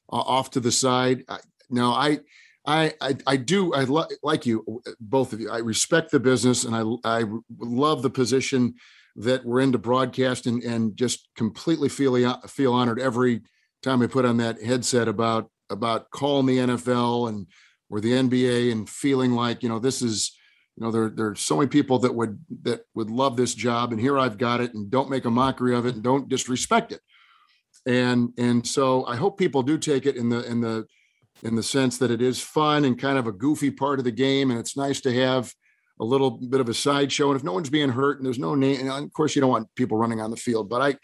off 0.09 0.51
to 0.53 0.61
the 0.61 0.71
side. 0.71 1.25
Now, 1.69 1.93
I, 1.95 2.21
I, 2.65 2.93
I, 3.01 3.17
I 3.27 3.37
do. 3.39 3.75
I 3.75 3.85
lo- 3.85 4.07
like 4.23 4.47
you, 4.47 4.83
both 5.01 5.33
of 5.33 5.41
you. 5.41 5.51
I 5.51 5.59
respect 5.59 6.13
the 6.13 6.21
business, 6.21 6.65
and 6.65 6.77
I, 6.77 6.85
I 7.05 7.25
love 7.59 8.03
the 8.03 8.11
position 8.11 8.75
that 9.17 9.45
we're 9.45 9.61
into 9.61 9.79
broadcast, 9.79 10.47
and, 10.47 10.63
and 10.63 10.97
just 10.97 11.29
completely 11.37 11.89
feel 11.89 12.41
feel 12.47 12.73
honored 12.73 13.01
every 13.01 13.43
I 13.87 14.07
put 14.07 14.25
on 14.25 14.37
that 14.39 14.63
headset 14.63 15.09
about 15.09 15.51
about 15.71 16.11
calling 16.11 16.47
the 16.47 16.59
NFL 16.59 17.29
and 17.29 17.47
or 17.91 18.01
the 18.01 18.13
NBA, 18.13 18.73
and 18.73 18.89
feeling 18.89 19.33
like 19.33 19.63
you 19.63 19.69
know 19.69 19.79
this 19.79 20.03
is 20.03 20.37
you 20.77 20.85
know 20.85 20.91
there 20.91 21.11
there's 21.11 21.41
so 21.41 21.57
many 21.57 21.69
people 21.69 21.99
that 22.01 22.15
would 22.15 22.39
that 22.63 22.83
would 22.95 23.11
love 23.11 23.37
this 23.37 23.55
job 23.55 23.93
and 23.93 24.01
here 24.01 24.19
i've 24.19 24.39
got 24.39 24.63
it 24.63 24.73
and 24.73 24.91
don't 24.91 25.11
make 25.11 25.27
a 25.27 25.31
mockery 25.31 25.77
of 25.77 25.85
it 25.85 25.95
and 25.95 26.03
don't 26.03 26.31
disrespect 26.31 26.93
it 26.93 27.01
and 27.87 28.33
and 28.39 28.67
so 28.67 29.05
I 29.07 29.17
hope 29.17 29.39
people 29.39 29.63
do 29.63 29.79
take 29.79 30.07
it 30.07 30.17
in 30.17 30.29
the 30.29 30.45
in 30.49 30.61
the 30.61 30.87
in 31.43 31.57
the 31.57 31.63
sense 31.63 31.99
that 31.99 32.11
it 32.11 32.23
is 32.23 32.41
fun 32.41 32.85
and 32.85 32.99
kind 32.99 33.19
of 33.19 33.27
a 33.27 33.33
goofy 33.33 33.71
part 33.71 33.99
of 33.99 34.05
the 34.05 34.13
game, 34.13 34.51
and 34.51 34.61
it's 34.61 34.77
nice 34.77 35.01
to 35.01 35.13
have 35.13 35.53
a 36.01 36.05
little 36.05 36.31
bit 36.31 36.61
of 36.61 36.69
a 36.69 36.75
sideshow. 36.75 37.29
And 37.29 37.37
if 37.37 37.45
no 37.45 37.53
one's 37.53 37.71
being 37.71 37.89
hurt 37.89 38.19
and 38.19 38.27
there's 38.27 38.39
no 38.39 38.55
name, 38.55 38.81
and 38.81 38.91
of 38.91 39.13
course 39.13 39.35
you 39.35 39.41
don't 39.41 39.51
want 39.51 39.75
people 39.75 39.99
running 39.99 40.21
on 40.21 40.31
the 40.31 40.37
field. 40.37 40.69
But 40.69 40.83
I, 40.83 40.97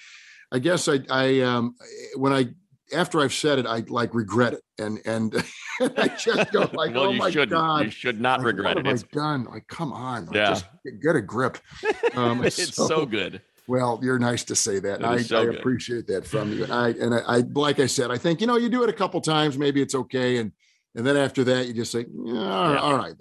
I 0.53 0.61
guess 0.61 0.89
I, 0.89 1.01
I 1.11 1.41
um, 1.41 1.75
when 2.17 2.33
I 2.33 2.51
after 2.93 3.21
I've 3.21 3.33
said 3.33 3.59
it, 3.59 3.67
I 3.67 3.81
like 3.89 4.15
regret 4.15 4.55
it, 4.55 4.63
and 4.79 5.01
and 5.05 5.35
I 5.81 6.09
just 6.09 6.53
go 6.53 6.61
like, 6.73 6.95
well, 6.95 7.05
oh 7.05 7.13
my 7.13 7.31
should, 7.31 7.51
god, 7.51 7.87
you 7.87 7.91
should 7.91 8.21
not 8.21 8.41
like, 8.41 8.47
regret 8.47 8.77
what 8.77 8.87
it. 8.87 8.91
Have 8.91 9.05
I 9.13 9.17
done? 9.17 9.45
Like, 9.45 9.67
come 9.69 9.93
on, 9.93 10.27
like, 10.27 10.35
yeah, 10.35 10.49
just 10.51 10.67
get 11.03 11.17
a 11.17 11.23
grip. 11.23 11.59
Um, 12.15 12.43
it's 12.43 12.75
so, 12.75 12.89
so, 12.89 13.07
good. 13.07 13.41
Well, 13.69 14.01
you're 14.03 14.19
nice 14.19 14.43
to 14.45 14.57
say 14.57 14.81
that. 14.81 15.05
I, 15.05 15.19
so 15.19 15.41
I 15.41 15.45
appreciate 15.55 16.07
that 16.09 16.27
from 16.27 16.53
you. 16.53 16.65
And 16.65 16.73
I 16.73 16.89
and 16.89 17.15
I, 17.15 17.19
I, 17.19 17.37
like 17.53 17.79
I 17.79 17.87
said, 17.87 18.11
I 18.11 18.19
think 18.19 18.41
you 18.41 18.47
know 18.47 18.57
you 18.57 18.69
do 18.69 18.83
it 18.83 18.89
a 18.89 18.95
couple 18.95 19.21
times, 19.21 19.57
maybe 19.57 19.81
it's 19.81 19.95
okay, 19.95 20.39
and 20.39 20.51
and 20.97 21.07
then 21.07 21.17
after 21.17 21.45
that 21.45 21.67
you 21.67 21.75
just 21.75 21.93
say, 21.93 22.07
yeah, 22.11 22.41
all, 22.41 22.73
yeah. 22.73 22.81
all 22.81 22.97
right, 22.97 23.15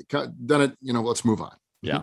done 0.45 0.61
it. 0.61 0.77
You 0.81 0.93
know, 0.93 1.01
let's 1.01 1.25
move 1.25 1.41
on. 1.41 1.55
Yeah. 1.81 2.01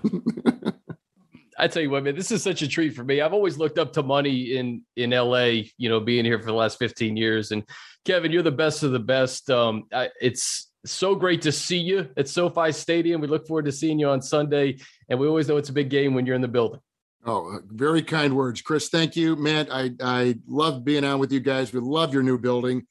I 1.59 1.69
tell 1.69 1.83
you 1.83 1.90
what, 1.90 2.05
man, 2.05 2.14
this 2.14 2.31
is 2.31 2.43
such 2.43 2.62
a 2.62 2.69
treat 2.69 2.95
for 2.95 3.05
me. 3.05 3.21
I've 3.21 3.33
always 3.33 3.59
looked 3.59 3.79
up 3.79 3.93
to 3.95 4.03
money 4.03 4.57
in 4.57 4.83
in 4.97 5.11
LA, 5.11 5.62
you 5.79 5.88
know, 5.88 6.01
being 6.01 6.25
here 6.25 6.38
for 6.38 6.47
the 6.47 6.53
last 6.53 6.79
15 6.79 7.17
years. 7.17 7.53
And 7.53 7.64
Kevin, 8.05 8.33
you're 8.33 8.43
the 8.43 8.51
best 8.51 8.83
of 8.83 8.93
the 8.93 8.99
best. 8.99 9.51
Um, 9.51 9.85
I, 9.93 10.11
it's 10.21 10.71
so 10.85 11.14
great 11.14 11.43
to 11.43 11.53
see 11.53 11.79
you 11.79 12.09
at 12.17 12.29
SoFi 12.29 12.73
Stadium. 12.73 13.21
We 13.21 13.29
look 13.29 13.47
forward 13.47 13.64
to 13.67 13.73
seeing 13.73 13.99
you 13.99 14.09
on 14.09 14.21
Sunday, 14.21 14.79
and 15.09 15.19
we 15.19 15.27
always 15.27 15.49
know 15.49 15.57
it's 15.57 15.71
a 15.71 15.75
big 15.75 15.90
game 15.90 16.14
when 16.14 16.27
you're 16.27 16.37
in 16.37 16.43
the 16.43 16.49
building. 16.49 16.81
Oh, 17.27 17.61
very 17.69 18.03
kind 18.03 18.37
words, 18.37 18.61
Chris. 18.61 18.88
Thank 18.88 19.17
you, 19.17 19.37
Matt. 19.37 19.73
I 19.73 19.93
I 20.03 20.37
love 20.47 20.85
being 20.85 21.05
on 21.05 21.19
with 21.19 21.33
you 21.33 21.40
guys. 21.40 21.73
We 21.73 21.81
love 21.81 22.12
your 22.12 22.23
new 22.23 22.38
building. 22.38 22.87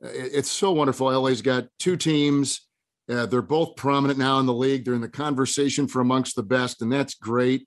It's 0.00 0.50
so 0.50 0.72
wonderful. 0.72 1.08
LA's 1.08 1.42
got 1.42 1.66
two 1.78 1.96
teams. 1.96 2.66
Uh, 3.08 3.26
they're 3.26 3.42
both 3.42 3.76
prominent 3.76 4.18
now 4.18 4.38
in 4.38 4.46
the 4.46 4.54
league. 4.54 4.84
They're 4.84 4.94
in 4.94 5.00
the 5.00 5.08
conversation 5.08 5.88
for 5.88 6.00
amongst 6.00 6.36
the 6.36 6.42
best, 6.42 6.82
and 6.82 6.92
that's 6.92 7.14
great. 7.14 7.66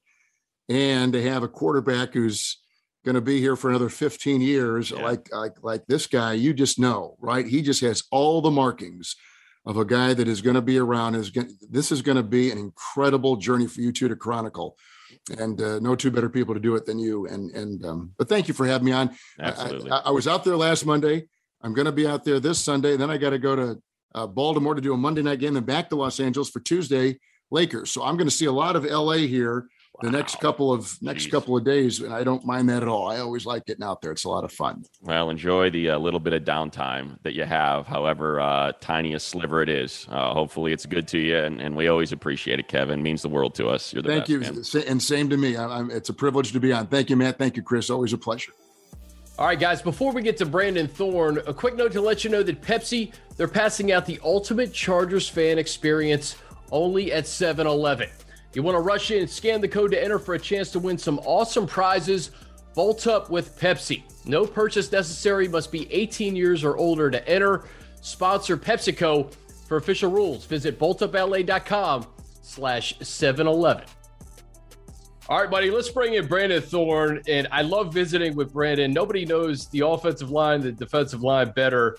And 0.69 1.13
they 1.13 1.23
have 1.23 1.43
a 1.43 1.47
quarterback 1.47 2.13
who's 2.13 2.57
going 3.03 3.15
to 3.15 3.21
be 3.21 3.39
here 3.39 3.55
for 3.55 3.69
another 3.69 3.89
15 3.89 4.41
years, 4.41 4.91
yeah. 4.91 5.03
like 5.03 5.31
like 5.31 5.53
like 5.61 5.85
this 5.87 6.07
guy. 6.07 6.33
You 6.33 6.53
just 6.53 6.79
know, 6.79 7.15
right? 7.19 7.45
He 7.45 7.61
just 7.61 7.81
has 7.81 8.03
all 8.11 8.41
the 8.41 8.51
markings 8.51 9.15
of 9.65 9.77
a 9.77 9.85
guy 9.85 10.13
that 10.13 10.27
is 10.27 10.41
going 10.41 10.55
to 10.55 10.61
be 10.61 10.77
around. 10.79 11.15
Is 11.15 11.29
going, 11.29 11.55
this 11.69 11.91
is 11.91 12.01
going 12.01 12.17
to 12.17 12.23
be 12.23 12.51
an 12.51 12.57
incredible 12.57 13.35
journey 13.35 13.67
for 13.67 13.81
you 13.81 13.91
two 13.91 14.07
to 14.07 14.15
chronicle 14.15 14.75
and 15.37 15.61
uh, 15.61 15.79
no 15.79 15.95
two 15.95 16.11
better 16.11 16.29
people 16.29 16.53
to 16.53 16.59
do 16.59 16.75
it 16.75 16.85
than 16.85 16.99
you. 16.99 17.27
And 17.27 17.51
and 17.51 17.85
um, 17.85 18.11
but 18.17 18.27
thank 18.27 18.47
you 18.47 18.53
for 18.53 18.65
having 18.65 18.85
me 18.85 18.91
on. 18.91 19.15
Absolutely. 19.39 19.91
I, 19.91 19.97
I, 19.97 20.01
I 20.05 20.11
was 20.11 20.27
out 20.27 20.43
there 20.43 20.57
last 20.57 20.85
Monday. 20.85 21.27
I'm 21.61 21.73
going 21.73 21.85
to 21.85 21.91
be 21.91 22.07
out 22.07 22.23
there 22.23 22.39
this 22.39 22.59
Sunday. 22.59 22.97
Then 22.97 23.09
I 23.09 23.17
got 23.17 23.31
to 23.31 23.39
go 23.39 23.55
to 23.55 23.81
uh, 24.13 24.27
Baltimore 24.27 24.75
to 24.75 24.81
do 24.81 24.93
a 24.93 24.97
Monday 24.97 25.21
night 25.21 25.39
game, 25.39 25.53
then 25.53 25.63
back 25.63 25.89
to 25.89 25.95
Los 25.95 26.19
Angeles 26.19 26.49
for 26.49 26.59
Tuesday 26.59 27.19
Lakers. 27.51 27.91
So 27.91 28.03
I'm 28.03 28.17
going 28.17 28.27
to 28.27 28.35
see 28.35 28.45
a 28.45 28.51
lot 28.51 28.75
of 28.75 28.85
LA 28.85 29.17
here 29.17 29.67
the 30.01 30.11
next 30.11 30.39
couple 30.39 30.73
of 30.73 31.01
next 31.01 31.29
couple 31.31 31.55
of 31.55 31.63
days, 31.63 32.01
and 32.01 32.13
I 32.13 32.23
don't 32.23 32.45
mind 32.45 32.69
that 32.69 32.81
at 32.81 32.89
all. 32.89 33.07
I 33.07 33.19
always 33.19 33.45
like 33.45 33.65
getting 33.65 33.83
out 33.83 34.01
there; 34.01 34.11
it's 34.11 34.25
a 34.25 34.29
lot 34.29 34.43
of 34.43 34.51
fun. 34.51 34.83
Well, 35.01 35.29
enjoy 35.29 35.69
the 35.69 35.91
uh, 35.91 35.97
little 35.99 36.19
bit 36.19 36.33
of 36.33 36.43
downtime 36.43 37.17
that 37.23 37.33
you 37.33 37.43
have, 37.45 37.87
however 37.87 38.39
uh, 38.39 38.71
tiny 38.81 39.13
a 39.13 39.19
sliver 39.19 39.61
it 39.61 39.69
is. 39.69 40.07
Uh, 40.09 40.33
hopefully, 40.33 40.73
it's 40.73 40.85
good 40.85 41.07
to 41.09 41.19
you, 41.19 41.37
and, 41.37 41.61
and 41.61 41.75
we 41.75 41.87
always 41.87 42.11
appreciate 42.11 42.59
it. 42.59 42.67
Kevin 42.67 42.99
it 42.99 43.03
means 43.03 43.21
the 43.21 43.29
world 43.29 43.55
to 43.55 43.67
us. 43.67 43.93
You're 43.93 44.01
the 44.01 44.09
Thank 44.09 44.21
best, 44.21 44.29
you, 44.73 44.81
man. 44.81 44.87
and 44.87 45.01
same 45.01 45.29
to 45.29 45.37
me. 45.37 45.57
I'm, 45.57 45.91
it's 45.91 46.09
a 46.09 46.13
privilege 46.13 46.51
to 46.53 46.59
be 46.59 46.71
on. 46.71 46.87
Thank 46.87 47.09
you, 47.09 47.15
Matt. 47.15 47.37
Thank 47.37 47.57
you, 47.57 47.63
Chris. 47.63 47.89
Always 47.89 48.13
a 48.13 48.17
pleasure. 48.17 48.51
All 49.37 49.47
right, 49.47 49.59
guys, 49.59 49.81
before 49.81 50.13
we 50.13 50.21
get 50.21 50.37
to 50.37 50.45
Brandon 50.45 50.87
Thorn, 50.87 51.39
a 51.45 51.53
quick 51.53 51.75
note 51.75 51.91
to 51.91 51.99
let 51.99 52.23
you 52.23 52.29
know 52.29 52.41
that 52.41 52.61
Pepsi, 52.61 53.11
they're 53.35 53.49
passing 53.49 53.91
out 53.91 54.05
the 54.05 54.17
ultimate 54.23 54.71
Chargers 54.71 55.27
fan 55.27 55.57
experience 55.59 56.37
only 56.71 57.11
at 57.11 57.27
7 57.27 57.67
Eleven. 57.67 58.09
You 58.55 58.63
want 58.63 58.75
to 58.75 58.81
rush 58.81 59.11
in 59.11 59.27
scan 59.27 59.59
the 59.59 59.67
code 59.67 59.91
to 59.91 60.01
enter 60.01 60.17
for 60.17 60.33
a 60.33 60.39
chance 60.39 60.71
to 60.71 60.79
win 60.79 60.97
some 60.97 61.19
awesome 61.25 61.67
prizes. 61.67 62.31
Bolt 62.73 63.05
up 63.05 63.29
with 63.29 63.59
Pepsi. 63.59 64.03
No 64.25 64.45
purchase 64.45 64.91
necessary, 64.91 65.47
must 65.49 65.73
be 65.73 65.91
18 65.93 66.35
years 66.35 66.63
or 66.63 66.77
older 66.77 67.11
to 67.11 67.27
enter. 67.27 67.65
Sponsor 68.01 68.57
PepsiCo. 68.57 69.31
For 69.67 69.77
official 69.77 70.11
rules, 70.11 70.45
visit 70.45 70.79
boltupla.com 70.79 72.05
slash 72.43 72.93
711. 72.99 73.85
All 75.27 75.41
right, 75.41 75.49
buddy, 75.49 75.71
let's 75.71 75.89
bring 75.89 76.13
in 76.13 76.27
Brandon 76.27 76.61
Thorn. 76.61 77.21
And 77.27 77.47
I 77.51 77.63
love 77.63 77.91
visiting 77.91 78.35
with 78.35 78.53
Brandon. 78.53 78.93
Nobody 78.93 79.25
knows 79.25 79.67
the 79.69 79.85
offensive 79.85 80.29
line, 80.29 80.61
the 80.61 80.71
defensive 80.71 81.23
line 81.23 81.51
better. 81.55 81.97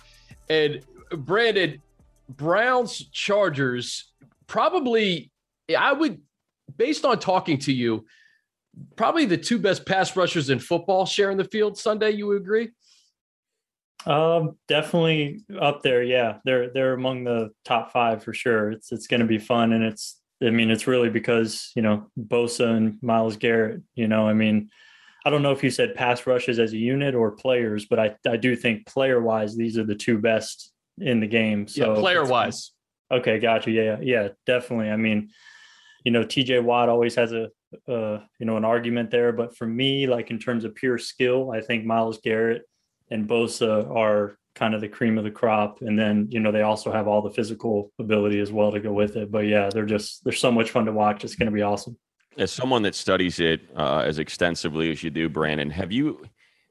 And 0.48 0.80
Brandon, 1.10 1.82
Browns 2.28 3.08
Chargers, 3.10 4.12
probably, 4.46 5.32
I 5.76 5.92
would 5.92 6.20
based 6.74 7.04
on 7.04 7.18
talking 7.18 7.58
to 7.58 7.72
you, 7.72 8.06
probably 8.96 9.24
the 9.24 9.36
two 9.36 9.58
best 9.58 9.86
pass 9.86 10.16
rushers 10.16 10.50
in 10.50 10.58
football 10.58 11.06
sharing 11.06 11.36
the 11.36 11.44
field 11.44 11.78
Sunday. 11.78 12.10
You 12.10 12.28
would 12.28 12.42
agree? 12.42 12.70
Um, 14.04 14.56
definitely 14.68 15.44
up 15.60 15.82
there. 15.82 16.02
Yeah, 16.02 16.38
they're 16.44 16.70
they're 16.70 16.94
among 16.94 17.24
the 17.24 17.50
top 17.64 17.92
five 17.92 18.22
for 18.22 18.32
sure. 18.32 18.70
It's 18.70 18.92
it's 18.92 19.06
going 19.06 19.20
to 19.20 19.26
be 19.26 19.38
fun, 19.38 19.72
and 19.72 19.82
it's 19.82 20.20
I 20.42 20.50
mean 20.50 20.70
it's 20.70 20.86
really 20.86 21.10
because 21.10 21.72
you 21.74 21.82
know 21.82 22.10
Bosa 22.18 22.76
and 22.76 23.02
Myles 23.02 23.36
Garrett. 23.36 23.82
You 23.94 24.06
know, 24.06 24.28
I 24.28 24.32
mean, 24.32 24.70
I 25.24 25.30
don't 25.30 25.42
know 25.42 25.52
if 25.52 25.64
you 25.64 25.70
said 25.70 25.96
pass 25.96 26.26
rushes 26.26 26.60
as 26.60 26.72
a 26.72 26.78
unit 26.78 27.14
or 27.14 27.32
players, 27.32 27.86
but 27.86 27.98
I 27.98 28.16
I 28.28 28.36
do 28.36 28.54
think 28.54 28.86
player 28.86 29.20
wise 29.20 29.56
these 29.56 29.76
are 29.76 29.84
the 29.84 29.96
two 29.96 30.18
best 30.18 30.72
in 30.98 31.18
the 31.20 31.26
game. 31.26 31.66
So 31.66 31.94
yeah, 31.94 32.00
player 32.00 32.24
wise. 32.24 32.72
Okay, 33.10 33.40
gotcha. 33.40 33.70
Yeah, 33.70 33.98
yeah, 34.00 34.28
definitely. 34.46 34.90
I 34.90 34.96
mean, 34.96 35.30
you 36.06 36.12
know, 36.12 36.22
TJ 36.22 36.62
Watt 36.62 36.88
always 36.88 37.16
has 37.16 37.32
a, 37.32 37.48
uh, 37.88 38.20
you 38.38 38.46
know, 38.46 38.56
an 38.56 38.64
argument 38.64 39.10
there. 39.10 39.32
But 39.32 39.56
for 39.56 39.66
me, 39.66 40.06
like 40.06 40.30
in 40.30 40.38
terms 40.38 40.64
of 40.64 40.72
pure 40.72 40.98
skill, 40.98 41.50
I 41.50 41.60
think 41.60 41.84
Myles 41.84 42.20
Garrett 42.22 42.62
and 43.10 43.28
Bosa 43.28 43.90
are 43.90 44.38
kind 44.54 44.72
of 44.72 44.80
the 44.80 44.88
cream 44.88 45.18
of 45.18 45.24
the 45.24 45.32
crop. 45.32 45.80
And 45.80 45.98
then, 45.98 46.28
you 46.30 46.38
know, 46.38 46.52
they 46.52 46.62
also 46.62 46.92
have 46.92 47.08
all 47.08 47.22
the 47.22 47.32
physical 47.32 47.90
ability 47.98 48.38
as 48.38 48.52
well 48.52 48.70
to 48.70 48.78
go 48.78 48.92
with 48.92 49.16
it. 49.16 49.32
But 49.32 49.46
yeah, 49.48 49.68
they're 49.68 49.84
just, 49.84 50.22
they're 50.22 50.32
so 50.32 50.52
much 50.52 50.70
fun 50.70 50.84
to 50.84 50.92
watch. 50.92 51.24
It's 51.24 51.34
going 51.34 51.50
to 51.50 51.52
be 51.52 51.62
awesome. 51.62 51.98
As 52.38 52.52
someone 52.52 52.82
that 52.82 52.94
studies 52.94 53.40
it 53.40 53.62
uh, 53.74 54.04
as 54.06 54.20
extensively 54.20 54.92
as 54.92 55.02
you 55.02 55.10
do, 55.10 55.28
Brandon, 55.28 55.70
have 55.70 55.90
you, 55.90 56.24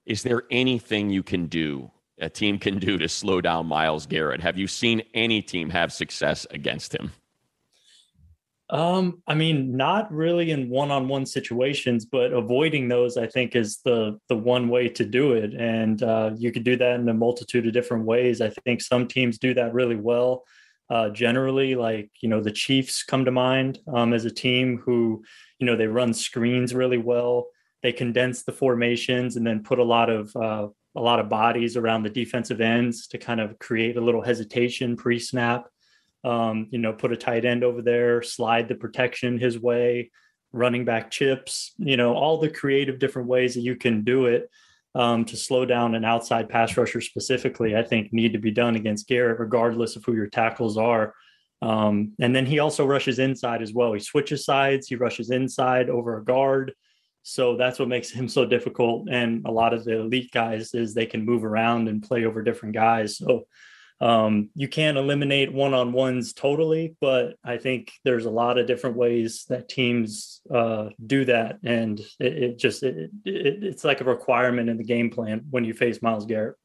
is 0.05 0.23
there 0.23 0.43
anything 0.49 1.09
you 1.09 1.23
can 1.23 1.47
do, 1.47 1.91
a 2.19 2.29
team 2.29 2.57
can 2.57 2.79
do 2.79 2.97
to 2.97 3.09
slow 3.09 3.41
down 3.41 3.65
Myles 3.65 4.05
Garrett? 4.05 4.39
Have 4.39 4.57
you 4.57 4.67
seen 4.67 5.01
any 5.13 5.41
team 5.41 5.69
have 5.71 5.91
success 5.91 6.47
against 6.51 6.95
him? 6.95 7.11
Um, 8.69 9.21
I 9.27 9.35
mean, 9.35 9.77
not 9.77 10.11
really 10.11 10.49
in 10.49 10.69
one-on-one 10.69 11.27
situations, 11.27 12.05
but 12.05 12.33
avoiding 12.33 12.87
those, 12.87 13.15
I 13.15 13.27
think, 13.27 13.55
is 13.55 13.79
the 13.85 14.19
the 14.27 14.35
one 14.35 14.69
way 14.69 14.89
to 14.89 15.05
do 15.05 15.33
it. 15.33 15.53
And 15.53 16.01
uh, 16.01 16.31
you 16.35 16.51
could 16.51 16.63
do 16.63 16.75
that 16.77 16.99
in 16.99 17.07
a 17.07 17.13
multitude 17.13 17.67
of 17.67 17.73
different 17.73 18.05
ways. 18.05 18.41
I 18.41 18.49
think 18.49 18.81
some 18.81 19.07
teams 19.07 19.37
do 19.37 19.53
that 19.53 19.73
really 19.73 19.95
well. 19.95 20.43
Uh, 20.89 21.09
generally, 21.09 21.75
like 21.75 22.09
you 22.21 22.29
know, 22.29 22.41
the 22.41 22.51
Chiefs 22.51 23.03
come 23.03 23.25
to 23.25 23.31
mind 23.31 23.79
um, 23.93 24.13
as 24.13 24.25
a 24.25 24.31
team 24.31 24.81
who, 24.83 25.23
you 25.59 25.67
know, 25.67 25.75
they 25.75 25.87
run 25.87 26.13
screens 26.13 26.73
really 26.73 26.97
well. 26.97 27.47
They 27.83 27.91
condense 27.91 28.43
the 28.43 28.51
formations 28.51 29.35
and 29.35 29.45
then 29.45 29.61
put 29.63 29.77
a 29.77 29.83
lot 29.83 30.09
of 30.09 30.35
uh, 30.35 30.67
a 30.95 31.01
lot 31.01 31.19
of 31.19 31.29
bodies 31.29 31.77
around 31.77 32.01
the 32.01 32.09
defensive 32.09 32.61
ends 32.61 33.07
to 33.07 33.19
kind 33.19 33.39
of 33.39 33.59
create 33.59 33.97
a 33.97 34.01
little 34.01 34.23
hesitation 34.23 34.95
pre-snap 34.95 35.67
um, 36.25 36.67
you 36.71 36.79
know, 36.79 36.91
put 36.91 37.11
a 37.11 37.17
tight 37.17 37.45
end 37.45 37.63
over 37.63 37.81
there, 37.81 38.23
slide 38.23 38.67
the 38.67 38.75
protection 38.75 39.37
his 39.37 39.59
way, 39.59 40.11
running 40.51 40.83
back 40.83 41.11
chips, 41.11 41.73
you 41.77 41.97
know, 41.97 42.15
all 42.15 42.39
the 42.39 42.49
creative 42.49 42.97
different 42.97 43.27
ways 43.27 43.53
that 43.53 43.61
you 43.61 43.75
can 43.75 44.03
do 44.03 44.25
it 44.25 44.49
um, 44.95 45.23
to 45.25 45.37
slow 45.37 45.65
down 45.65 45.93
an 45.93 46.03
outside 46.03 46.49
pass 46.49 46.75
rusher 46.77 47.01
specifically, 47.01 47.75
I 47.75 47.83
think 47.83 48.11
need 48.11 48.33
to 48.33 48.39
be 48.39 48.51
done 48.51 48.75
against 48.75 49.07
Garrett, 49.07 49.39
regardless 49.39 49.95
of 49.95 50.03
who 50.03 50.15
your 50.15 50.27
tackles 50.27 50.77
are. 50.77 51.13
Um, 51.61 52.13
and 52.19 52.35
then 52.35 52.45
he 52.45 52.59
also 52.59 52.85
rushes 52.85 53.19
inside 53.19 53.61
as 53.61 53.73
well. 53.73 53.93
He 53.93 53.99
switches 53.99 54.45
sides, 54.45 54.87
he 54.87 54.95
rushes 54.95 55.29
inside 55.29 55.89
over 55.89 56.17
a 56.17 56.23
guard. 56.23 56.73
So 57.21 57.55
that's 57.55 57.77
what 57.77 57.87
makes 57.87 58.09
him 58.09 58.27
so 58.27 58.45
difficult. 58.45 59.09
And 59.11 59.45
a 59.45 59.51
lot 59.51 59.73
of 59.73 59.83
the 59.83 59.99
elite 59.99 60.31
guys 60.31 60.73
is 60.73 60.93
they 60.93 61.05
can 61.05 61.25
move 61.25 61.43
around 61.43 61.87
and 61.87 62.01
play 62.01 62.25
over 62.25 62.41
different 62.41 62.73
guys. 62.73 63.17
So 63.17 63.47
um, 64.01 64.49
you 64.55 64.67
can't 64.67 64.97
eliminate 64.97 65.53
one-on-ones 65.53 66.33
totally 66.33 66.95
but 66.99 67.35
i 67.43 67.57
think 67.57 67.91
there's 68.03 68.25
a 68.25 68.29
lot 68.29 68.57
of 68.57 68.67
different 68.67 68.97
ways 68.97 69.45
that 69.49 69.69
teams 69.69 70.35
uh, 70.53 70.89
do 71.05 71.25
that. 71.25 71.59
And 71.63 71.99
it, 72.19 72.43
it 72.43 72.57
just 72.57 72.83
it, 72.83 73.11
it, 73.25 73.63
it's 73.63 73.83
like 73.83 74.01
a 74.01 74.05
requirement 74.05 74.69
in 74.69 74.77
the 74.77 74.83
game 74.83 75.09
plan 75.09 75.45
when 75.49 75.65
you 75.65 75.73
face 75.73 76.01
Myles 76.01 76.25
garrett. 76.25 76.55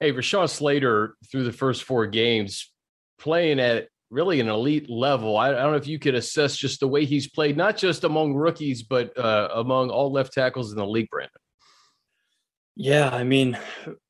Hey 0.00 0.12
rashawn 0.12 0.48
slater 0.48 1.14
through 1.30 1.44
the 1.44 1.52
first 1.52 1.84
four 1.84 2.06
games 2.06 2.72
playing 3.18 3.60
at 3.60 3.88
really 4.10 4.40
an 4.40 4.48
elite 4.48 4.90
level. 4.90 5.36
I, 5.36 5.48
I 5.48 5.52
don't 5.52 5.70
know 5.70 5.76
if 5.76 5.86
you 5.86 5.98
could 5.98 6.14
assess 6.14 6.56
just 6.56 6.80
the 6.80 6.88
way 6.88 7.04
he's 7.04 7.28
played 7.28 7.56
not 7.56 7.76
just 7.76 8.04
among 8.04 8.34
rookies 8.34 8.82
but 8.82 9.16
uh, 9.16 9.48
among 9.54 9.90
all 9.90 10.12
left 10.12 10.32
tackles 10.32 10.72
in 10.72 10.78
the 10.78 10.86
league 10.86 11.08
brandon 11.10 11.30
yeah, 12.74 13.10
I 13.10 13.24
mean, 13.24 13.58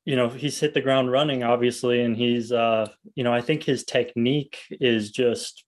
you 0.05 0.16
know, 0.16 0.29
he's 0.29 0.59
hit 0.61 0.75
the 0.75 0.81
ground 0.81 1.11
running, 1.11 1.42
obviously, 1.42 2.03
and 2.03 2.16
he's, 2.16 2.53
uh, 2.53 2.88
you 3.14 3.25
know, 3.25 3.33
I 3.33 3.40
think 3.40 3.62
his 3.62 3.85
technique 3.85 4.59
is 4.70 5.11
just 5.11 5.64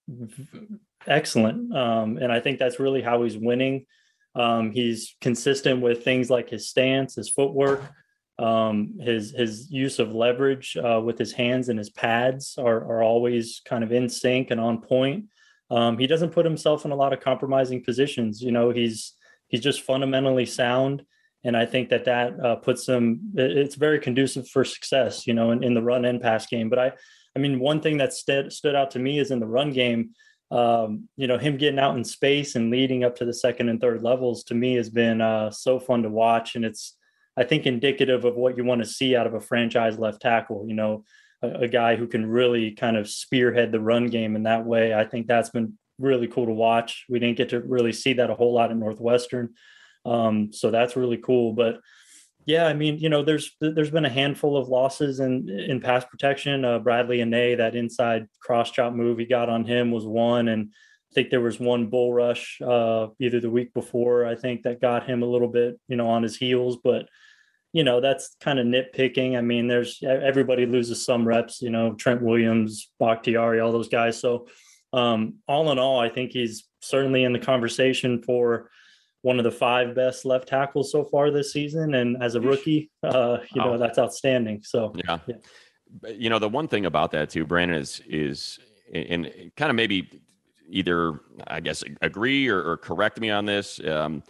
excellent, 1.07 1.75
um, 1.75 2.19
and 2.19 2.31
I 2.33 2.41
think 2.41 2.59
that's 2.59 2.81
really 2.81 3.03
how 3.03 3.23
he's 3.23 3.37
winning. 3.37 3.87
Um, 4.35 4.73
he's 4.73 5.17
consistent 5.21 5.81
with 5.81 6.05
things 6.05 6.31
like 6.31 6.51
his 6.51 6.69
stance, 6.69 7.15
his 7.15 7.29
footwork, 7.29 7.83
um, 8.39 8.95
his 9.01 9.31
his 9.31 9.71
use 9.71 9.99
of 9.99 10.13
leverage 10.13 10.77
uh, 10.77 11.01
with 11.01 11.19
his 11.19 11.33
hands 11.33 11.69
and 11.69 11.79
his 11.79 11.91
pads 11.91 12.57
are 12.59 12.79
are 12.85 13.03
always 13.03 13.61
kind 13.65 13.85
of 13.85 13.93
in 13.93 14.09
sync 14.09 14.51
and 14.51 14.61
on 14.61 14.81
point. 14.81 15.27
Um, 15.71 15.99
he 15.99 16.07
doesn't 16.07 16.33
put 16.33 16.45
himself 16.45 16.85
in 16.85 16.91
a 16.91 16.97
lot 16.97 17.13
of 17.13 17.21
compromising 17.21 17.85
positions. 17.85 18.43
You 18.43 18.51
know, 18.51 18.71
he's 18.71 19.13
he's 19.49 19.61
just 19.61 19.83
fundamentally 19.83 20.47
sound 20.47 21.05
and 21.45 21.57
I 21.57 21.67
think 21.67 21.91
that 21.91 22.07
that 22.07 22.41
uh, 22.41 22.57
puts 22.57 22.87
them. 22.87 23.33
It's 23.35 23.75
very 23.75 23.99
conducive 23.99 24.49
for 24.49 24.65
success, 24.65 25.27
you 25.27 25.35
know, 25.35 25.51
in, 25.53 25.63
in 25.63 25.75
the 25.75 25.83
run 25.83 26.05
and 26.05 26.21
pass 26.21 26.47
game. 26.47 26.69
But 26.71 26.79
I, 26.79 26.93
I 27.37 27.39
mean, 27.39 27.61
one 27.61 27.81
thing 27.81 27.99
that 27.99 28.13
stood 28.13 28.53
stood 28.53 28.75
out 28.75 28.91
to 28.93 28.99
me 28.99 29.19
is 29.19 29.31
in 29.31 29.41
the 29.41 29.47
run 29.47 29.71
game. 29.73 30.11
um, 30.51 31.09
you 31.17 31.27
know, 31.27 31.39
him 31.39 31.57
getting 31.57 31.79
out 31.81 31.97
in 31.97 32.05
space 32.05 32.55
and 32.55 32.71
leading 32.71 33.03
up 33.03 33.17
to 33.17 33.25
the 33.25 33.35
second 33.35 33.69
and 33.69 33.81
third 33.81 34.03
levels 34.03 34.45
to 34.45 34.55
me 34.55 34.75
has 34.75 34.91
been 34.91 35.21
uh, 35.21 35.51
so 35.51 35.81
fun 35.81 36.03
to 36.03 36.09
watch. 36.09 36.55
And 36.55 36.65
it's, 36.65 36.97
I 37.37 37.45
think, 37.45 37.67
indicative 37.67 38.25
of 38.25 38.37
what 38.37 38.57
you 38.57 38.65
want 38.65 38.83
to 38.83 38.89
see 38.89 39.17
out 39.17 39.27
of 39.27 39.35
a 39.35 39.41
franchise 39.41 39.99
left 39.99 40.23
tackle. 40.23 40.65
You 40.69 40.75
know, 40.75 41.05
a, 41.43 41.63
a 41.63 41.69
guy 41.69 41.97
who 41.97 42.07
can 42.07 42.25
really 42.27 42.71
kind 42.71 42.97
of 42.97 43.09
spearhead 43.09 43.73
the 43.73 43.81
run 43.81 44.07
game 44.07 44.37
in 44.37 44.45
that 44.45 44.65
way. 44.65 44.95
I 44.95 45.05
think 45.05 45.27
that's 45.27 45.51
been 45.51 45.79
really 45.99 46.29
cool 46.29 46.47
to 46.47 46.53
watch. 46.53 47.05
We 47.09 47.19
didn't 47.19 47.37
get 47.37 47.49
to 47.49 47.61
really 47.61 47.93
see 47.93 48.13
that 48.15 48.31
a 48.31 48.35
whole 48.35 48.53
lot 48.53 48.71
at 48.71 48.77
Northwestern. 48.77 49.55
Um, 50.05 50.53
so 50.53 50.71
that's 50.71 50.97
really 50.97 51.19
cool. 51.19 51.53
But 51.53 51.81
yeah, 52.47 52.67
I 52.67 52.75
mean, 52.75 52.99
you 52.99 53.09
know, 53.09 53.23
there's 53.23 53.57
there's 53.61 53.91
been 53.91 54.05
a 54.05 54.11
handful 54.11 54.57
of 54.57 54.69
losses 54.69 55.21
in 55.21 55.49
in 55.49 55.81
pass 55.81 56.05
protection. 56.05 56.65
Uh, 56.65 56.79
Bradley 56.79 57.21
and 57.21 57.33
Anae, 57.33 57.57
that 57.57 57.75
inside 57.75 58.27
cross 58.41 58.71
chop 58.71 58.93
move 58.93 59.19
he 59.19 59.25
got 59.25 59.49
on 59.49 59.65
him 59.65 59.91
was 59.91 60.05
one, 60.05 60.49
and 60.49 60.71
I 60.71 61.15
think 61.15 61.31
there 61.31 61.41
was 61.41 61.59
one 61.59 61.87
bull 61.87 62.13
rush 62.13 62.61
uh, 62.61 63.09
either 63.19 63.41
the 63.41 63.51
week 63.51 63.73
before. 63.73 64.27
I 64.27 64.35
think 64.35 64.63
that 64.63 64.81
got 64.81 65.09
him 65.09 65.23
a 65.23 65.27
little 65.27 65.49
bit, 65.49 65.81
you 65.89 65.97
know, 65.97 66.09
on 66.09 66.23
his 66.23 66.37
heels. 66.37 66.77
But 66.83 67.09
you 67.73 67.83
know, 67.83 68.01
that's 68.01 68.37
kind 68.41 68.59
of 68.59 68.67
nitpicking. 68.67 69.39
I 69.39 69.41
mean, 69.41 69.67
there's 69.67 70.03
everybody 70.03 70.67
loses 70.67 71.05
some 71.05 71.27
reps. 71.27 71.63
You 71.63 71.71
know, 71.71 71.95
Trent 71.95 72.21
Williams, 72.21 72.91
Bakhtiari, 73.01 73.61
all 73.61 73.73
those 73.73 73.89
guys. 73.89 74.21
So 74.21 74.49
um, 74.93 75.37
all 75.49 75.73
in 75.73 75.79
all, 75.79 75.99
I 75.99 76.11
think 76.11 76.33
he's 76.33 76.65
certainly 76.81 77.25
in 77.25 77.33
the 77.33 77.39
conversation 77.39 78.23
for 78.23 78.71
one 79.25 79.39
of 79.39 79.45
the 79.45 79.51
five 79.51 79.95
best 79.95 80.27
left 80.27 80.47
tackles 80.47 80.93
so 80.93 81.03
far 81.03 81.31
this 81.31 81.51
season. 81.51 81.95
And 81.95 82.23
as 82.23 82.35
a 82.35 82.41
rookie, 82.43 82.91
uh, 83.03 83.39
you 83.55 83.63
know, 83.63 83.79
that's 83.79 83.99
outstanding. 83.99 84.63
So, 84.63 84.93
yeah. 84.97 85.19
yeah. 85.27 86.11
You 86.11 86.29
know, 86.29 86.39
the 86.39 86.49
one 86.49 86.69
thing 86.69 86.85
about 86.85 87.11
that 87.13 87.31
too, 87.31 87.47
Brandon, 87.47 87.79
is, 87.79 88.03
is, 88.07 88.59
and 88.93 89.51
kind 89.57 89.71
of 89.71 89.77
maybe 89.77 90.21
either, 90.69 91.21
I 91.47 91.61
guess, 91.61 91.83
agree 92.03 92.49
or, 92.49 92.63
or 92.63 92.77
correct 92.77 93.19
me 93.19 93.31
on 93.31 93.47
this. 93.47 93.81
Um, 93.87 94.23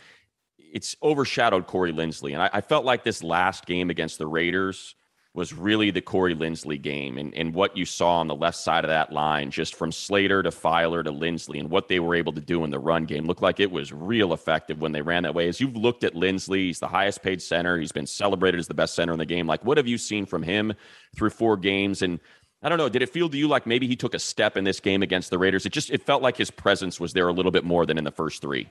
it's 0.58 0.94
overshadowed 1.02 1.66
Corey 1.66 1.92
Linsley. 1.92 2.32
And 2.32 2.42
I, 2.42 2.50
I 2.52 2.60
felt 2.60 2.84
like 2.84 3.02
this 3.02 3.20
last 3.20 3.66
game 3.66 3.90
against 3.90 4.18
the 4.18 4.28
Raiders, 4.28 4.94
was 5.34 5.52
really 5.52 5.90
the 5.90 6.00
Corey 6.00 6.34
Linsley 6.34 6.80
game 6.80 7.18
and, 7.18 7.34
and 7.34 7.52
what 7.52 7.76
you 7.76 7.84
saw 7.84 8.20
on 8.20 8.28
the 8.28 8.36
left 8.36 8.56
side 8.56 8.84
of 8.84 8.88
that 8.88 9.12
line, 9.12 9.50
just 9.50 9.74
from 9.74 9.90
Slater 9.90 10.44
to 10.44 10.50
Feiler 10.50 11.02
to 11.02 11.10
Linsley 11.10 11.58
and 11.58 11.68
what 11.68 11.88
they 11.88 11.98
were 11.98 12.14
able 12.14 12.32
to 12.32 12.40
do 12.40 12.62
in 12.62 12.70
the 12.70 12.78
run 12.78 13.04
game. 13.04 13.26
Looked 13.26 13.42
like 13.42 13.58
it 13.58 13.72
was 13.72 13.92
real 13.92 14.32
effective 14.32 14.80
when 14.80 14.92
they 14.92 15.02
ran 15.02 15.24
that 15.24 15.34
way. 15.34 15.48
As 15.48 15.60
you've 15.60 15.76
looked 15.76 16.04
at 16.04 16.14
Linsley, 16.14 16.66
he's 16.66 16.78
the 16.78 16.86
highest 16.86 17.20
paid 17.20 17.42
center. 17.42 17.76
He's 17.76 17.90
been 17.90 18.06
celebrated 18.06 18.60
as 18.60 18.68
the 18.68 18.74
best 18.74 18.94
center 18.94 19.12
in 19.12 19.18
the 19.18 19.26
game. 19.26 19.48
Like, 19.48 19.64
what 19.64 19.76
have 19.76 19.88
you 19.88 19.98
seen 19.98 20.24
from 20.24 20.44
him 20.44 20.72
through 21.16 21.30
four 21.30 21.56
games? 21.56 22.02
And 22.02 22.20
I 22.62 22.68
don't 22.68 22.78
know, 22.78 22.88
did 22.88 23.02
it 23.02 23.10
feel 23.10 23.28
to 23.28 23.36
you 23.36 23.48
like 23.48 23.66
maybe 23.66 23.88
he 23.88 23.96
took 23.96 24.14
a 24.14 24.20
step 24.20 24.56
in 24.56 24.62
this 24.62 24.78
game 24.78 25.02
against 25.02 25.30
the 25.30 25.38
Raiders? 25.38 25.66
It 25.66 25.72
just 25.72 25.90
it 25.90 26.06
felt 26.06 26.22
like 26.22 26.36
his 26.36 26.52
presence 26.52 27.00
was 27.00 27.12
there 27.12 27.26
a 27.26 27.32
little 27.32 27.52
bit 27.52 27.64
more 27.64 27.86
than 27.86 27.98
in 27.98 28.04
the 28.04 28.12
first 28.12 28.40
three. 28.40 28.68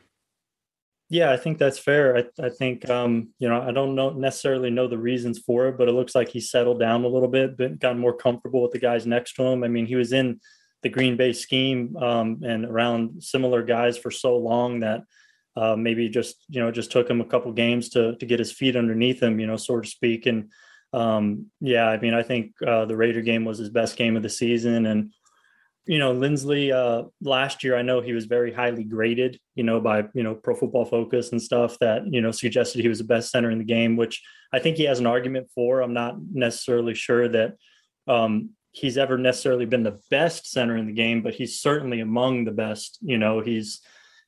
Yeah, 1.13 1.31
I 1.31 1.37
think 1.37 1.59
that's 1.59 1.77
fair. 1.77 2.17
I, 2.17 2.23
I 2.43 2.49
think 2.49 2.89
um, 2.89 3.29
you 3.37 3.47
know 3.47 3.61
I 3.61 3.71
don't 3.71 3.93
know 3.93 4.09
necessarily 4.09 4.71
know 4.71 4.87
the 4.87 4.97
reasons 4.97 5.37
for 5.37 5.67
it, 5.67 5.77
but 5.77 5.87
it 5.87 5.91
looks 5.91 6.15
like 6.15 6.29
he 6.29 6.39
settled 6.39 6.79
down 6.79 7.03
a 7.03 7.07
little 7.07 7.27
bit, 7.27 7.55
but 7.55 7.77
gotten 7.77 7.99
more 8.01 8.17
comfortable 8.17 8.63
with 8.63 8.71
the 8.71 8.79
guys 8.79 9.05
next 9.05 9.33
to 9.35 9.43
him. 9.43 9.63
I 9.63 9.67
mean, 9.67 9.85
he 9.85 9.95
was 9.95 10.11
in 10.11 10.39
the 10.81 10.89
Green 10.89 11.15
Bay 11.15 11.31
scheme 11.31 11.95
um, 11.97 12.41
and 12.43 12.65
around 12.65 13.23
similar 13.23 13.61
guys 13.61 13.95
for 13.95 14.09
so 14.09 14.37
long 14.37 14.79
that 14.79 15.03
uh, 15.55 15.75
maybe 15.75 16.09
just 16.09 16.43
you 16.49 16.59
know 16.59 16.69
it 16.69 16.71
just 16.71 16.91
took 16.91 17.07
him 17.07 17.21
a 17.21 17.25
couple 17.25 17.51
games 17.51 17.89
to 17.89 18.15
to 18.15 18.25
get 18.25 18.39
his 18.39 18.51
feet 18.51 18.75
underneath 18.75 19.21
him, 19.21 19.39
you 19.39 19.45
know, 19.45 19.55
so 19.55 19.79
to 19.79 19.87
speak. 19.87 20.25
And 20.25 20.49
um, 20.93 21.51
yeah, 21.61 21.89
I 21.89 21.99
mean, 21.99 22.15
I 22.15 22.23
think 22.23 22.53
uh, 22.65 22.85
the 22.85 22.97
Raider 22.97 23.21
game 23.21 23.45
was 23.45 23.59
his 23.59 23.69
best 23.69 23.97
game 23.97 24.17
of 24.17 24.23
the 24.23 24.29
season, 24.29 24.87
and 24.87 25.13
you 25.85 25.99
know, 25.99 26.13
Linsley 26.13 26.73
uh, 26.73 27.09
last 27.21 27.63
year, 27.63 27.75
I 27.75 27.81
know 27.81 27.99
he 27.99 28.13
was 28.13 28.25
very 28.25 28.53
highly 28.53 28.83
graded, 28.83 29.39
you 29.55 29.63
know, 29.63 29.81
by, 29.81 30.05
you 30.13 30.23
know, 30.23 30.33
pro 30.33 30.55
football 30.55 30.85
focus 30.85 31.31
and 31.31 31.41
stuff 31.41 31.77
that, 31.79 32.03
you 32.09 32.21
know, 32.21 32.31
suggested 32.31 32.81
he 32.81 32.87
was 32.87 32.99
the 32.99 33.03
best 33.03 33.31
center 33.31 33.51
in 33.51 33.57
the 33.57 33.65
game, 33.65 33.97
which 33.97 34.21
I 34.53 34.59
think 34.59 34.77
he 34.77 34.83
has 34.83 34.99
an 34.99 35.07
argument 35.07 35.49
for. 35.53 35.81
I'm 35.81 35.93
not 35.93 36.15
necessarily 36.31 36.93
sure 36.93 37.27
that 37.27 37.55
um, 38.07 38.51
he's 38.71 38.97
ever 38.97 39.17
necessarily 39.17 39.65
been 39.65 39.83
the 39.83 39.99
best 40.09 40.49
center 40.49 40.77
in 40.77 40.87
the 40.87 40.93
game, 40.93 41.21
but 41.21 41.33
he's 41.33 41.59
certainly 41.59 41.99
among 41.99 42.45
the 42.45 42.51
best. 42.51 42.97
You 43.01 43.17
know, 43.17 43.41
he's, 43.41 43.81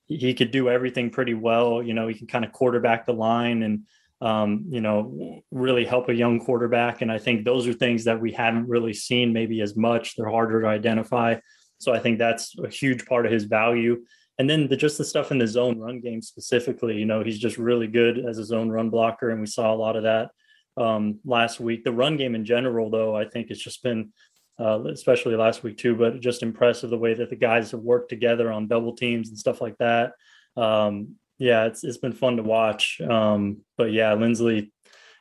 he 0.08 0.34
could 0.34 0.52
do 0.52 0.70
everything 0.70 1.10
pretty 1.10 1.34
well. 1.34 1.82
You 1.82 1.94
know, 1.94 2.08
he 2.08 2.16
can 2.16 2.28
kind 2.28 2.44
of 2.44 2.52
quarterback 2.52 3.06
the 3.06 3.14
line 3.14 3.64
and, 3.64 3.84
um, 4.22 4.66
you 4.70 4.82
know, 4.82 5.42
really 5.52 5.86
help 5.86 6.10
a 6.10 6.16
young 6.16 6.40
quarterback. 6.40 7.02
And 7.02 7.12
I 7.12 7.18
think 7.18 7.44
those 7.44 7.68
are 7.68 7.74
things 7.74 8.06
that 8.06 8.20
we 8.20 8.32
haven't 8.32 8.68
really 8.68 8.94
seen 8.94 9.34
maybe 9.34 9.62
as 9.62 9.76
much. 9.76 10.16
They're 10.16 10.30
harder 10.30 10.62
to 10.62 10.68
identify. 10.68 11.36
So 11.80 11.94
I 11.94 12.00
think 12.00 12.18
that's 12.18 12.56
a 12.58 12.70
huge 12.70 13.06
part 13.06 13.26
of 13.26 13.32
his 13.32 13.44
value. 13.44 14.04
And 14.38 14.50
then 14.50 14.68
the, 14.68 14.78
just 14.78 14.98
the 14.98 15.06
stuff 15.06 15.32
in 15.32 15.38
the 15.38 15.48
zone 15.48 15.80
run 15.80 16.00
game 16.00 16.22
specifically, 16.22 16.98
you 16.98 17.06
know, 17.06 17.24
he's 17.24 17.40
just 17.40 17.58
really 17.58 17.88
good 17.88 18.20
as 18.20 18.38
a 18.38 18.46
zone 18.46 18.70
run 18.70 18.90
blocker. 18.90 19.30
And 19.30 19.40
we 19.40 19.48
saw 19.48 19.74
a 19.74 19.76
lot 19.76 19.96
of 19.96 20.04
that 20.04 20.32
um, 20.78 21.20
last 21.26 21.60
week. 21.60 21.84
The 21.84 21.92
run 21.92 22.18
game 22.18 22.36
in 22.36 22.46
general, 22.46 22.90
though, 22.90 23.16
I 23.16 23.26
think 23.26 23.48
it's 23.50 23.62
just 23.62 23.84
been, 23.84 24.12
uh, 24.60 24.84
especially 24.86 25.36
last 25.36 25.64
week 25.64 25.78
too, 25.78 25.96
but 25.96 26.20
just 26.20 26.44
impressive 26.44 26.90
the 26.90 26.98
way 26.98 27.14
that 27.14 27.30
the 27.30 27.36
guys 27.36 27.72
have 27.72 27.82
worked 27.82 28.10
together 28.10 28.52
on 28.52 28.68
double 28.68 28.96
teams 28.96 29.30
and 29.30 29.38
stuff 29.38 29.62
like 29.62 29.78
that. 29.78 30.14
Um, 30.58 31.16
yeah, 31.38 31.66
it's 31.66 31.84
it's 31.84 31.98
been 31.98 32.14
fun 32.14 32.38
to 32.38 32.44
watch. 32.44 33.02
Um, 33.02 33.58
but 33.78 33.92
yeah, 33.92 34.12
Linsley, 34.16 34.72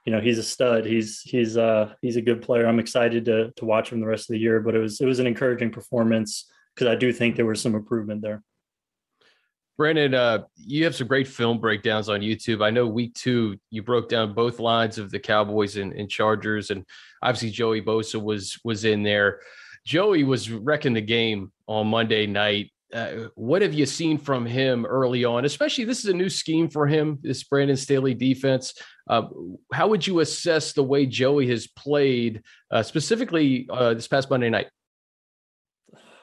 you 0.04 0.12
know, 0.12 0.20
he's 0.20 0.38
a 0.38 0.42
stud. 0.42 0.84
He's 0.84 1.20
he's 1.22 1.56
uh 1.56 1.94
he's 2.02 2.16
a 2.16 2.22
good 2.22 2.42
player. 2.42 2.66
I'm 2.66 2.78
excited 2.78 3.24
to 3.26 3.50
to 3.56 3.64
watch 3.64 3.90
him 3.90 4.00
the 4.00 4.06
rest 4.06 4.30
of 4.30 4.34
the 4.34 4.40
year. 4.40 4.60
But 4.60 4.74
it 4.74 4.78
was 4.78 5.00
it 5.00 5.06
was 5.06 5.18
an 5.18 5.26
encouraging 5.26 5.70
performance 5.70 6.50
because 6.74 6.88
I 6.88 6.94
do 6.94 7.12
think 7.12 7.36
there 7.36 7.46
was 7.46 7.60
some 7.60 7.74
improvement 7.74 8.22
there. 8.22 8.42
Brandon, 9.76 10.14
uh, 10.14 10.44
you 10.56 10.84
have 10.84 10.94
some 10.94 11.08
great 11.08 11.26
film 11.26 11.58
breakdowns 11.58 12.08
on 12.08 12.20
YouTube. 12.20 12.64
I 12.64 12.70
know 12.70 12.86
week 12.86 13.14
two 13.14 13.58
you 13.70 13.82
broke 13.82 14.08
down 14.08 14.32
both 14.32 14.60
lines 14.60 14.98
of 14.98 15.10
the 15.10 15.18
Cowboys 15.18 15.76
and, 15.76 15.92
and 15.92 16.08
Chargers, 16.08 16.70
and 16.70 16.84
obviously 17.22 17.50
Joey 17.50 17.82
Bosa 17.82 18.22
was 18.22 18.58
was 18.64 18.84
in 18.84 19.02
there. 19.02 19.40
Joey 19.84 20.22
was 20.22 20.50
wrecking 20.50 20.94
the 20.94 21.00
game 21.00 21.52
on 21.66 21.88
Monday 21.88 22.26
night. 22.26 22.70
Uh, 22.94 23.28
what 23.34 23.60
have 23.60 23.74
you 23.74 23.84
seen 23.84 24.16
from 24.16 24.46
him 24.46 24.86
early 24.86 25.24
on? 25.24 25.44
Especially 25.44 25.84
this 25.84 25.98
is 25.98 26.06
a 26.06 26.14
new 26.14 26.28
scheme 26.28 26.68
for 26.68 26.86
him, 26.86 27.18
this 27.22 27.42
Brandon 27.42 27.76
Staley 27.76 28.14
defense. 28.14 28.74
Uh, 29.10 29.22
how 29.72 29.88
would 29.88 30.06
you 30.06 30.20
assess 30.20 30.72
the 30.72 30.82
way 30.82 31.04
Joey 31.04 31.48
has 31.48 31.66
played, 31.66 32.42
uh, 32.70 32.84
specifically 32.84 33.66
uh, 33.68 33.94
this 33.94 34.06
past 34.06 34.30
Monday 34.30 34.48
night? 34.48 34.68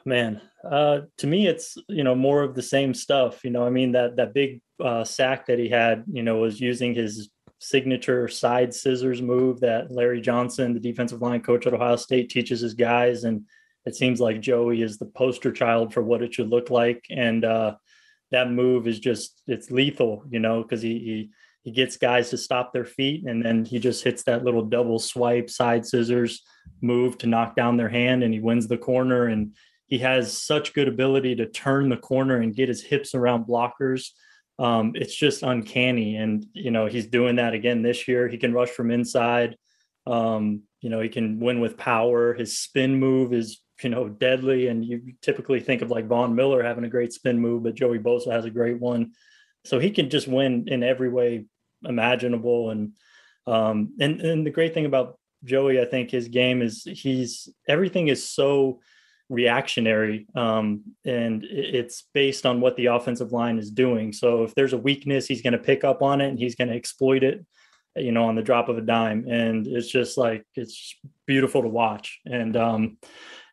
Man, 0.06 0.40
uh, 0.64 1.02
to 1.18 1.28
me, 1.28 1.48
it's 1.48 1.78
you 1.90 2.06
know 2.06 2.16
more 2.16 2.42
of 2.42 2.56
the 2.56 2.62
same 2.62 2.94
stuff. 2.94 3.44
You 3.44 3.52
know, 3.52 3.66
I 3.68 3.70
mean 3.70 3.92
that 3.92 4.16
that 4.16 4.34
big 4.34 4.62
sack 5.04 5.46
that 5.48 5.60
he 5.60 5.68
had, 5.68 6.06
you 6.12 6.24
know, 6.24 6.38
was 6.38 6.62
using 6.62 6.96
his 6.96 7.30
signature 7.60 8.28
side 8.28 8.74
scissors 8.74 9.22
move 9.22 9.60
that 9.60 9.92
Larry 9.92 10.22
Johnson, 10.22 10.74
the 10.74 10.80
defensive 10.80 11.22
line 11.22 11.42
coach 11.42 11.68
at 11.68 11.74
Ohio 11.74 11.98
State, 11.98 12.30
teaches 12.30 12.62
his 12.62 12.74
guys 12.74 13.26
and 13.26 13.44
it 13.86 13.96
seems 13.96 14.20
like 14.20 14.42
Joey 14.42 14.82
is 14.82 14.98
the 14.98 15.06
poster 15.06 15.52
child 15.52 15.94
for 15.94 16.02
what 16.02 16.22
it 16.22 16.34
should 16.34 16.50
look 16.50 16.70
like. 16.70 17.06
And 17.10 17.44
uh, 17.44 17.76
that 18.32 18.52
move 18.52 18.88
is 18.88 19.00
just 19.00 19.42
it's 19.48 19.72
lethal, 19.72 20.24
you 20.30 20.40
know, 20.40 20.62
because 20.62 20.82
he, 20.82 21.00
he 21.00 21.32
he 21.64 21.72
gets 21.72 21.98
guys 21.98 22.32
to 22.32 22.38
stop 22.38 22.74
their 22.74 22.86
feet 22.86 23.24
and 23.26 23.46
then 23.46 23.66
he 23.66 23.78
just 23.78 24.04
hits 24.04 24.24
that 24.24 24.44
little 24.44 24.64
double 24.64 24.98
swipe 24.98 25.48
side 25.48 25.86
scissors 25.86 26.42
move 26.82 27.20
to 27.20 27.28
knock 27.28 27.56
down 27.56 27.78
their 27.78 27.90
hand 27.90 28.24
and 28.24 28.34
he 28.34 28.40
wins 28.40 28.68
the 28.68 28.78
corner. 28.78 29.28
And 29.28 29.56
he 29.86 30.00
has 30.00 30.36
such 30.36 30.74
good 30.74 30.88
ability 30.88 31.36
to 31.36 31.46
turn 31.46 31.90
the 31.90 31.98
corner 31.98 32.38
and 32.38 32.56
get 32.56 32.70
his 32.70 32.82
hips 32.82 33.14
around 33.14 33.46
blockers. 33.46 34.10
Um, 34.58 34.94
it's 34.96 35.16
just 35.16 35.44
uncanny. 35.44 36.16
And 36.18 36.46
you 36.54 36.72
know 36.72 36.86
he's 36.86 37.08
doing 37.08 37.36
that 37.38 37.54
again 37.54 37.82
this 37.82 38.08
year. 38.08 38.28
He 38.28 38.38
can 38.38 38.54
rush 38.54 38.70
from 38.70 38.92
inside. 38.92 39.56
Um, 40.08 40.64
you 40.82 40.90
know 40.90 41.00
he 41.00 41.10
can 41.10 41.40
win 41.40 41.60
with 41.60 41.78
power. 41.78 42.34
His 42.34 42.58
spin 42.58 42.96
move 43.00 43.34
is 43.34 43.60
you 43.84 43.90
know, 43.90 44.10
deadly. 44.10 44.68
And 44.68 44.86
you 44.86 45.14
typically 45.22 45.60
think 45.60 45.82
of 45.82 45.90
like 45.90 46.08
Von 46.08 46.36
Miller 46.36 46.64
having 46.64 46.84
a 46.84 46.90
great 46.90 47.14
spin 47.14 47.40
move, 47.40 47.64
but 47.64 47.76
Joey 47.76 48.00
Bosa 48.00 48.32
has 48.32 48.46
a 48.46 48.50
great 48.50 48.80
one. 48.80 49.12
So 49.66 49.80
he 49.80 49.92
can 49.92 50.10
just 50.10 50.28
win 50.28 50.66
in 50.68 50.84
every 50.84 51.10
way 51.10 51.46
imaginable. 51.84 52.72
And 52.72 52.94
um, 53.48 53.94
and 54.00 54.22
and 54.22 54.46
the 54.46 54.52
great 54.52 54.74
thing 54.74 54.86
about 54.86 55.20
Joey, 55.44 55.82
I 55.82 55.86
think 55.86 56.12
his 56.12 56.28
game 56.28 56.62
is 56.62 56.84
he's 56.84 57.50
everything 57.68 58.08
is 58.08 58.28
so 58.28 58.80
reactionary 59.32 60.28
um, 60.36 60.82
and 61.06 61.46
it's 61.46 62.04
based 62.14 62.46
on 62.46 62.60
what 62.60 62.76
the 62.76 62.88
offensive 62.88 63.32
line 63.32 63.58
is 63.58 63.72
doing. 63.72 64.12
So 64.12 64.44
if 64.44 64.54
there's 64.54 64.74
a 64.74 64.78
weakness, 64.78 65.26
he's 65.26 65.42
going 65.42 65.54
to 65.54 65.60
pick 65.60 65.86
up 65.86 66.02
on 66.02 66.20
it 66.20 66.28
and 66.28 66.38
he's 66.38 66.56
going 66.56 66.68
to 66.68 66.76
exploit 66.76 67.24
it, 67.24 67.44
you 67.96 68.12
know, 68.12 68.26
on 68.26 68.36
the 68.36 68.42
drop 68.44 68.68
of 68.68 68.78
a 68.78 68.82
dime. 68.82 69.26
And 69.28 69.66
it's 69.66 69.90
just 69.90 70.18
like 70.18 70.46
it's 70.56 70.96
beautiful 71.26 71.62
to 71.62 71.70
watch. 71.70 72.20
And 72.26 72.58
um, 72.58 72.98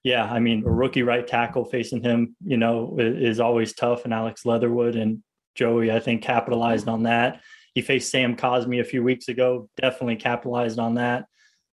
yeah, 0.05 0.25
I 0.25 0.39
mean, 0.39 0.65
a 0.65 0.71
rookie 0.71 1.03
right 1.03 1.27
tackle 1.27 1.65
facing 1.65 2.03
him, 2.03 2.37
you 2.45 2.57
know, 2.57 2.97
is 2.99 3.41
always 3.41 3.73
tough. 3.73 4.05
And 4.05 4.15
Alex 4.15 4.47
Leatherwood 4.47 4.97
and 4.97 5.23
Joey, 5.55 5.91
I 5.91 6.01
think, 6.01 6.23
capitalized 6.23 6.89
on 6.89 7.05
that. 7.05 7.41
He 7.75 7.83
faced 7.83 8.11
Sam 8.11 8.37
Cosmi 8.37 8.81
a 8.81 8.85
few 8.85 9.03
weeks 9.03 9.29
ago, 9.29 9.69
definitely 9.77 10.17
capitalized 10.17 10.79
on 10.79 10.95
that. 10.95 11.27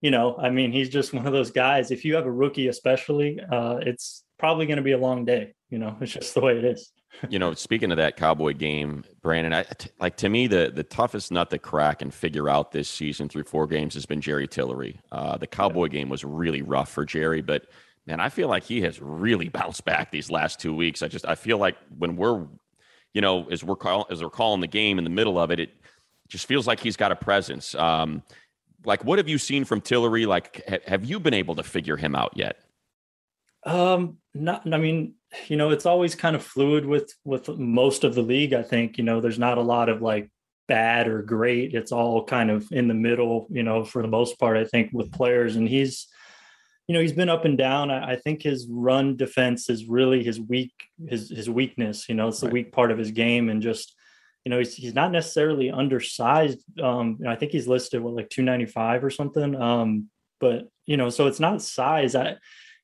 You 0.02 0.12
know, 0.12 0.36
I 0.38 0.50
mean, 0.50 0.72
he's 0.72 0.90
just 0.90 1.14
one 1.14 1.26
of 1.26 1.34
those 1.34 1.52
guys. 1.52 1.92
If 1.92 2.04
you 2.04 2.16
have 2.16 2.26
a 2.26 2.32
rookie, 2.32 2.68
especially, 2.68 3.40
uh, 3.40 3.78
it's 3.82 4.24
probably 4.38 4.66
going 4.66 4.78
to 4.78 4.84
be 4.84 4.92
a 4.92 4.98
long 4.98 5.26
day. 5.26 5.54
You 5.70 5.80
know, 5.80 5.98
it's 6.02 6.14
just 6.14 6.34
the 6.34 6.42
way 6.42 6.58
it 6.58 6.66
is. 6.66 6.92
you 7.30 7.40
know, 7.40 7.54
speaking 7.54 7.92
of 7.92 7.98
that 7.98 8.18
Cowboy 8.18 8.54
game, 8.54 9.04
Brandon, 9.22 9.54
I, 9.54 9.64
t- 9.64 9.90
like 10.00 10.18
to 10.18 10.30
me 10.30 10.48
the 10.48 10.72
the 10.74 10.84
toughest 10.84 11.32
nut 11.32 11.50
to 11.52 11.60
crack 11.60 12.02
and 12.02 12.14
figure 12.14 12.50
out 12.50 12.72
this 12.72 12.90
season 12.90 13.30
through 13.30 13.44
four 13.44 13.68
games 13.68 13.94
has 13.94 14.06
been 14.06 14.20
Jerry 14.20 14.48
Tillery. 14.48 15.00
Uh, 15.12 15.38
the 15.38 15.48
Cowboy 15.48 15.88
game 15.88 16.10
was 16.10 16.24
really 16.24 16.62
rough 16.62 16.92
for 16.92 17.06
Jerry, 17.06 17.42
but 17.42 17.68
man, 18.06 18.20
I 18.20 18.30
feel 18.30 18.48
like 18.48 18.64
he 18.64 18.82
has 18.82 19.02
really 19.02 19.50
bounced 19.60 19.86
back 19.86 20.12
these 20.12 20.30
last 20.30 20.60
two 20.60 20.76
weeks. 20.76 21.02
I 21.02 21.08
just 21.08 21.28
I 21.28 21.36
feel 21.36 21.58
like 21.58 21.76
when 21.98 22.16
we're, 22.16 22.46
you 23.14 23.22
know, 23.22 23.48
as 23.50 23.64
we're 23.64 23.76
call, 23.76 24.08
as 24.10 24.24
we're 24.24 24.30
calling 24.30 24.62
the 24.62 24.68
game 24.68 24.98
in 24.98 25.04
the 25.04 25.10
middle 25.10 25.40
of 25.40 25.52
it, 25.52 25.60
it 25.60 25.76
just 26.28 26.48
feels 26.48 26.68
like 26.68 26.80
he's 26.80 26.98
got 26.98 27.12
a 27.12 27.16
presence. 27.16 27.76
Um, 27.76 28.24
like, 28.86 29.06
what 29.06 29.20
have 29.20 29.30
you 29.30 29.38
seen 29.38 29.66
from 29.66 29.82
Tillery? 29.82 30.26
Like, 30.26 30.64
ha- 30.68 30.80
have 30.88 31.06
you 31.06 31.20
been 31.20 31.34
able 31.34 31.56
to 31.56 31.64
figure 31.64 31.96
him 31.98 32.16
out 32.16 32.34
yet? 32.36 32.58
Um, 33.66 34.18
not. 34.34 34.72
I 34.72 34.78
mean, 34.78 35.16
you 35.48 35.56
know, 35.56 35.70
it's 35.70 35.86
always 35.86 36.16
kind 36.16 36.36
of 36.36 36.44
fluid 36.44 36.86
with 36.86 37.14
with 37.24 37.48
most 37.48 38.04
of 38.04 38.16
the 38.16 38.22
league. 38.22 38.54
I 38.54 38.64
think 38.64 38.98
you 38.98 39.04
know, 39.04 39.22
there's 39.22 39.40
not 39.40 39.58
a 39.58 39.62
lot 39.62 39.90
of 39.90 40.02
like 40.02 40.30
bad 40.68 41.08
or 41.08 41.22
great. 41.22 41.74
It's 41.74 41.92
all 41.92 42.26
kind 42.26 42.50
of 42.50 42.70
in 42.72 42.88
the 42.88 42.94
middle. 42.94 43.48
You 43.50 43.64
know, 43.64 43.86
for 43.86 44.02
the 44.02 44.08
most 44.08 44.38
part, 44.40 44.58
I 44.58 44.66
think 44.66 44.90
with 44.92 45.12
players, 45.12 45.56
and 45.56 45.68
he's 45.68 46.08
you 46.88 46.94
know 46.94 47.00
he's 47.00 47.14
been 47.14 47.30
up 47.30 47.46
and 47.46 47.58
down. 47.58 47.92
I, 47.92 48.12
I, 48.12 48.16
think 48.18 48.42
his 48.42 48.68
run 48.70 49.16
defense 49.16 49.70
is 49.70 49.86
really 49.86 50.24
his 50.24 50.40
weak 50.40 50.74
his 51.08 51.30
his 51.30 51.50
weakness. 51.50 52.10
You 52.10 52.16
know, 52.16 52.28
it's 52.28 52.42
the 52.42 52.48
right. 52.48 52.54
weak 52.54 52.72
part 52.72 52.92
of 52.92 52.98
his 52.98 53.12
game, 53.12 53.50
and 53.50 53.62
just 53.62 53.96
you 54.44 54.50
know 54.50 54.60
he's 54.60 54.76
he's 54.76 54.94
not 54.94 55.12
necessarily 55.12 55.72
undersized. 55.72 56.60
Um, 56.82 57.18
you 57.20 57.26
know, 57.26 57.32
I 57.32 57.36
think 57.36 57.52
he's 57.52 57.68
listed 57.68 58.02
what 58.02 58.16
like 58.16 58.30
two 58.30 58.44
ninety 58.44 58.66
five 58.66 59.04
or 59.04 59.10
something. 59.10 59.56
Um, 59.56 60.10
but 60.40 60.68
you 60.86 60.98
know, 60.98 61.10
so 61.10 61.28
it's 61.28 61.40
not 61.40 61.62
size. 61.62 62.16
I 62.16 62.36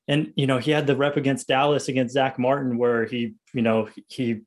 and 0.08 0.32
you 0.34 0.46
know 0.46 0.58
he 0.58 0.70
had 0.70 0.86
the 0.86 0.96
rep 0.96 1.16
against 1.16 1.48
Dallas 1.48 1.88
against 1.88 2.14
Zack 2.14 2.38
Martin 2.38 2.78
where 2.78 3.04
he 3.04 3.34
you 3.52 3.62
know 3.62 3.88
he 4.08 4.40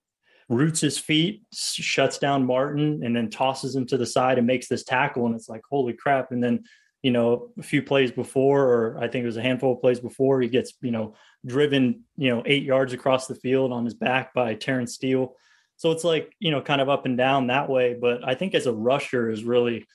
roots 0.50 0.82
his 0.82 0.98
feet, 0.98 1.44
shuts 1.54 2.18
down 2.18 2.46
Martin, 2.46 3.02
and 3.04 3.16
then 3.16 3.30
tosses 3.30 3.76
him 3.76 3.86
to 3.88 3.98
the 3.98 4.06
side 4.06 4.38
and 4.38 4.48
makes 4.48 4.68
this 4.68 4.84
tackle, 4.84 5.28
and 5.28 5.36
it's 5.36 5.48
like 5.48 5.62
holy 5.70 5.94
crap, 5.94 6.32
and 6.32 6.44
then 6.44 6.64
you 7.04 7.12
know, 7.12 7.50
a 7.60 7.64
few 7.64 7.84
plays 7.84 8.12
before, 8.12 8.64
or 8.64 8.98
I 8.98 9.10
think 9.10 9.24
it 9.24 9.28
was 9.28 9.38
a 9.38 9.42
handful 9.42 9.74
of 9.74 9.82
plays 9.82 10.00
before, 10.00 10.42
he 10.42 10.48
gets, 10.48 10.74
you 10.82 10.92
know, 10.92 11.16
driven, 11.46 12.06
you 12.16 12.34
know, 12.34 12.42
eight 12.46 12.64
yards 12.64 12.94
across 12.94 13.28
the 13.28 13.36
field 13.36 13.74
on 13.74 13.84
his 13.84 13.94
back 13.94 14.34
by 14.34 14.56
Terence 14.56 14.96
Steele. 14.96 15.36
So 15.76 15.92
it's 15.92 16.06
like, 16.06 16.34
you 16.40 16.50
know, 16.50 16.62
kind 16.62 16.80
of 16.80 16.88
up 16.88 17.06
and 17.06 17.18
down 17.18 17.48
that 17.48 17.70
way. 17.70 17.94
But 17.94 18.26
I 18.26 18.36
think 18.36 18.56
as 18.56 18.68
a 18.68 18.74
rusher 18.74 19.30
is 19.30 19.44
really, 19.44 19.86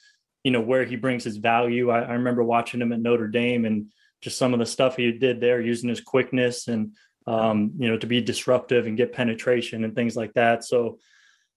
you 0.45 0.51
know, 0.51 0.61
where 0.61 0.85
he 0.85 0.97
brings 0.97 1.25
his 1.25 1.39
value. 1.39 1.89
I, 1.91 2.01
I 2.01 2.13
remember 2.13 2.45
watching 2.45 2.83
him 2.83 2.93
at 2.93 3.01
Notre 3.01 3.29
Dame 3.29 3.65
and 3.65 3.87
just 4.21 4.37
some 4.37 4.53
of 4.53 4.59
the 4.59 4.67
stuff 4.67 4.97
he 4.97 5.11
did 5.13 5.41
there 5.41 5.63
using 5.63 5.89
his 5.89 6.03
quickness 6.03 6.69
and, 6.69 6.93
um, 7.27 7.73
you 7.79 7.89
know, 7.89 7.97
to 7.97 8.07
be 8.07 8.21
disruptive 8.21 8.87
and 8.87 8.99
get 8.99 9.15
penetration 9.15 9.85
and 9.85 9.95
things 9.95 10.15
like 10.15 10.35
that. 10.35 10.63
So, 10.63 10.99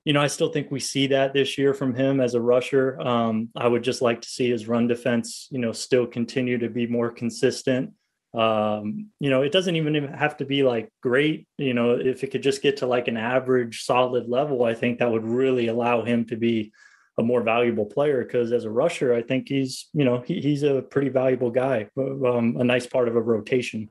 you 0.03 0.13
know, 0.13 0.21
I 0.21 0.27
still 0.27 0.49
think 0.49 0.71
we 0.71 0.79
see 0.79 1.07
that 1.07 1.33
this 1.33 1.57
year 1.57 1.73
from 1.73 1.93
him 1.93 2.19
as 2.19 2.33
a 2.33 2.41
rusher. 2.41 2.99
Um, 2.99 3.49
I 3.55 3.67
would 3.67 3.83
just 3.83 4.01
like 4.01 4.21
to 4.21 4.27
see 4.27 4.49
his 4.49 4.67
run 4.67 4.87
defense, 4.87 5.47
you 5.51 5.59
know, 5.59 5.71
still 5.71 6.07
continue 6.07 6.57
to 6.57 6.69
be 6.69 6.87
more 6.87 7.11
consistent. 7.11 7.93
Um, 8.33 9.09
you 9.19 9.29
know, 9.29 9.41
it 9.41 9.51
doesn't 9.51 9.75
even 9.75 10.07
have 10.07 10.37
to 10.37 10.45
be 10.45 10.63
like 10.63 10.89
great. 11.01 11.47
You 11.57 11.73
know, 11.73 11.91
if 11.91 12.23
it 12.23 12.31
could 12.31 12.41
just 12.41 12.63
get 12.63 12.77
to 12.77 12.87
like 12.87 13.07
an 13.07 13.17
average, 13.17 13.83
solid 13.83 14.27
level, 14.27 14.63
I 14.63 14.73
think 14.73 14.99
that 14.99 15.11
would 15.11 15.25
really 15.25 15.67
allow 15.67 16.03
him 16.03 16.25
to 16.25 16.35
be 16.35 16.71
a 17.19 17.23
more 17.23 17.43
valuable 17.43 17.85
player. 17.85 18.23
Because 18.23 18.51
as 18.53 18.63
a 18.63 18.71
rusher, 18.71 19.13
I 19.13 19.21
think 19.21 19.49
he's, 19.49 19.89
you 19.93 20.05
know, 20.05 20.23
he, 20.25 20.41
he's 20.41 20.63
a 20.63 20.81
pretty 20.81 21.09
valuable 21.09 21.51
guy, 21.51 21.89
um, 21.97 22.55
a 22.57 22.63
nice 22.63 22.87
part 22.87 23.07
of 23.07 23.15
a 23.15 23.21
rotation. 23.21 23.89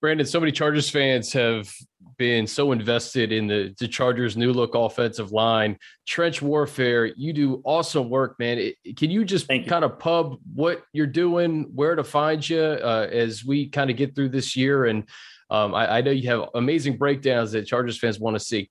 Brandon, 0.00 0.26
so 0.26 0.38
many 0.38 0.52
Chargers 0.52 0.88
fans 0.88 1.32
have 1.32 1.72
been 2.18 2.46
so 2.46 2.70
invested 2.72 3.32
in 3.32 3.48
the, 3.48 3.74
the 3.80 3.88
Chargers' 3.88 4.36
new 4.36 4.52
look 4.52 4.74
offensive 4.74 5.32
line, 5.32 5.76
trench 6.06 6.40
warfare. 6.40 7.06
You 7.06 7.32
do 7.32 7.60
awesome 7.64 8.08
work, 8.08 8.36
man. 8.38 8.58
It, 8.58 8.76
can 8.96 9.10
you 9.10 9.24
just 9.24 9.50
you. 9.50 9.64
kind 9.64 9.84
of 9.84 9.98
pub 9.98 10.36
what 10.54 10.84
you're 10.92 11.06
doing, 11.06 11.72
where 11.74 11.96
to 11.96 12.04
find 12.04 12.48
you 12.48 12.60
uh, 12.60 13.08
as 13.10 13.44
we 13.44 13.68
kind 13.68 13.90
of 13.90 13.96
get 13.96 14.14
through 14.14 14.28
this 14.28 14.54
year? 14.54 14.84
And 14.84 15.08
um, 15.50 15.74
I, 15.74 15.98
I, 15.98 16.02
know 16.02 16.12
you 16.12 16.28
have 16.28 16.50
amazing 16.54 16.98
breakdowns 16.98 17.50
that 17.52 17.66
Chargers 17.66 17.98
fans 17.98 18.20
want 18.20 18.36
to 18.36 18.40
see. 18.40 18.70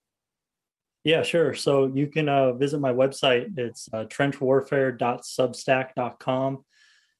Yeah, 1.03 1.23
sure. 1.23 1.53
So 1.53 1.91
you 1.93 2.07
can 2.07 2.29
uh, 2.29 2.53
visit 2.53 2.79
my 2.79 2.93
website. 2.93 3.57
It's 3.57 3.89
uh, 3.91 4.05
trenchwarfare.substack.com 4.05 6.63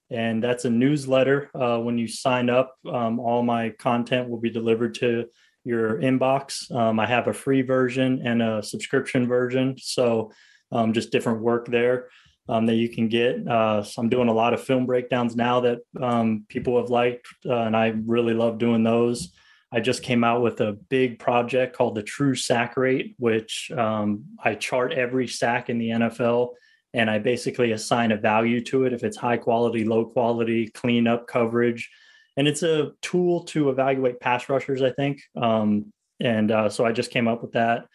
and 0.10 0.44
that's 0.44 0.66
a 0.66 0.70
newsletter. 0.70 1.50
Uh, 1.54 1.80
when 1.80 1.98
you 1.98 2.08
sign 2.08 2.50
up, 2.50 2.76
um, 2.92 3.20
all 3.20 3.44
my 3.44 3.70
content 3.72 4.30
will 4.30 4.40
be 4.40 4.50
delivered 4.50 4.96
to 4.96 5.26
your 5.64 6.00
inbox. 6.00 6.72
Um, 6.74 7.00
I 7.00 7.06
have 7.06 7.28
a 7.28 7.34
free 7.34 7.62
version 7.62 8.22
and 8.26 8.42
a 8.42 8.64
subscription 8.64 9.28
version, 9.28 9.76
so 9.78 10.32
um, 10.72 10.94
just 10.94 11.12
different 11.12 11.42
work 11.42 11.68
there 11.68 12.08
um, 12.50 12.66
that 12.68 12.76
you 12.76 12.90
can 12.90 13.10
get. 13.10 13.46
Uh, 13.48 13.84
so 13.84 14.02
I'm 14.02 14.10
doing 14.10 14.30
a 14.30 14.34
lot 14.34 14.54
of 14.54 14.64
film 14.64 14.86
breakdowns 14.86 15.36
now 15.36 15.60
that 15.62 15.80
um, 16.02 16.46
people 16.48 16.80
have 16.80 16.90
liked, 16.90 17.28
uh, 17.46 17.64
and 17.64 17.76
I 17.76 17.94
really 18.06 18.34
love 18.34 18.58
doing 18.58 18.84
those. 18.84 19.34
I 19.72 19.82
just 19.82 20.02
came 20.02 20.24
out 20.24 20.42
with 20.42 20.62
a 20.62 20.78
big 20.90 21.20
project 21.20 21.76
called 21.76 21.96
the 21.96 22.04
True 22.04 22.36
Sack 22.36 22.78
Rate, 22.78 23.16
which 23.20 23.70
um, 23.78 24.24
I 24.42 24.56
chart 24.56 24.94
every 24.94 25.28
sack 25.28 25.70
in 25.70 25.78
the 25.78 25.90
NFL 25.90 26.52
and 26.98 27.12
I 27.12 27.20
basically 27.20 27.74
assign 27.74 28.12
a 28.12 28.18
value 28.18 28.60
to 28.66 28.86
it 28.86 28.92
if 28.92 29.04
it's 29.04 29.16
high 29.16 29.38
quality, 29.38 29.86
low 29.86 30.04
quality, 30.04 30.68
clean 30.70 31.06
up 31.06 31.28
coverage. 31.28 31.92
And 32.38 32.48
it's 32.48 32.64
a 32.64 32.94
tool 33.04 33.44
to 33.46 33.70
evaluate 33.70 34.20
pass 34.20 34.50
rushers, 34.50 34.82
I 34.82 34.92
think. 34.92 35.22
Um, 35.36 35.94
and 36.20 36.50
uh, 36.50 36.70
so 36.70 36.86
I 36.86 36.92
just 36.92 37.12
came 37.12 37.28
up 37.28 37.44
with 37.44 37.52
that. 37.52 37.86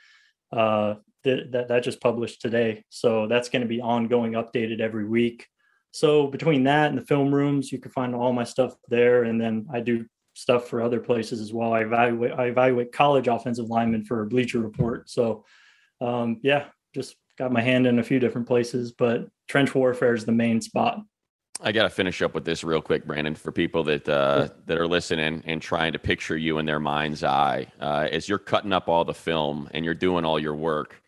Uh, 0.52 0.94
that, 1.24 1.66
that 1.68 1.82
just 1.82 2.00
published 2.00 2.40
today. 2.40 2.84
So 2.90 3.26
that's 3.26 3.48
going 3.48 3.62
to 3.62 3.68
be 3.68 3.80
ongoing, 3.80 4.32
updated 4.32 4.80
every 4.80 5.04
week. 5.04 5.48
So 5.90 6.28
between 6.28 6.64
that 6.64 6.90
and 6.90 6.98
the 6.98 7.06
film 7.06 7.34
rooms, 7.34 7.72
you 7.72 7.78
can 7.78 7.90
find 7.90 8.14
all 8.14 8.32
my 8.32 8.44
stuff 8.44 8.74
there. 8.88 9.24
And 9.24 9.40
then 9.40 9.66
I 9.72 9.80
do 9.80 10.06
stuff 10.34 10.68
for 10.68 10.80
other 10.80 11.00
places 11.00 11.40
as 11.40 11.52
well. 11.52 11.72
I 11.72 11.80
evaluate 11.80 12.32
I 12.32 12.46
evaluate 12.46 12.92
college 12.92 13.28
offensive 13.28 13.66
linemen 13.66 14.04
for 14.04 14.22
a 14.22 14.26
Bleacher 14.26 14.60
Report. 14.60 15.10
So 15.10 15.44
um, 16.00 16.40
yeah, 16.42 16.66
just 16.94 17.16
got 17.38 17.52
my 17.52 17.60
hand 17.60 17.86
in 17.86 17.98
a 17.98 18.02
few 18.02 18.18
different 18.18 18.46
places, 18.46 18.92
but 18.92 19.28
trench 19.48 19.74
warfare 19.74 20.14
is 20.14 20.24
the 20.24 20.32
main 20.32 20.60
spot. 20.60 21.00
I 21.60 21.70
got 21.70 21.84
to 21.84 21.90
finish 21.90 22.22
up 22.22 22.34
with 22.34 22.44
this 22.44 22.64
real 22.64 22.82
quick, 22.82 23.06
Brandon, 23.06 23.34
for 23.34 23.52
people 23.52 23.84
that 23.84 24.08
uh, 24.08 24.48
that 24.66 24.78
are 24.78 24.88
listening 24.88 25.42
and 25.46 25.62
trying 25.62 25.92
to 25.92 25.98
picture 25.98 26.36
you 26.36 26.58
in 26.58 26.66
their 26.66 26.80
mind's 26.80 27.22
eye 27.22 27.66
uh, 27.80 28.08
as 28.10 28.28
you're 28.28 28.38
cutting 28.38 28.72
up 28.72 28.88
all 28.88 29.04
the 29.04 29.14
film 29.14 29.68
and 29.72 29.84
you're 29.84 29.94
doing 29.94 30.24
all 30.24 30.38
your 30.38 30.54
work. 30.54 31.00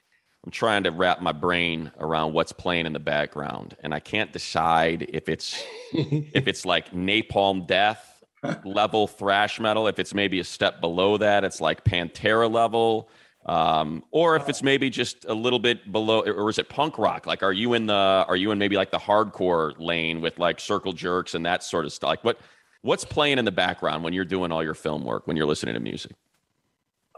I'm 0.45 0.53
trying 0.53 0.85
to 0.85 0.91
wrap 0.91 1.22
my 1.22 1.33
brain 1.33 1.91
around 1.99 2.35
what's 2.35 2.53
playing 2.53 2.87
in 2.87 2.93
the 2.93 3.01
background, 3.01 3.77
and 3.83 3.95
I 3.95 4.01
can't 4.01 4.33
decide 4.33 5.09
if 5.09 5.29
it's 5.29 5.61
if 5.93 6.47
it's 6.47 6.64
like 6.64 6.93
Napalm 6.93 7.66
Death 7.66 8.22
level 8.64 9.09
thrash 9.09 9.59
metal, 9.59 9.89
if 9.89 9.99
it's 9.99 10.14
maybe 10.14 10.39
a 10.39 10.45
step 10.45 10.81
below 10.81 11.16
that, 11.16 11.43
it's 11.45 11.61
like 11.61 11.85
Pantera 11.85 12.53
level 12.53 13.09
um, 13.47 14.05
or 14.11 14.36
if 14.36 14.49
it's 14.49 14.62
maybe 14.62 14.88
just 14.90 15.24
a 15.26 15.34
little 15.34 15.59
bit 15.59 15.90
below, 15.92 16.20
or 16.22 16.49
is 16.49 16.59
it 16.59 16.68
punk 16.68 16.99
rock? 16.99 17.26
Like, 17.26 17.42
are 17.42 17.53
you 17.53 17.74
in 17.74 17.86
the, 17.86 17.95
are 17.95 18.36
you 18.36 18.51
in 18.51 18.59
maybe 18.59 18.76
like 18.76 18.90
the 18.90 18.99
hardcore 18.99 19.74
lane 19.78 20.20
with 20.20 20.38
like 20.38 20.61
circle 20.61 20.92
jerks 20.92 21.34
and 21.34 21.45
that 21.45 21.62
sort 21.62 21.84
of 21.84 21.92
stuff? 21.92 22.09
Like, 22.09 22.24
what, 22.24 22.40
what's 22.82 23.05
playing 23.05 23.38
in 23.38 23.45
the 23.45 23.53
background 23.53 24.05
when 24.05 24.12
you're 24.12 24.24
doing 24.24 24.53
all 24.53 24.62
your 24.62 24.74
film 24.74 25.05
work 25.05 25.26
when 25.26 25.36
you're 25.36 25.47
listening 25.47 25.74
to 25.74 25.80
music? 25.80 26.12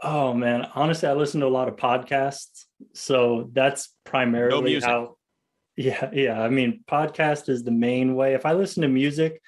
Oh 0.01 0.33
man, 0.33 0.67
honestly, 0.75 1.09
I 1.09 1.13
listen 1.13 1.41
to 1.41 1.47
a 1.47 1.49
lot 1.49 1.67
of 1.67 1.75
podcasts, 1.75 2.65
so 2.93 3.49
that's 3.53 3.95
primarily 4.03 4.79
no 4.79 4.85
how. 4.85 5.17
Yeah, 5.75 6.09
yeah. 6.13 6.41
I 6.41 6.49
mean, 6.49 6.83
podcast 6.87 7.49
is 7.49 7.63
the 7.63 7.71
main 7.71 8.15
way. 8.15 8.33
If 8.33 8.45
I 8.45 8.53
listen 8.53 8.83
to 8.83 8.87
music, 8.87 9.41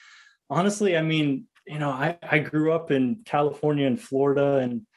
honestly, 0.49 0.97
I 0.97 1.03
mean, 1.03 1.45
you 1.67 1.77
know, 1.77 1.91
I 1.91 2.17
I 2.23 2.39
grew 2.39 2.71
up 2.71 2.89
in 2.89 3.21
California 3.25 3.85
and 3.85 4.01
Florida, 4.01 4.55
and 4.57 4.87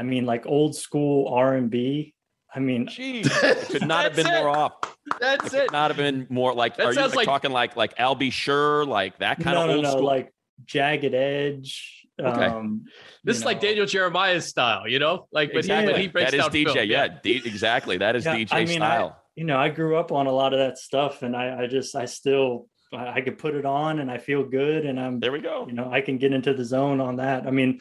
I 0.00 0.02
mean, 0.02 0.24
like 0.24 0.46
old 0.46 0.74
school 0.74 1.28
R 1.28 1.54
and 1.54 1.68
B. 1.68 2.14
I 2.52 2.58
mean, 2.58 2.86
Jeez, 2.86 3.26
it 3.44 3.68
could 3.68 3.86
not 3.86 4.04
have 4.04 4.16
been 4.16 4.26
it. 4.26 4.40
more 4.40 4.48
off. 4.48 4.72
That's 5.20 5.52
it. 5.52 5.64
it. 5.64 5.72
not 5.72 5.90
have 5.90 5.98
been 5.98 6.26
more 6.30 6.54
like. 6.54 6.76
That 6.78 6.86
are 6.86 6.92
you 6.94 7.00
like, 7.00 7.14
like, 7.14 7.26
talking 7.26 7.52
like 7.52 7.76
like 7.76 7.92
Al 8.00 8.14
B. 8.14 8.30
Sure, 8.30 8.86
like 8.86 9.18
that 9.18 9.40
kind 9.40 9.56
no, 9.56 9.64
of 9.64 9.70
old 9.76 9.82
no, 9.84 9.90
school? 9.90 10.04
like 10.04 10.32
Jagged 10.64 11.14
Edge. 11.14 12.06
Okay. 12.18 12.46
Um, 12.46 12.86
this 13.24 13.36
is 13.36 13.42
know. 13.42 13.48
like 13.48 13.60
Daniel 13.60 13.86
Jeremiah's 13.86 14.46
style, 14.46 14.88
you 14.88 14.98
know, 14.98 15.28
like 15.32 15.50
exactly. 15.52 15.92
when 15.92 16.00
he 16.00 16.08
breaks 16.08 16.30
that 16.30 16.40
is 16.40 16.46
DJ. 16.46 16.72
Film. 16.72 16.88
Yeah, 16.88 17.08
D- 17.22 17.42
exactly. 17.44 17.98
That 17.98 18.16
is 18.16 18.24
yeah, 18.24 18.36
DJ 18.36 18.52
I 18.52 18.64
mean, 18.64 18.78
style. 18.78 19.16
I, 19.16 19.20
you 19.36 19.44
know, 19.44 19.58
I 19.58 19.68
grew 19.68 19.96
up 19.96 20.12
on 20.12 20.26
a 20.26 20.32
lot 20.32 20.54
of 20.54 20.60
that 20.60 20.78
stuff, 20.78 21.22
and 21.22 21.36
I, 21.36 21.62
I 21.62 21.66
just, 21.66 21.94
I 21.94 22.06
still, 22.06 22.68
I, 22.92 23.08
I 23.08 23.20
could 23.20 23.38
put 23.38 23.54
it 23.54 23.66
on, 23.66 24.00
and 24.00 24.10
I 24.10 24.16
feel 24.16 24.44
good, 24.44 24.86
and 24.86 24.98
I'm 24.98 25.20
there. 25.20 25.30
We 25.32 25.40
go. 25.40 25.66
You 25.66 25.74
know, 25.74 25.90
I 25.90 26.00
can 26.00 26.16
get 26.16 26.32
into 26.32 26.54
the 26.54 26.64
zone 26.64 27.00
on 27.00 27.16
that. 27.16 27.46
I 27.46 27.50
mean, 27.50 27.80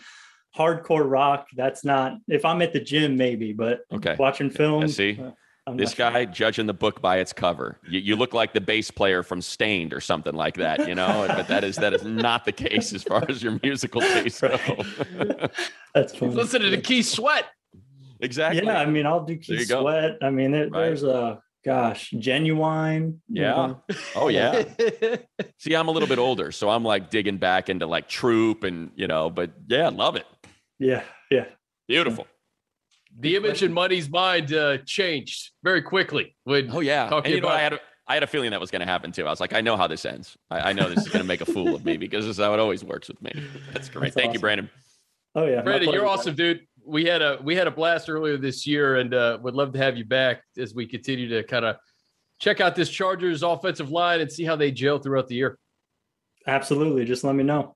hardcore 0.58 1.10
rock 1.10 1.48
that's 1.56 1.86
not 1.86 2.18
if 2.28 2.44
i'm 2.44 2.62
at 2.62 2.74
the 2.74 2.80
gym 2.80 3.16
maybe 3.16 3.54
but 3.54 3.82
okay 3.92 4.16
watching 4.18 4.50
film 4.50 4.88
see 4.88 5.20
uh, 5.22 5.32
I'm 5.70 5.78
this 5.78 5.94
guy 5.94 6.24
sure. 6.24 6.34
judging 6.34 6.66
the 6.66 6.74
book 6.74 7.02
by 7.02 7.20
its 7.20 7.32
cover. 7.32 7.80
You, 7.88 8.00
you, 8.00 8.16
look 8.16 8.34
like 8.34 8.54
the 8.54 8.62
bass 8.62 8.90
player 8.90 9.22
from 9.22 9.42
Staind 9.42 9.94
or 9.94 10.02
something 10.02 10.34
like 10.34 10.56
that, 10.56 10.88
you 10.88 10.96
know. 10.96 11.26
but 11.36 11.48
that 11.48 11.64
is 11.64 11.76
that 11.78 11.94
is 11.94 12.04
not 12.04 12.46
the 12.46 12.52
case 12.52 12.92
as 12.92 13.04
far 13.04 13.24
as 13.30 13.44
your 13.44 13.60
musical 13.62 14.02
taste 14.14 14.42
go. 14.42 14.58
That's 15.94 16.16
funny. 16.16 16.34
Listening 16.34 16.72
to 16.72 16.76
the 16.76 16.82
Keith 16.82 17.06
Sweat. 17.06 17.46
Exactly. 18.20 18.66
Yeah, 18.66 18.80
I 18.80 18.86
mean, 18.86 19.06
I'll 19.06 19.24
do 19.24 19.38
Keith 19.38 19.68
Sweat. 19.68 20.18
I 20.22 20.30
mean, 20.30 20.52
there, 20.52 20.70
right. 20.70 20.72
there's 20.72 21.04
a 21.04 21.40
gosh, 21.64 22.10
genuine. 22.18 23.22
Yeah. 23.30 23.76
Oh 24.16 24.30
yeah. 24.30 24.64
See, 25.60 25.76
I'm 25.76 25.88
a 25.88 25.92
little 25.92 26.10
bit 26.10 26.20
older, 26.20 26.52
so 26.52 26.70
I'm 26.70 26.84
like 26.84 27.12
digging 27.12 27.38
back 27.38 27.70
into 27.70 27.86
like 27.86 28.08
Troop 28.10 28.64
and 28.64 28.92
you 28.96 29.08
know, 29.08 29.30
but 29.30 29.52
yeah, 29.68 29.90
love 29.90 30.16
it. 30.16 30.26
Yeah. 30.80 31.04
Yeah. 31.30 31.46
Beautiful. 31.88 32.28
The 33.20 33.36
image 33.36 33.64
in 33.64 33.74
Money's 33.74 34.10
mind 34.10 34.54
uh, 34.54 34.78
changed 34.86 35.52
very 35.64 35.82
quickly. 35.82 36.36
When 36.44 36.70
oh 36.72 36.80
yeah, 36.80 37.10
and, 37.12 37.28
you 37.28 37.42
know, 37.42 37.48
I 37.48 37.60
had 37.60 37.74
a, 37.74 37.80
I 38.08 38.14
had 38.14 38.24
a 38.24 38.28
feeling 38.28 38.52
that 38.52 38.60
was 38.60 38.72
going 38.72 38.82
to 38.82 38.86
happen 38.86 39.12
too. 39.12 39.26
I 39.26 39.30
was 39.30 39.40
like, 39.40 39.54
I 39.54 39.62
know 39.62 39.76
how 39.76 39.88
this 39.88 40.06
ends. 40.06 40.38
I, 40.50 40.70
I 40.70 40.74
know 40.74 40.90
this 40.90 41.00
is 41.00 41.08
going 41.08 41.22
to 41.22 41.28
make 41.28 41.42
a 41.42 41.46
fool 41.46 41.76
of 41.76 41.84
me 41.84 41.98
because 42.06 42.26
this 42.26 42.38
is 42.38 42.44
how 42.44 42.54
it 42.54 42.60
always 42.60 42.84
works 42.84 43.08
with 43.08 43.22
me. 43.22 43.32
That's 43.74 43.90
great. 43.90 44.06
That's 44.06 44.16
Thank 44.16 44.30
awesome. 44.30 44.34
you, 44.34 44.40
Brandon. 44.40 44.70
Oh 45.36 45.46
yeah, 45.46 45.62
Brandon, 45.62 45.92
you're 45.92 46.08
awesome, 46.08 46.36
dude. 46.36 46.62
We 46.86 47.06
had 47.06 47.22
a 47.22 47.40
we 47.44 47.56
had 47.56 47.68
a 47.68 47.72
blast 47.72 48.10
earlier 48.10 48.38
this 48.38 48.66
year, 48.66 48.98
and 48.98 49.14
uh, 49.14 49.38
would 49.42 49.54
love 49.54 49.74
to 49.74 49.80
have 49.80 49.98
you 49.98 50.06
back 50.06 50.42
as 50.58 50.74
we 50.74 50.88
continue 50.88 51.28
to 51.30 51.44
kind 51.44 51.66
of 51.66 51.78
check 52.40 52.62
out 52.62 52.76
this 52.76 52.90
Chargers 52.90 53.44
offensive 53.44 53.92
line 53.92 54.22
and 54.22 54.32
see 54.32 54.44
how 54.44 54.56
they 54.56 54.72
gel 54.72 54.98
throughout 54.98 55.28
the 55.28 55.36
year. 55.36 55.58
Absolutely, 56.48 57.06
just 57.06 57.24
let 57.24 57.36
me 57.36 57.44
know. 57.44 57.76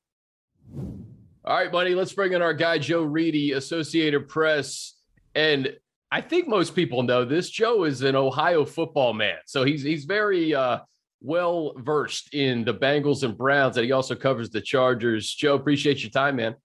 All 1.45 1.57
right, 1.57 1.69
buddy. 1.69 1.93
Let's 1.93 2.13
bring 2.13 2.31
in 2.31 2.41
our 2.41 2.53
guy 2.53 2.77
Joe 2.77 3.03
Reedy, 3.03 3.51
Associated 3.51 4.29
Press, 4.29 4.93
and 5.35 5.75
I 6.09 6.21
think 6.21 6.47
most 6.47 6.73
people 6.73 7.03
know 7.03 7.25
this. 7.25 7.49
Joe 7.49 7.83
is 7.83 8.01
an 8.01 8.15
Ohio 8.15 8.63
football 8.63 9.13
man, 9.13 9.35
so 9.45 9.65
he's 9.65 9.83
he's 9.83 10.05
very 10.05 10.55
uh, 10.55 10.79
well 11.21 11.73
versed 11.79 12.33
in 12.33 12.63
the 12.63 12.73
Bengals 12.73 13.23
and 13.23 13.37
Browns, 13.37 13.75
and 13.75 13.85
he 13.85 13.91
also 13.91 14.15
covers 14.15 14.51
the 14.51 14.61
Chargers. 14.61 15.29
Joe, 15.33 15.55
appreciate 15.55 16.01
your 16.01 16.11
time, 16.11 16.37
man. 16.37 16.55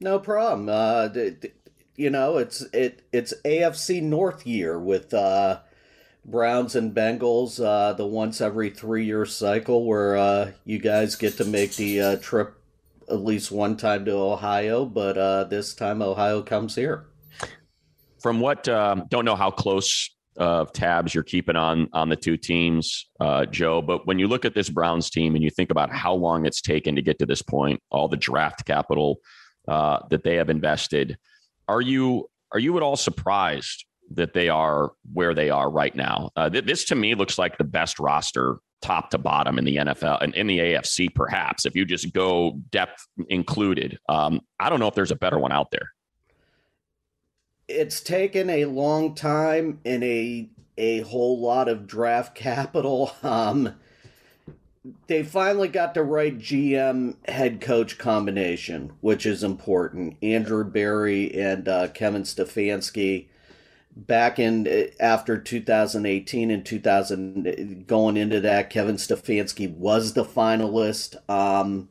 No 0.00 0.18
problem. 0.18 0.68
Uh, 0.68 1.10
you 1.94 2.10
know, 2.10 2.38
it's 2.38 2.62
it 2.72 3.02
it's 3.12 3.34
AFC 3.44 4.02
North 4.02 4.48
year 4.48 4.80
with 4.80 5.14
uh, 5.14 5.60
Browns 6.24 6.74
and 6.74 6.92
Bengals, 6.92 7.64
uh, 7.64 7.92
the 7.92 8.04
once 8.04 8.40
every 8.40 8.70
three 8.70 9.04
year 9.04 9.26
cycle 9.26 9.84
where 9.84 10.16
uh, 10.16 10.50
you 10.64 10.80
guys 10.80 11.14
get 11.14 11.36
to 11.36 11.44
make 11.44 11.76
the 11.76 12.00
uh, 12.00 12.16
trip 12.16 12.58
at 13.08 13.24
least 13.24 13.50
one 13.50 13.76
time 13.76 14.04
to 14.04 14.12
Ohio, 14.12 14.84
but 14.84 15.18
uh, 15.18 15.44
this 15.44 15.74
time 15.74 16.02
Ohio 16.02 16.42
comes 16.42 16.74
here. 16.74 17.06
From 18.20 18.40
what 18.40 18.68
um, 18.68 19.04
don't 19.10 19.24
know 19.24 19.36
how 19.36 19.50
close 19.50 20.10
of 20.36 20.72
tabs 20.72 21.14
you're 21.14 21.22
keeping 21.22 21.56
on 21.56 21.88
on 21.92 22.08
the 22.08 22.16
two 22.16 22.36
teams, 22.36 23.06
uh, 23.20 23.46
Joe. 23.46 23.80
But 23.82 24.06
when 24.06 24.18
you 24.18 24.26
look 24.26 24.44
at 24.44 24.54
this 24.54 24.68
Browns 24.68 25.10
team 25.10 25.34
and 25.34 25.44
you 25.44 25.50
think 25.50 25.70
about 25.70 25.92
how 25.92 26.14
long 26.14 26.46
it's 26.46 26.60
taken 26.60 26.96
to 26.96 27.02
get 27.02 27.18
to 27.20 27.26
this 27.26 27.42
point, 27.42 27.80
all 27.90 28.08
the 28.08 28.16
draft 28.16 28.64
capital 28.64 29.20
uh, 29.68 30.00
that 30.10 30.24
they 30.24 30.36
have 30.36 30.50
invested, 30.50 31.18
are 31.68 31.80
you 31.80 32.28
are 32.52 32.58
you 32.58 32.76
at 32.76 32.82
all 32.82 32.96
surprised 32.96 33.84
that 34.12 34.32
they 34.32 34.48
are 34.48 34.92
where 35.12 35.34
they 35.34 35.50
are 35.50 35.70
right 35.70 35.94
now? 35.94 36.30
Uh, 36.36 36.48
th- 36.50 36.64
this 36.64 36.84
to 36.86 36.94
me 36.94 37.14
looks 37.14 37.38
like 37.38 37.58
the 37.58 37.64
best 37.64 37.98
roster 37.98 38.58
top 38.84 39.08
to 39.10 39.18
bottom 39.18 39.58
in 39.58 39.64
the 39.64 39.76
NFL 39.76 40.22
and 40.22 40.34
in 40.34 40.46
the 40.46 40.58
AFC, 40.58 41.12
perhaps 41.14 41.64
if 41.64 41.74
you 41.74 41.86
just 41.86 42.12
go 42.12 42.60
depth 42.70 43.08
included. 43.30 43.98
Um, 44.10 44.42
I 44.60 44.68
don't 44.68 44.78
know 44.78 44.88
if 44.88 44.94
there's 44.94 45.10
a 45.10 45.16
better 45.16 45.38
one 45.38 45.52
out 45.52 45.70
there. 45.70 45.92
It's 47.66 48.02
taken 48.02 48.50
a 48.50 48.66
long 48.66 49.14
time 49.14 49.80
and 49.86 50.04
a 50.04 50.50
a 50.76 51.00
whole 51.00 51.40
lot 51.40 51.68
of 51.68 51.86
draft 51.86 52.34
capital. 52.36 53.12
Um, 53.22 53.74
they 55.06 55.22
finally 55.22 55.68
got 55.68 55.94
the 55.94 56.02
right 56.02 56.36
GM 56.38 57.16
head 57.26 57.62
coach 57.62 57.96
combination, 57.96 58.92
which 59.00 59.24
is 59.24 59.42
important. 59.42 60.18
Andrew 60.20 60.62
Berry 60.62 61.34
and 61.34 61.66
uh, 61.66 61.88
Kevin 61.88 62.24
Stefanski. 62.24 63.28
Back 63.96 64.38
in 64.38 64.66
uh, 64.66 64.86
after 64.98 65.38
2018 65.38 66.50
and 66.50 66.66
2000, 66.66 67.86
going 67.86 68.16
into 68.16 68.40
that, 68.40 68.70
Kevin 68.70 68.96
Stefanski 68.96 69.70
was 69.70 70.14
the 70.14 70.24
finalist. 70.24 71.16
Um, 71.30 71.88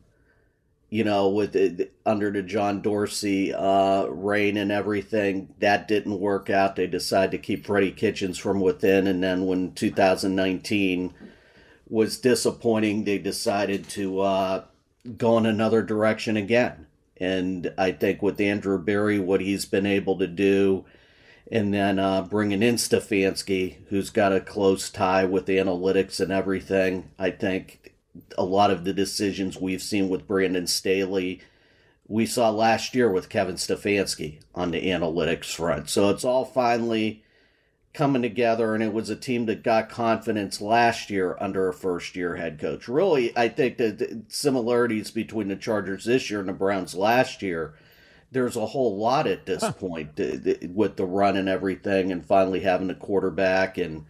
you 0.90 1.04
know, 1.04 1.30
with 1.30 1.58
under 2.06 2.30
the 2.30 2.44
John 2.44 2.82
Dorsey 2.82 3.52
uh, 3.52 4.06
reign 4.06 4.58
and 4.58 4.72
everything, 4.72 5.56
that 5.60 5.88
didn't 5.88 6.20
work 6.20 6.52
out. 6.52 6.76
They 6.76 6.86
decided 6.86 7.32
to 7.32 7.38
keep 7.40 7.66
Freddie 7.66 7.92
Kitchens 7.92 8.38
from 8.38 8.60
within, 8.60 9.08
and 9.08 9.24
then 9.24 9.48
when 9.48 9.74
2019 9.74 11.14
was 11.94 12.18
disappointing. 12.18 13.04
They 13.04 13.18
decided 13.18 13.88
to 13.90 14.22
uh, 14.22 14.64
go 15.18 15.38
in 15.38 15.46
another 15.46 15.82
direction 15.82 16.38
again. 16.38 16.88
And 17.18 17.74
I 17.78 17.92
think 17.92 18.22
with 18.22 18.42
Andrew 18.42 18.78
Berry, 18.78 19.20
what 19.20 19.42
he's 19.42 19.66
been 19.66 19.86
able 19.86 20.18
to 20.18 20.28
do, 20.28 20.86
and 21.52 21.74
then 21.74 22.00
uh, 22.00 22.22
bringing 22.24 22.64
in 22.64 22.76
Stefanski, 22.76 23.78
who's 23.90 24.10
got 24.10 24.34
a 24.34 24.40
close 24.40 24.90
tie 24.90 25.26
with 25.26 25.46
analytics 25.48 26.20
and 26.20 26.32
everything, 26.32 27.12
I 27.20 27.32
think 27.32 27.94
a 28.38 28.44
lot 28.44 28.72
of 28.72 28.84
the 28.84 28.94
decisions 28.94 29.60
we've 29.60 29.82
seen 29.82 30.10
with 30.10 30.28
Brandon 30.28 30.68
Staley, 30.68 31.42
we 32.08 32.26
saw 32.26 32.50
last 32.50 32.96
year 32.96 33.10
with 33.10 33.30
Kevin 33.30 33.56
Stefanski 33.56 34.42
on 34.54 34.72
the 34.72 34.88
analytics 34.88 35.54
front. 35.54 35.90
So 35.90 36.10
it's 36.10 36.24
all 36.24 36.46
finally 36.46 37.24
coming 37.94 38.22
together, 38.22 38.74
and 38.74 38.84
it 38.84 38.94
was 38.94 39.10
a 39.10 39.16
team 39.16 39.46
that 39.46 39.64
got 39.64 39.90
confidence 39.90 40.60
last 40.60 41.10
year 41.10 41.38
under 41.40 41.68
a 41.68 41.74
first 41.74 42.16
year 42.16 42.36
head 42.36 42.60
coach. 42.60 42.88
Really, 42.88 43.36
I 43.38 43.50
think 43.50 43.78
the 43.78 44.24
similarities 44.28 45.12
between 45.12 45.48
the 45.48 45.56
Chargers 45.56 46.06
this 46.06 46.30
year 46.30 46.40
and 46.40 46.50
the 46.50 46.54
Browns 46.54 46.96
last 46.96 47.42
year. 47.42 47.76
There's 48.34 48.56
a 48.56 48.66
whole 48.66 48.98
lot 48.98 49.28
at 49.28 49.46
this 49.46 49.64
huh. 49.64 49.72
point 49.72 50.20
with 50.74 50.98
the 50.98 51.06
run 51.06 51.38
and 51.38 51.48
everything, 51.48 52.12
and 52.12 52.26
finally 52.26 52.62
having 52.62 52.90
a 52.90 52.96
quarterback 52.96 53.78
and 53.78 54.06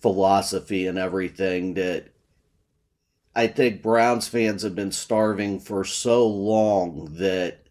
philosophy 0.00 0.86
and 0.86 0.98
everything 0.98 1.74
that 1.74 2.08
I 3.34 3.46
think 3.46 3.82
Browns 3.82 4.28
fans 4.28 4.62
have 4.62 4.74
been 4.74 4.92
starving 4.92 5.60
for 5.60 5.84
so 5.84 6.26
long 6.26 7.14
that 7.14 7.62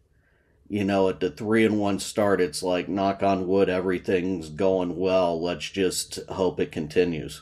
you 0.72 0.86
know, 0.86 1.10
at 1.10 1.20
the 1.20 1.30
three 1.30 1.66
and 1.66 1.82
one 1.82 2.00
start, 2.00 2.40
it's 2.40 2.64
like 2.64 2.88
knock 2.88 3.22
on 3.22 3.46
wood, 3.46 3.68
everything's 3.68 4.48
going 4.48 4.96
well. 4.96 5.42
Let's 5.42 5.70
just 5.70 6.22
hope 6.30 6.62
it 6.62 6.72
continues. 6.72 7.42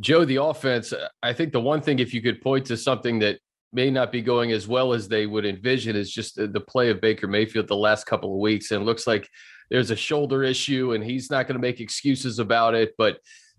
Joe, 0.00 0.24
the 0.24 0.42
offense, 0.42 0.92
I 1.22 1.32
think 1.32 1.52
the 1.52 1.60
one 1.60 1.80
thing, 1.80 2.00
if 2.00 2.12
you 2.12 2.20
could 2.20 2.42
point 2.42 2.66
to 2.66 2.76
something 2.76 3.20
that 3.20 3.38
may 3.74 3.90
not 3.90 4.12
be 4.12 4.22
going 4.22 4.52
as 4.52 4.68
well 4.68 4.92
as 4.92 5.08
they 5.08 5.26
would 5.26 5.44
envision, 5.44 5.96
is 5.96 6.10
just 6.10 6.36
the 6.36 6.60
play 6.60 6.90
of 6.90 7.00
Baker 7.00 7.26
Mayfield 7.26 7.68
the 7.68 7.76
last 7.76 8.06
couple 8.06 8.32
of 8.32 8.40
weeks. 8.40 8.70
And 8.70 8.82
it 8.82 8.84
looks 8.84 9.06
like 9.06 9.28
there's 9.70 9.90
a 9.90 9.96
shoulder 9.96 10.44
issue 10.44 10.92
and 10.92 11.02
he's 11.02 11.30
not 11.30 11.46
going 11.46 11.56
to 11.56 11.62
make 11.62 11.80
excuses 11.80 12.38
about 12.38 12.74
it. 12.74 12.94
But 12.96 13.18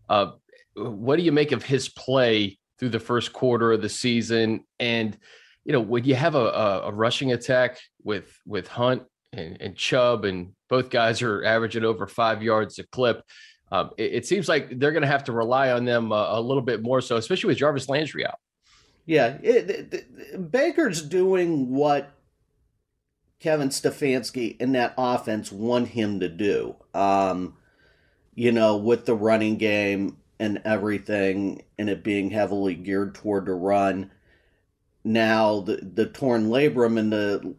uh, 0.09 0.32
what 0.76 1.18
do 1.18 1.24
you 1.24 1.32
make 1.32 1.51
of 1.51 1.63
his 1.63 1.89
play 1.89 2.57
through 2.80 2.89
the 2.89 2.99
first 2.99 3.34
quarter 3.34 3.74
of 3.74 3.82
the 3.82 3.89
season? 3.89 4.63
And, 4.80 5.18
you 5.66 5.74
know, 5.74 5.82
when 5.82 6.05
you 6.05 6.16
have 6.16 6.36
a, 6.36 6.84
a, 6.86 6.91
rushing 6.91 7.32
attack 7.32 7.78
with 8.03 8.38
with 8.45 8.68
Hunt 8.68 9.03
and, 9.34 9.57
and, 9.59 9.76
Chubb, 9.76 10.26
and 10.26 10.53
both 10.70 10.89
guys 10.89 11.22
are 11.22 11.43
averaging 11.43 11.84
over 11.84 12.07
five 12.07 12.41
yards 12.41 12.80
a 12.80 12.84
clip. 12.88 13.22
Um, 13.72 13.89
it, 13.97 14.13
it, 14.13 14.26
seems 14.28 14.47
like 14.47 14.80
they're 14.80 14.91
going 14.91 15.01
to 15.01 15.07
have 15.07 15.24
to 15.24 15.32
rely 15.32 15.72
on 15.72 15.86
them 15.86 16.11
a, 16.11 16.28
a, 16.34 16.41
little 16.41 16.61
bit 16.61 16.84
more 16.84 17.01
so, 17.01 17.18
especially 17.18 17.47
with 17.47 17.57
Jarvis 17.57 17.89
Landry 17.89 18.24
out. 18.26 18.38
Yeah, 19.06 19.38
it, 19.43 19.70
it, 19.70 20.51
Baker's 20.51 21.01
doing 21.01 21.70
what 21.70 22.12
Kevin 23.39 23.70
Stefanski 23.70 24.56
and 24.60 24.74
that 24.74 24.95
offense 24.97 25.51
want 25.51 25.89
him 25.89 26.20
to 26.20 26.30
do. 26.30 26.76
Um, 26.93 27.56
you 28.34 28.51
know, 28.51 28.76
with 28.76 29.06
the 29.06 29.16
running 29.16 29.58
game 29.58 30.18
and 30.39 30.62
everything, 30.66 31.64
and 31.78 31.89
it 31.89 32.03
being 32.03 32.32
heavily 32.32 32.76
geared 32.76 33.16
toward 33.16 33.45
the 33.45 33.53
run 33.53 34.12
now, 35.06 35.60
the, 35.60 35.76
the 35.76 36.08
torn 36.08 36.47
labrum 36.47 36.97
and 36.97 37.14
the 37.14 37.56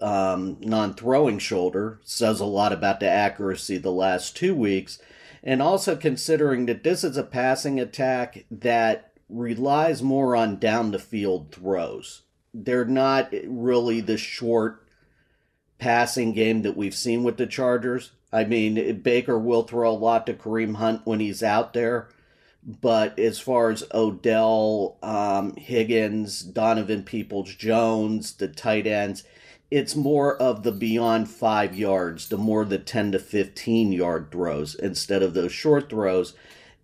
um, 0.00 0.58
non 0.60 0.94
throwing 0.94 1.40
shoulder 1.40 2.00
says 2.04 2.38
a 2.38 2.44
lot 2.44 2.72
about 2.72 3.00
the 3.00 3.08
accuracy 3.08 3.76
the 3.76 3.90
last 3.90 4.36
two 4.36 4.54
weeks. 4.54 5.00
And 5.42 5.60
also 5.60 5.96
considering 5.96 6.66
that 6.66 6.84
this 6.84 7.02
is 7.02 7.16
a 7.16 7.24
passing 7.24 7.80
attack 7.80 8.44
that 8.50 9.07
relies 9.28 10.02
more 10.02 10.34
on 10.34 10.58
down 10.58 10.90
the 10.90 10.98
field 10.98 11.52
throws. 11.52 12.22
They're 12.54 12.84
not 12.84 13.32
really 13.46 14.00
the 14.00 14.16
short 14.16 14.86
passing 15.78 16.32
game 16.32 16.62
that 16.62 16.76
we've 16.76 16.94
seen 16.94 17.22
with 17.22 17.36
the 17.36 17.46
Chargers. 17.46 18.12
I 18.32 18.44
mean, 18.44 19.00
Baker 19.00 19.38
will 19.38 19.62
throw 19.62 19.90
a 19.90 19.92
lot 19.92 20.26
to 20.26 20.34
Kareem 20.34 20.76
Hunt 20.76 21.02
when 21.04 21.20
he's 21.20 21.42
out 21.42 21.72
there, 21.72 22.08
but 22.62 23.18
as 23.18 23.38
far 23.38 23.70
as 23.70 23.84
Odell, 23.94 24.98
um, 25.02 25.54
Higgins, 25.56 26.42
Donovan 26.42 27.04
Peoples 27.04 27.54
Jones, 27.54 28.34
the 28.34 28.48
tight 28.48 28.86
ends, 28.86 29.24
it's 29.70 29.94
more 29.94 30.36
of 30.36 30.62
the 30.62 30.72
beyond 30.72 31.30
five 31.30 31.76
yards, 31.76 32.28
the 32.28 32.38
more 32.38 32.64
the 32.64 32.78
10 32.78 33.12
to 33.12 33.18
15 33.18 33.92
yard 33.92 34.30
throws 34.30 34.74
instead 34.74 35.22
of 35.22 35.34
those 35.34 35.52
short 35.52 35.90
throws. 35.90 36.34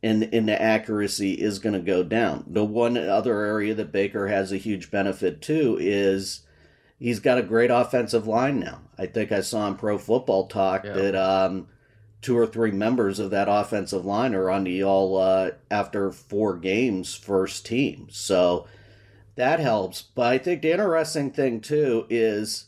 And, 0.04 0.28
and 0.34 0.46
the 0.46 0.60
accuracy 0.60 1.32
is 1.32 1.58
going 1.58 1.72
to 1.72 1.80
go 1.80 2.02
down. 2.02 2.44
The 2.46 2.64
one 2.64 2.98
other 2.98 3.40
area 3.40 3.74
that 3.74 3.90
Baker 3.90 4.28
has 4.28 4.52
a 4.52 4.58
huge 4.58 4.90
benefit 4.90 5.40
too 5.40 5.78
is 5.80 6.42
he's 6.98 7.20
got 7.20 7.38
a 7.38 7.42
great 7.42 7.70
offensive 7.70 8.26
line 8.26 8.60
now. 8.60 8.82
I 8.98 9.06
think 9.06 9.32
I 9.32 9.40
saw 9.40 9.66
in 9.66 9.76
Pro 9.76 9.96
Football 9.96 10.46
Talk 10.48 10.84
yeah. 10.84 10.92
that 10.92 11.14
um, 11.14 11.68
two 12.20 12.36
or 12.36 12.46
three 12.46 12.70
members 12.70 13.18
of 13.18 13.30
that 13.30 13.48
offensive 13.50 14.04
line 14.04 14.34
are 14.34 14.50
on 14.50 14.64
the 14.64 14.82
all 14.84 15.16
uh, 15.16 15.52
after 15.70 16.10
four 16.10 16.56
games 16.56 17.14
first 17.14 17.64
team. 17.64 18.08
So 18.10 18.66
that 19.36 19.60
helps. 19.60 20.02
But 20.02 20.32
I 20.32 20.38
think 20.38 20.62
the 20.62 20.72
interesting 20.72 21.30
thing 21.30 21.60
too 21.60 22.06
is 22.10 22.66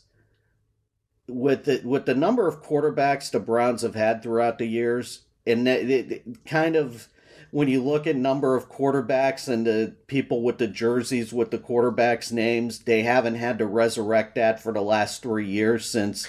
with 1.27 1.65
the 1.65 1.81
with 1.83 2.05
the 2.05 2.15
number 2.15 2.47
of 2.47 2.63
quarterbacks 2.63 3.31
the 3.31 3.39
Browns 3.39 3.81
have 3.81 3.95
had 3.95 4.21
throughout 4.21 4.57
the 4.57 4.67
years, 4.67 5.23
and 5.45 5.67
it, 5.67 6.11
it 6.11 6.45
kind 6.45 6.75
of 6.75 7.09
when 7.57 7.67
you 7.67 7.81
look 7.83 8.05
at 8.05 8.15
number 8.15 8.55
of 8.55 8.69
quarterbacks 8.69 9.47
and 9.47 9.65
the 9.65 9.91
people 10.05 10.43
with 10.43 10.59
the 10.59 10.67
jerseys 10.67 11.33
with 11.33 11.49
the 11.49 11.57
quarterbacks 11.57 12.31
names, 12.31 12.77
they 12.77 13.01
haven't 13.01 13.33
had 13.33 13.57
to 13.57 13.65
resurrect 13.65 14.35
that 14.35 14.61
for 14.61 14.71
the 14.71 14.81
last 14.81 15.23
three 15.23 15.47
years 15.47 15.83
since 15.83 16.27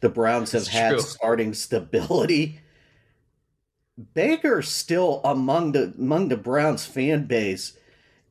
the 0.00 0.08
Browns 0.08 0.52
have 0.52 0.68
had 0.68 0.98
starting 1.02 1.52
stability. 1.52 2.62
Baker 4.14 4.62
still 4.62 5.20
among 5.26 5.72
the 5.72 5.92
among 5.98 6.28
the 6.28 6.38
Browns 6.38 6.86
fan 6.86 7.26
base 7.26 7.76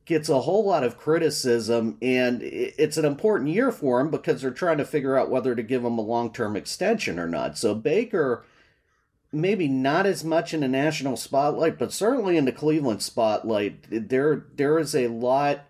gets 0.04 0.28
a 0.28 0.40
whole 0.40 0.64
lot 0.64 0.82
of 0.82 0.98
criticism 0.98 1.96
and 2.02 2.42
it's 2.42 2.96
an 2.96 3.04
important 3.04 3.50
year 3.50 3.70
for 3.70 4.00
him 4.00 4.10
because 4.10 4.42
they're 4.42 4.50
trying 4.50 4.78
to 4.78 4.84
figure 4.84 5.16
out 5.16 5.30
whether 5.30 5.54
to 5.54 5.62
give 5.62 5.84
him 5.84 5.96
a 5.96 6.02
long-term 6.02 6.56
extension 6.56 7.20
or 7.20 7.28
not. 7.28 7.56
So 7.56 7.72
Baker 7.72 8.44
maybe 9.32 9.66
not 9.66 10.06
as 10.06 10.22
much 10.22 10.52
in 10.52 10.60
the 10.60 10.68
national 10.68 11.16
spotlight, 11.16 11.78
but 11.78 11.92
certainly 11.92 12.36
in 12.36 12.44
the 12.44 12.52
Cleveland 12.52 13.02
spotlight. 13.02 13.86
There 13.90 14.46
there 14.54 14.78
is 14.78 14.94
a 14.94 15.08
lot 15.08 15.64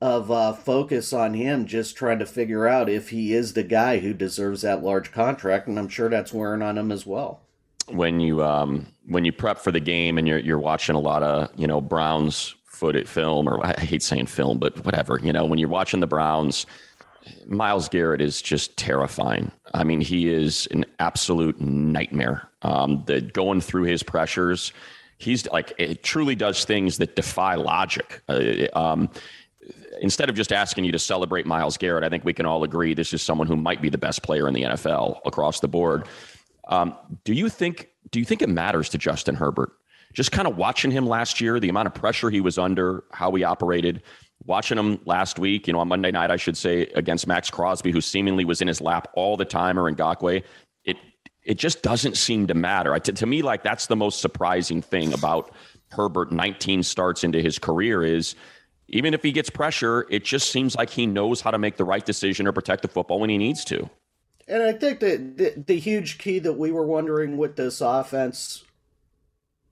of 0.00 0.30
uh, 0.32 0.52
focus 0.52 1.12
on 1.12 1.34
him 1.34 1.64
just 1.66 1.96
trying 1.96 2.18
to 2.18 2.26
figure 2.26 2.66
out 2.66 2.88
if 2.88 3.10
he 3.10 3.32
is 3.32 3.52
the 3.52 3.62
guy 3.62 3.98
who 3.98 4.12
deserves 4.12 4.62
that 4.62 4.82
large 4.82 5.12
contract, 5.12 5.68
and 5.68 5.78
I'm 5.78 5.88
sure 5.88 6.08
that's 6.08 6.32
wearing 6.32 6.62
on 6.62 6.76
him 6.76 6.90
as 6.90 7.06
well. 7.06 7.42
When 7.88 8.18
you 8.18 8.42
um, 8.42 8.86
when 9.06 9.24
you 9.24 9.32
prep 9.32 9.58
for 9.58 9.70
the 9.70 9.80
game 9.80 10.18
and 10.18 10.26
you're 10.26 10.38
you're 10.38 10.58
watching 10.58 10.96
a 10.96 11.00
lot 11.00 11.22
of 11.22 11.50
you 11.56 11.66
know 11.66 11.80
Browns 11.80 12.54
footage 12.64 13.06
film 13.06 13.48
or 13.48 13.64
I 13.64 13.78
hate 13.78 14.02
saying 14.02 14.26
film, 14.26 14.58
but 14.58 14.84
whatever 14.84 15.20
you 15.22 15.32
know 15.32 15.44
when 15.44 15.58
you're 15.58 15.68
watching 15.68 16.00
the 16.00 16.06
Browns 16.06 16.66
Myles 17.46 17.88
Garrett 17.88 18.20
is 18.20 18.42
just 18.42 18.76
terrifying. 18.76 19.50
I 19.74 19.84
mean, 19.84 20.00
he 20.00 20.32
is 20.32 20.66
an 20.70 20.84
absolute 20.98 21.60
nightmare. 21.60 22.48
Um, 22.62 23.02
the 23.06 23.20
going 23.20 23.60
through 23.60 23.84
his 23.84 24.02
pressures, 24.02 24.72
he's 25.18 25.46
like 25.48 25.72
it 25.78 26.02
truly 26.02 26.34
does 26.34 26.64
things 26.64 26.98
that 26.98 27.16
defy 27.16 27.54
logic. 27.54 28.22
Uh, 28.28 28.66
um, 28.74 29.10
instead 30.00 30.28
of 30.28 30.34
just 30.34 30.52
asking 30.52 30.84
you 30.84 30.92
to 30.92 30.98
celebrate 30.98 31.46
Myles 31.46 31.76
Garrett, 31.76 32.04
I 32.04 32.08
think 32.08 32.24
we 32.24 32.32
can 32.32 32.46
all 32.46 32.64
agree 32.64 32.94
this 32.94 33.12
is 33.12 33.22
someone 33.22 33.46
who 33.46 33.56
might 33.56 33.80
be 33.80 33.88
the 33.88 33.98
best 33.98 34.22
player 34.22 34.48
in 34.48 34.54
the 34.54 34.62
NFL 34.62 35.20
across 35.24 35.60
the 35.60 35.68
board. 35.68 36.06
Um, 36.68 36.94
do 37.24 37.32
you 37.32 37.48
think? 37.48 37.88
Do 38.10 38.18
you 38.18 38.24
think 38.24 38.42
it 38.42 38.48
matters 38.48 38.88
to 38.90 38.98
Justin 38.98 39.34
Herbert? 39.34 39.72
Just 40.12 40.32
kind 40.32 40.46
of 40.46 40.56
watching 40.58 40.90
him 40.90 41.06
last 41.06 41.40
year, 41.40 41.58
the 41.58 41.70
amount 41.70 41.86
of 41.86 41.94
pressure 41.94 42.28
he 42.28 42.42
was 42.42 42.58
under, 42.58 43.04
how 43.12 43.32
he 43.32 43.44
operated 43.44 44.02
watching 44.46 44.78
him 44.78 45.00
last 45.04 45.38
week, 45.38 45.66
you 45.66 45.72
know, 45.72 45.80
on 45.80 45.88
Monday 45.88 46.10
night, 46.10 46.30
I 46.30 46.36
should 46.36 46.56
say, 46.56 46.82
against 46.94 47.26
Maxx 47.26 47.50
Crosby, 47.50 47.90
who 47.90 48.00
seemingly 48.00 48.44
was 48.44 48.60
in 48.60 48.68
his 48.68 48.80
lap 48.80 49.08
all 49.14 49.36
the 49.36 49.44
time, 49.44 49.78
or 49.78 49.90
Ngakoue, 49.90 50.42
it 50.84 50.96
it 51.44 51.58
just 51.58 51.82
doesn't 51.82 52.16
seem 52.16 52.46
to 52.46 52.54
matter. 52.54 52.98
To, 52.98 53.12
to 53.12 53.26
me, 53.26 53.42
like 53.42 53.62
that's 53.62 53.86
the 53.86 53.96
most 53.96 54.20
surprising 54.20 54.82
thing 54.82 55.12
about 55.12 55.52
Herbert. 55.90 56.32
19 56.32 56.82
starts 56.82 57.24
into 57.24 57.40
his 57.40 57.58
career 57.58 58.02
is 58.02 58.34
even 58.88 59.14
if 59.14 59.22
he 59.22 59.32
gets 59.32 59.50
pressure, 59.50 60.06
it 60.10 60.24
just 60.24 60.50
seems 60.50 60.76
like 60.76 60.90
he 60.90 61.06
knows 61.06 61.40
how 61.40 61.50
to 61.50 61.58
make 61.58 61.76
the 61.76 61.84
right 61.84 62.04
decision 62.04 62.46
or 62.46 62.52
protect 62.52 62.82
the 62.82 62.88
football 62.88 63.20
when 63.20 63.30
he 63.30 63.38
needs 63.38 63.64
to. 63.64 63.88
And 64.46 64.62
I 64.62 64.72
think 64.72 65.00
that 65.00 65.38
the, 65.38 65.64
the 65.66 65.78
huge 65.78 66.18
key 66.18 66.38
that 66.40 66.54
we 66.54 66.72
were 66.72 66.84
wondering 66.84 67.36
with 67.36 67.56
this 67.56 67.80
offense, 67.80 68.64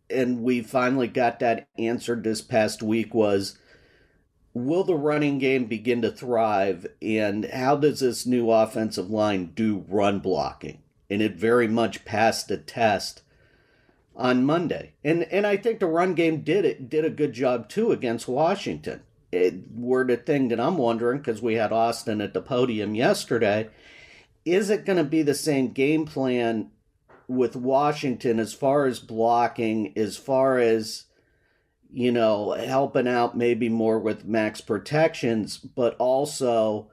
and 0.09 0.43
we 0.43 0.62
finally 0.62 1.09
got 1.09 1.41
that 1.41 1.68
answered 1.79 2.25
this 2.25 2.41
past 2.41 2.83
week, 2.83 3.12
was 3.12 3.59
will 4.53 4.85
the 4.85 4.95
running 4.95 5.39
game 5.39 5.67
begin 5.67 6.03
to 6.03 6.11
thrive? 6.11 6.87
And 7.01 7.45
how 7.47 7.77
does 7.77 8.01
this 8.01 8.27
new 8.27 8.51
offensive 8.51 9.11
line 9.11 9.53
do 9.55 9.85
run 9.89 10.21
blocking? 10.21 10.83
And 11.09 11.23
it 11.23 11.37
very 11.37 11.69
much 11.69 12.05
passed 12.05 12.49
the 12.49 12.57
test 12.57 13.23
on 14.15 14.45
Monday. 14.45 14.93
And 15.03 15.25
and 15.25 15.47
I 15.47 15.57
think 15.57 15.81
the 15.81 15.87
run 15.87 16.15
game 16.15 16.43
did 16.43 16.65
it 16.65 16.89
did 16.89 17.05
a 17.05 17.11
good 17.11 17.33
job 17.33 17.69
too 17.69 17.93
against 17.93 18.29
Washington. 18.29 19.03
It 19.33 19.55
were 19.75 20.05
the 20.05 20.17
thing 20.17 20.49
that 20.49 20.61
I'm 20.61 20.77
wondering 20.77 21.19
because 21.19 21.41
we 21.41 21.55
had 21.55 21.73
Austin 21.73 22.21
at 22.21 22.35
the 22.35 22.43
podium 22.43 22.95
yesterday 22.95 23.69
is 24.45 24.71
it 24.71 24.85
going 24.85 24.97
to 24.97 25.05
be 25.05 25.23
the 25.23 25.35
same 25.35 25.69
game 25.73 26.07
plan 26.07 26.71
with 27.29 27.55
Washington 27.55 28.39
as 28.41 28.53
far 28.53 28.87
as 28.87 28.99
blocking 28.99 29.97
as 29.97 30.17
far 30.17 30.59
as 30.59 31.05
you 31.93 32.12
know, 32.12 32.53
helping 32.53 33.09
out 33.09 33.36
maybe 33.36 33.68
more 33.68 33.99
with 33.99 34.24
max 34.24 34.61
protections, 34.61 35.59
but 35.59 35.97
also 35.99 36.91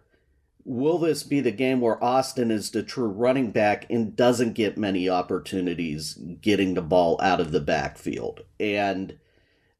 will 0.67 0.97
this 0.97 1.23
be 1.23 1.39
the 1.39 1.51
game 1.51 1.79
where 1.79 2.03
Austin 2.03 2.51
is 2.51 2.71
the 2.71 2.83
true 2.83 3.07
running 3.07 3.51
back 3.51 3.85
and 3.89 4.15
doesn't 4.15 4.53
get 4.53 4.77
many 4.77 5.07
opportunities 5.09 6.15
getting 6.41 6.73
the 6.73 6.81
ball 6.81 7.17
out 7.21 7.39
of 7.39 7.51
the 7.53 7.61
backfield? 7.61 8.41
And 8.59 9.17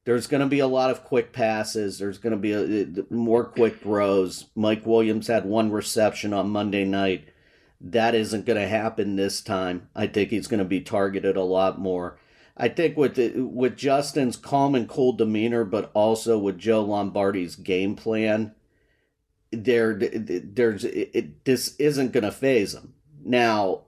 there's 0.05 0.28
going 0.28 0.39
to 0.39 0.47
be 0.47 0.59
a 0.59 0.68
lot 0.68 0.89
of 0.89 1.03
quick 1.03 1.34
passes. 1.34 1.99
There's 1.99 2.18
going 2.18 2.32
to 2.32 2.38
be 2.38 2.53
a, 2.53 2.84
uh, 2.84 3.03
more 3.09 3.43
quick 3.43 3.82
throws. 3.82 4.45
Mike 4.55 4.86
Williams 4.86 5.28
had 5.28 5.45
one 5.45 5.70
reception 5.70 6.32
on 6.32 6.49
Monday 6.49 6.86
night. 6.86 7.28
That 7.82 8.15
isn't 8.15 8.45
going 8.45 8.59
to 8.59 8.68
happen 8.70 9.18
this 9.18 9.41
time. 9.41 9.89
I 9.93 10.07
think 10.07 10.30
he's 10.30 10.47
going 10.47 10.59
to 10.59 10.65
be 10.65 10.80
targeted 10.80 11.36
a 11.36 11.43
lot 11.43 11.78
more. 11.78 12.18
I 12.58 12.70
think 12.70 12.97
with 12.97 13.16
the, 13.16 13.41
with 13.41 13.78
Justin's 13.78 14.36
calm 14.36 14.74
and 14.74 14.89
cool 14.89 15.14
demeanor, 15.14 15.64
but 15.64 15.91
also 15.93 16.39
with 16.39 16.58
Joe 16.58 16.84
Lombardi's 16.84 17.55
game 17.55 17.95
plan, 17.95 18.55
there 19.51 19.93
there's 19.93 20.84
it, 20.84 21.12
it, 21.14 21.45
this 21.45 21.76
isn't 21.78 22.12
going 22.12 22.24
to 22.24 22.32
phase 22.32 22.74
him. 22.74 22.95
Now, 23.24 23.84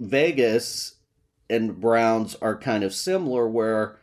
Vegas 0.00 0.96
and 1.48 1.80
Browns 1.80 2.34
are 2.42 2.56
kind 2.58 2.82
of 2.82 2.92
similar, 2.92 3.48
where 3.48 3.98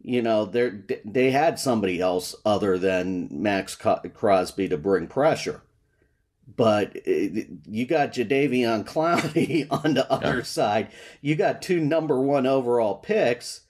you 0.00 0.22
know 0.22 0.46
they 0.46 0.72
they 1.04 1.30
had 1.30 1.58
somebody 1.58 2.00
else 2.00 2.34
other 2.46 2.78
than 2.78 3.28
Maxx 3.30 3.76
Crosby 3.76 4.68
to 4.68 4.78
bring 4.78 5.06
pressure 5.06 5.62
but 6.56 7.06
you 7.06 7.86
got 7.86 8.12
Jadeveon 8.12 8.84
Clowney 8.84 9.66
on 9.84 9.94
the 9.94 10.10
other 10.10 10.38
yeah. 10.38 10.42
side. 10.42 10.88
You 11.20 11.34
got 11.36 11.62
two 11.62 11.80
number 11.80 12.20
one 12.20 12.46
overall 12.46 12.96
picks, 12.96 13.62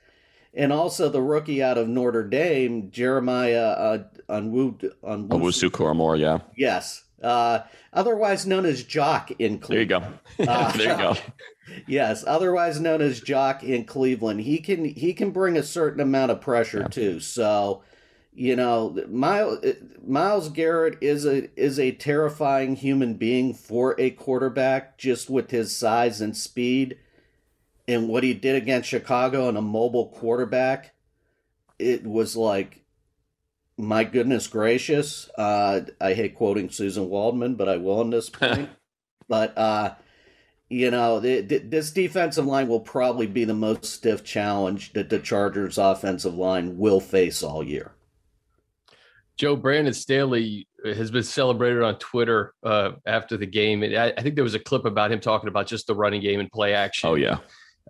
and 0.52 0.72
also 0.72 1.08
the 1.08 1.22
rookie 1.22 1.62
out 1.62 1.78
of 1.78 1.88
Notre 1.88 2.24
Dame, 2.24 2.90
Jeremiah 2.90 3.62
uh, 3.62 4.04
Onwu 4.28 4.92
Owusu-Koramoah, 5.02 6.18
yeah. 6.18 6.38
Yes. 6.56 7.04
Uh, 7.22 7.60
otherwise 7.92 8.46
known 8.46 8.66
as 8.66 8.82
Jock 8.82 9.30
in 9.38 9.58
Cleveland. 9.58 10.18
There 10.36 10.46
you 10.46 10.46
go. 10.46 10.52
uh, 10.52 10.72
there 10.76 10.92
you 10.92 10.98
go. 10.98 11.16
yes, 11.86 12.22
otherwise 12.26 12.80
known 12.80 13.00
as 13.00 13.20
Jock 13.20 13.64
in 13.64 13.84
Cleveland. 13.84 14.40
He 14.40 14.58
can 14.58 14.84
he 14.84 15.14
can 15.14 15.30
bring 15.30 15.56
a 15.56 15.62
certain 15.62 16.00
amount 16.00 16.32
of 16.32 16.42
pressure 16.42 16.80
yeah. 16.80 16.88
too. 16.88 17.20
So 17.20 17.82
you 18.34 18.56
know 18.56 18.96
miles 19.08 19.64
Myles 20.04 20.48
Garrett 20.48 20.98
is 21.00 21.24
a 21.24 21.48
is 21.58 21.78
a 21.78 21.92
terrifying 21.92 22.76
human 22.76 23.14
being 23.14 23.54
for 23.54 23.94
a 23.98 24.10
quarterback 24.10 24.98
just 24.98 25.30
with 25.30 25.50
his 25.50 25.74
size 25.74 26.20
and 26.20 26.36
speed 26.36 26.98
and 27.86 28.08
what 28.08 28.24
he 28.24 28.34
did 28.34 28.56
against 28.56 28.88
Chicago 28.88 29.48
and 29.48 29.58
a 29.58 29.62
mobile 29.62 30.08
quarterback. 30.08 30.94
It 31.78 32.04
was 32.04 32.36
like 32.36 32.84
my 33.76 34.04
goodness 34.04 34.46
gracious 34.48 35.30
uh, 35.38 35.82
I 36.00 36.14
hate 36.14 36.34
quoting 36.34 36.68
Suzyn 36.68 37.08
Waldman 37.08 37.54
but 37.54 37.68
I 37.68 37.76
will 37.76 38.00
on 38.00 38.10
this 38.10 38.30
point. 38.30 38.68
But 39.28 39.56
uh, 39.56 39.94
you 40.68 40.90
know 40.90 41.20
the, 41.20 41.40
the, 41.40 41.58
this 41.58 41.92
defensive 41.92 42.46
line 42.46 42.66
will 42.66 42.80
probably 42.80 43.28
be 43.28 43.44
the 43.44 43.54
most 43.54 43.84
stiff 43.84 44.24
challenge 44.24 44.92
that 44.94 45.08
the 45.08 45.20
Chargers 45.20 45.78
offensive 45.78 46.34
line 46.34 46.78
will 46.78 47.00
face 47.00 47.42
all 47.42 47.62
year 47.62 47.92
Joe 49.36 49.56
Brandon 49.56 49.92
Staley 49.92 50.68
has 50.84 51.10
been 51.10 51.24
celebrated 51.24 51.82
on 51.82 51.98
Twitter 51.98 52.54
uh, 52.62 52.92
after 53.06 53.36
the 53.36 53.46
game. 53.46 53.82
And 53.82 53.96
I, 53.96 54.12
I, 54.16 54.22
think 54.22 54.34
there 54.34 54.44
was 54.44 54.54
a 54.54 54.60
clip 54.60 54.84
about 54.84 55.10
him 55.10 55.20
talking 55.20 55.48
about 55.48 55.66
just 55.66 55.86
the 55.86 55.94
running 55.94 56.20
game 56.20 56.40
and 56.40 56.50
play 56.52 56.74
action. 56.74 57.08
Oh 57.08 57.14
yeah, 57.14 57.38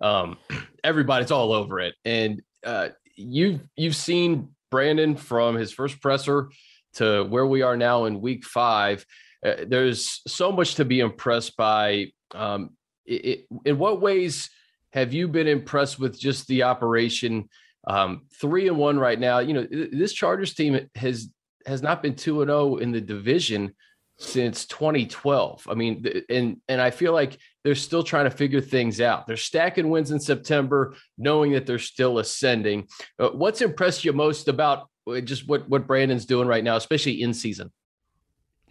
um, 0.01 0.37
everybody's 0.83 1.31
all 1.31 1.53
over 1.53 1.79
it. 1.79 1.93
And 2.03 2.41
uh, 2.63 2.89
you've 3.15 3.61
you've 3.75 3.95
seen 3.95 4.49
Brandon 4.71 5.15
from 5.15 5.55
his 5.55 5.71
first 5.71 6.01
presser 6.01 6.49
to 6.95 7.23
where 7.23 7.45
we 7.45 7.61
are 7.61 7.77
now 7.77 8.05
in 8.05 8.21
Week 8.21 8.43
Five. 8.43 9.05
Uh, 9.45 9.65
there's 9.67 10.21
so 10.27 10.51
much 10.51 10.75
to 10.75 10.85
be 10.85 10.99
impressed 10.99 11.55
by. 11.57 12.07
Um, 12.33 12.71
it, 13.05 13.25
it, 13.25 13.47
in 13.65 13.77
what 13.77 14.01
ways 14.01 14.49
have 14.93 15.13
you 15.13 15.27
been 15.27 15.47
impressed 15.47 15.99
with 15.99 16.19
just 16.19 16.47
the 16.47 16.63
operation? 16.63 17.49
Um, 17.87 18.23
three 18.39 18.67
and 18.67 18.77
one 18.77 18.97
right 18.97 19.19
now. 19.19 19.39
You 19.39 19.53
know, 19.53 19.67
this 19.69 20.13
Chargers 20.13 20.53
team 20.53 20.89
has 20.95 21.29
has 21.65 21.81
not 21.81 22.03
been 22.03 22.15
two 22.15 22.41
and 22.41 22.49
zero 22.49 22.73
oh 22.73 22.77
in 22.77 22.91
the 22.91 23.01
division 23.01 23.73
since 24.17 24.65
2012. 24.65 25.67
I 25.69 25.73
mean, 25.73 26.05
and 26.29 26.57
and 26.67 26.81
I 26.81 26.91
feel 26.91 27.13
like 27.13 27.37
they're 27.63 27.75
still 27.75 28.03
trying 28.03 28.25
to 28.25 28.31
figure 28.31 28.61
things 28.61 29.01
out. 29.01 29.27
They're 29.27 29.37
stacking 29.37 29.89
wins 29.89 30.11
in 30.11 30.19
September, 30.19 30.95
knowing 31.17 31.51
that 31.53 31.65
they're 31.65 31.79
still 31.79 32.19
ascending. 32.19 32.87
Uh, 33.19 33.29
what's 33.29 33.61
impressed 33.61 34.05
you 34.05 34.13
most 34.13 34.47
about 34.47 34.89
uh, 35.07 35.19
just 35.21 35.47
what 35.47 35.67
what 35.69 35.87
Brandon's 35.87 36.25
doing 36.25 36.47
right 36.47 36.63
now, 36.63 36.75
especially 36.75 37.21
in 37.21 37.33
season? 37.33 37.71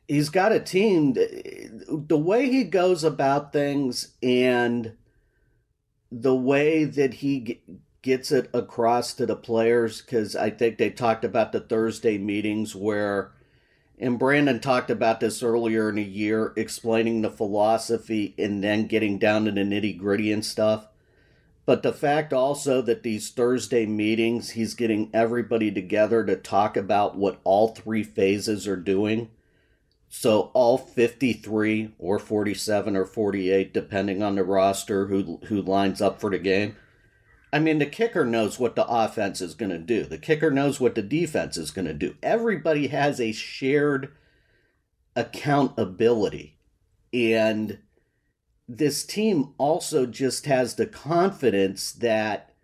He's 0.09 0.29
got 0.29 0.53
a 0.53 0.61
team. 0.61 1.15
The 1.15 2.19
way 2.19 2.51
he 2.51 2.65
goes 2.65 3.05
about 3.05 3.53
things 3.53 4.15
and 4.23 4.93
the 6.13 6.35
way 6.35 6.85
that 6.85 7.15
he 7.15 7.63
gets 8.05 8.31
it 8.31 8.51
across 8.53 9.15
to 9.15 9.25
the 9.25 9.35
players 9.35 10.03
because 10.03 10.37
I 10.37 10.51
think 10.51 10.77
they 10.77 10.91
talked 10.91 11.25
about 11.25 11.53
the 11.53 11.61
Thursday 11.61 12.19
meetings 12.19 12.77
where, 12.77 13.33
and 13.99 14.19
Brandon 14.19 14.61
talked 14.61 14.91
about 14.91 15.21
this 15.21 15.43
earlier 15.43 15.89
in 15.89 15.95
the 15.95 16.05
year, 16.05 16.53
explaining 16.55 17.23
the 17.23 17.31
philosophy 17.31 18.35
and 18.39 18.63
then 18.63 18.89
getting 18.89 19.19
down 19.19 19.47
to 19.47 19.53
the 19.53 19.63
nitty 19.63 19.97
gritty 19.97 20.31
and 20.31 20.45
stuff. 20.45 20.87
But 21.65 21.83
the 21.83 21.95
fact 21.95 22.35
also 22.35 22.83
that 22.83 23.05
these 23.05 23.31
Thursday 23.31 23.87
meetings, 23.87 24.51
he's 24.51 24.75
getting 24.75 25.09
everybody 25.15 25.73
together 25.73 26.27
to 26.27 26.37
talk 26.37 26.77
about 26.77 27.17
what 27.17 27.41
all 27.43 27.69
three 27.69 28.03
phases 28.03 28.69
are 28.69 28.77
doing. 28.77 29.31
So 30.11 30.51
all 30.53 30.77
53 30.77 31.95
or 31.99 32.19
47 32.19 32.97
or 32.97 33.07
48, 33.07 33.73
depending 33.73 34.23
on 34.23 34.35
the 34.35 34.45
roster 34.45 35.07
who 35.07 35.41
who 35.47 35.63
lines 35.63 36.03
up 36.03 36.21
for 36.21 36.29
the 36.29 36.39
game 36.39 36.77
I 37.55 37.61
mean, 37.61 37.79
the 37.79 37.87
kicker 37.87 38.25
knows 38.25 38.59
what 38.59 38.75
the 38.75 38.85
offense 38.85 39.41
is 39.41 39.55
going 39.55 39.71
to 39.71 39.79
do. 39.79 40.03
The 40.03 40.19
kicker 40.19 40.51
knows 40.51 40.81
what 40.81 40.97
the 40.97 41.03
defense 41.03 41.57
is 41.57 41.71
going 41.71 41.87
to 41.87 41.95
do. 41.95 42.17
Everybody 42.21 42.89
has 42.89 43.21
a 43.21 43.31
shared 43.31 44.13
accountability. 45.15 46.59
And 47.13 47.79
this 48.67 49.07
team 49.07 49.55
also 49.57 50.05
just 50.05 50.47
has 50.47 50.75
the 50.75 50.87
confidence 50.87 51.93
that 51.93 52.57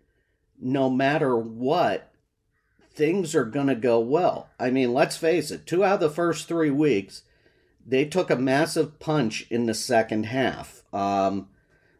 no 0.59 0.89
matter 0.89 1.37
what, 1.37 2.11
things 2.93 3.33
are 3.33 3.45
going 3.45 3.67
to 3.67 3.75
go 3.75 3.97
well. 3.97 4.49
I 4.59 4.71
mean, 4.71 4.93
let's 4.93 5.15
face 5.15 5.51
it, 5.51 5.65
two 5.65 5.85
out 5.85 5.93
of 5.93 5.99
the 6.01 6.09
first 6.09 6.49
three 6.49 6.69
weeks, 6.69 7.23
they 7.87 8.03
took 8.03 8.29
a 8.29 8.35
massive 8.35 8.99
punch 8.99 9.47
in 9.49 9.67
the 9.67 9.73
second 9.73 10.25
half 10.25 10.83
um, 10.91 11.47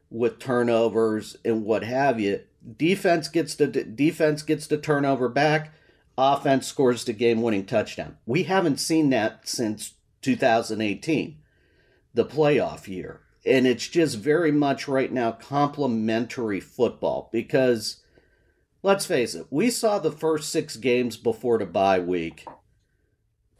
with 0.09 0.39
turnovers 0.39 1.37
and 1.45 1.63
what 1.63 1.85
have 1.85 2.19
you 2.19 2.41
defense 2.77 3.27
gets 3.27 3.55
the 3.55 3.67
defense 3.67 4.43
gets 4.43 4.67
the 4.67 4.77
turnover 4.77 5.29
back. 5.29 5.73
Offense 6.17 6.67
scores 6.67 7.05
the 7.05 7.13
game-winning 7.13 7.65
touchdown. 7.65 8.17
We 8.25 8.43
haven't 8.43 8.79
seen 8.79 9.09
that 9.09 9.47
since 9.47 9.93
2018 10.21 11.37
the 12.13 12.25
playoff 12.25 12.87
year. 12.87 13.21
And 13.45 13.65
it's 13.65 13.87
just 13.87 14.17
very 14.17 14.51
much 14.51 14.87
right 14.87 15.11
now 15.11 15.31
complementary 15.31 16.59
football 16.59 17.29
because 17.31 18.01
let's 18.83 19.05
face 19.05 19.33
it 19.35 19.47
we 19.49 19.69
saw 19.69 19.99
the 19.99 20.11
first 20.11 20.49
six 20.51 20.75
games 20.75 21.17
before 21.17 21.57
the 21.57 21.65
bye 21.65 21.99
week. 21.99 22.45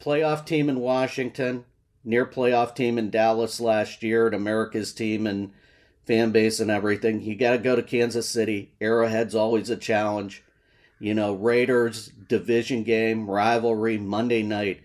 Playoff 0.00 0.44
team 0.44 0.68
in 0.68 0.80
washington 0.80 1.64
near 2.04 2.26
playoff 2.26 2.74
team 2.74 2.98
in 2.98 3.10
dallas 3.10 3.60
last 3.60 4.02
year 4.02 4.26
and 4.26 4.34
america's 4.34 4.92
team 4.92 5.26
and 5.26 5.52
fan 6.06 6.30
base 6.30 6.60
and 6.60 6.70
everything. 6.70 7.20
You 7.20 7.34
got 7.34 7.52
to 7.52 7.58
go 7.58 7.76
to 7.76 7.82
Kansas 7.82 8.28
City. 8.28 8.72
Arrowhead's 8.80 9.34
always 9.34 9.70
a 9.70 9.76
challenge. 9.76 10.42
You 10.98 11.14
know, 11.14 11.34
Raiders 11.34 12.12
division 12.28 12.82
game, 12.82 13.28
rivalry, 13.28 13.98
Monday 13.98 14.42
night. 14.42 14.82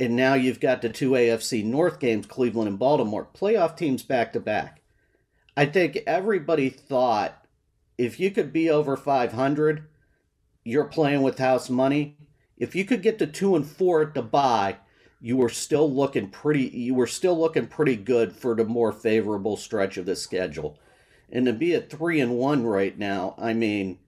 And 0.00 0.16
now 0.16 0.34
you've 0.34 0.60
got 0.60 0.82
the 0.82 0.88
two 0.88 1.10
AFC 1.10 1.64
North 1.64 2.00
games, 2.00 2.26
Cleveland 2.26 2.68
and 2.68 2.78
Baltimore, 2.78 3.28
playoff 3.34 3.76
teams 3.76 4.02
back 4.02 4.32
to 4.32 4.40
back. 4.40 4.80
I 5.56 5.66
think 5.66 5.98
everybody 6.06 6.70
thought 6.70 7.46
if 7.98 8.18
you 8.18 8.30
could 8.30 8.52
be 8.52 8.70
over 8.70 8.96
500, 8.96 9.84
you're 10.64 10.84
playing 10.84 11.22
with 11.22 11.38
house 11.38 11.68
money. 11.68 12.16
If 12.56 12.74
you 12.74 12.84
could 12.84 13.02
get 13.02 13.18
to 13.18 13.26
2 13.26 13.56
and 13.56 13.66
4 13.66 14.02
at 14.02 14.14
the 14.14 14.22
bye, 14.22 14.78
you 15.22 15.36
were 15.36 15.48
still 15.48 15.90
looking 15.90 16.28
pretty 16.28 16.64
you 16.64 16.94
were 16.94 17.06
still 17.06 17.38
looking 17.38 17.68
pretty 17.68 17.96
good 17.96 18.34
for 18.34 18.56
the 18.56 18.64
more 18.64 18.92
favorable 18.92 19.56
stretch 19.56 19.96
of 19.96 20.04
the 20.04 20.16
schedule. 20.16 20.78
And 21.30 21.46
to 21.46 21.52
be 21.54 21.74
at 21.74 21.88
3 21.88 22.20
and 22.20 22.36
1 22.36 22.64
right 22.64 22.98
now, 22.98 23.34
I 23.38 23.54
mean, 23.54 24.00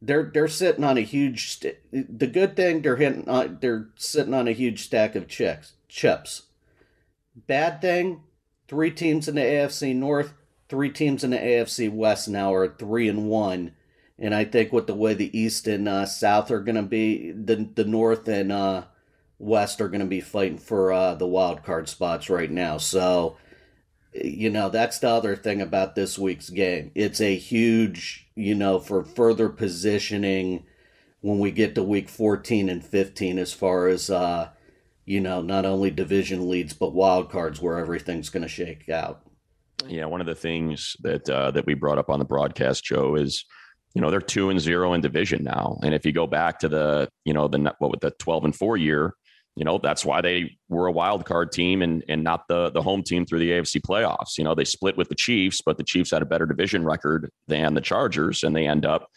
they're 0.00 0.30
they're 0.32 0.48
sitting 0.48 0.82
on 0.82 0.96
a 0.96 1.02
huge 1.02 1.52
st- 1.52 1.76
the 1.92 2.26
good 2.26 2.56
thing 2.56 2.80
they're 2.80 2.96
hitting 2.96 3.28
on, 3.28 3.58
they're 3.60 3.90
sitting 3.96 4.34
on 4.34 4.48
a 4.48 4.52
huge 4.52 4.82
stack 4.84 5.14
of 5.14 5.28
chicks 5.28 5.74
chips. 5.86 6.44
Bad 7.46 7.80
thing, 7.80 8.22
three 8.66 8.90
teams 8.90 9.28
in 9.28 9.34
the 9.34 9.42
AFC 9.42 9.94
North, 9.94 10.34
three 10.68 10.90
teams 10.90 11.22
in 11.22 11.30
the 11.30 11.36
AFC 11.38 11.92
West 11.92 12.28
now 12.28 12.52
are 12.54 12.64
at 12.64 12.78
3 12.78 13.08
and 13.08 13.28
1. 13.28 13.72
And 14.18 14.34
I 14.34 14.44
think 14.44 14.72
with 14.72 14.88
the 14.88 14.94
way 14.94 15.14
the 15.14 15.38
East 15.38 15.68
and 15.68 15.88
uh, 15.88 16.04
South 16.06 16.50
are 16.50 16.60
going 16.60 16.74
to 16.74 16.82
be, 16.82 17.30
the 17.30 17.68
the 17.72 17.84
North 17.84 18.26
and 18.26 18.50
uh, 18.50 18.84
West 19.38 19.80
are 19.80 19.88
going 19.88 20.00
to 20.00 20.06
be 20.06 20.20
fighting 20.20 20.58
for 20.58 20.92
uh, 20.92 21.14
the 21.14 21.26
wild 21.26 21.62
card 21.62 21.88
spots 21.88 22.28
right 22.28 22.50
now. 22.50 22.76
So, 22.78 23.36
you 24.12 24.50
know, 24.50 24.68
that's 24.68 24.98
the 24.98 25.08
other 25.08 25.36
thing 25.36 25.60
about 25.60 25.94
this 25.94 26.18
week's 26.18 26.50
game. 26.50 26.90
It's 26.94 27.20
a 27.20 27.36
huge, 27.36 28.28
you 28.34 28.54
know, 28.54 28.80
for 28.80 29.04
further 29.04 29.48
positioning 29.48 30.64
when 31.20 31.38
we 31.38 31.50
get 31.50 31.74
to 31.74 31.82
week 31.82 32.08
14 32.08 32.68
and 32.68 32.84
15 32.84 33.38
as 33.38 33.52
far 33.52 33.88
as, 33.88 34.10
uh, 34.10 34.50
you 35.04 35.20
know, 35.20 35.40
not 35.40 35.64
only 35.64 35.90
division 35.90 36.48
leads, 36.48 36.74
but 36.74 36.94
wild 36.94 37.30
cards 37.30 37.60
where 37.60 37.78
everything's 37.78 38.30
going 38.30 38.42
to 38.42 38.48
shake 38.48 38.88
out. 38.88 39.22
Yeah. 39.86 40.06
One 40.06 40.20
of 40.20 40.26
the 40.26 40.34
things 40.34 40.96
that, 41.00 41.28
uh, 41.30 41.52
that 41.52 41.66
we 41.66 41.74
brought 41.74 41.98
up 41.98 42.10
on 42.10 42.18
the 42.18 42.24
broadcast, 42.24 42.84
Joe, 42.84 43.14
is, 43.14 43.44
you 43.94 44.02
know, 44.02 44.10
they're 44.10 44.20
two 44.20 44.50
and 44.50 44.60
zero 44.60 44.92
in 44.94 45.00
division 45.00 45.44
now. 45.44 45.78
And 45.82 45.94
if 45.94 46.04
you 46.04 46.12
go 46.12 46.26
back 46.26 46.58
to 46.60 46.68
the, 46.68 47.08
you 47.24 47.32
know, 47.32 47.48
the, 47.48 47.74
what 47.78 47.90
with 47.90 48.00
the 48.00 48.10
12 48.18 48.44
and 48.44 48.56
four 48.56 48.76
year, 48.76 49.14
you 49.56 49.64
know 49.64 49.78
that's 49.82 50.04
why 50.04 50.20
they 50.20 50.56
were 50.68 50.86
a 50.86 50.92
wild 50.92 51.24
card 51.24 51.52
team 51.52 51.82
and 51.82 52.04
and 52.08 52.22
not 52.22 52.46
the 52.48 52.70
the 52.70 52.82
home 52.82 53.02
team 53.02 53.26
through 53.26 53.40
the 53.40 53.50
AFC 53.50 53.80
playoffs. 53.80 54.38
You 54.38 54.44
know 54.44 54.54
they 54.54 54.64
split 54.64 54.96
with 54.96 55.08
the 55.08 55.14
Chiefs, 55.14 55.60
but 55.64 55.76
the 55.76 55.84
Chiefs 55.84 56.10
had 56.10 56.22
a 56.22 56.26
better 56.26 56.46
division 56.46 56.84
record 56.84 57.30
than 57.46 57.74
the 57.74 57.80
Chargers, 57.80 58.42
and 58.44 58.54
they 58.54 58.66
end 58.66 58.86
up. 58.86 59.08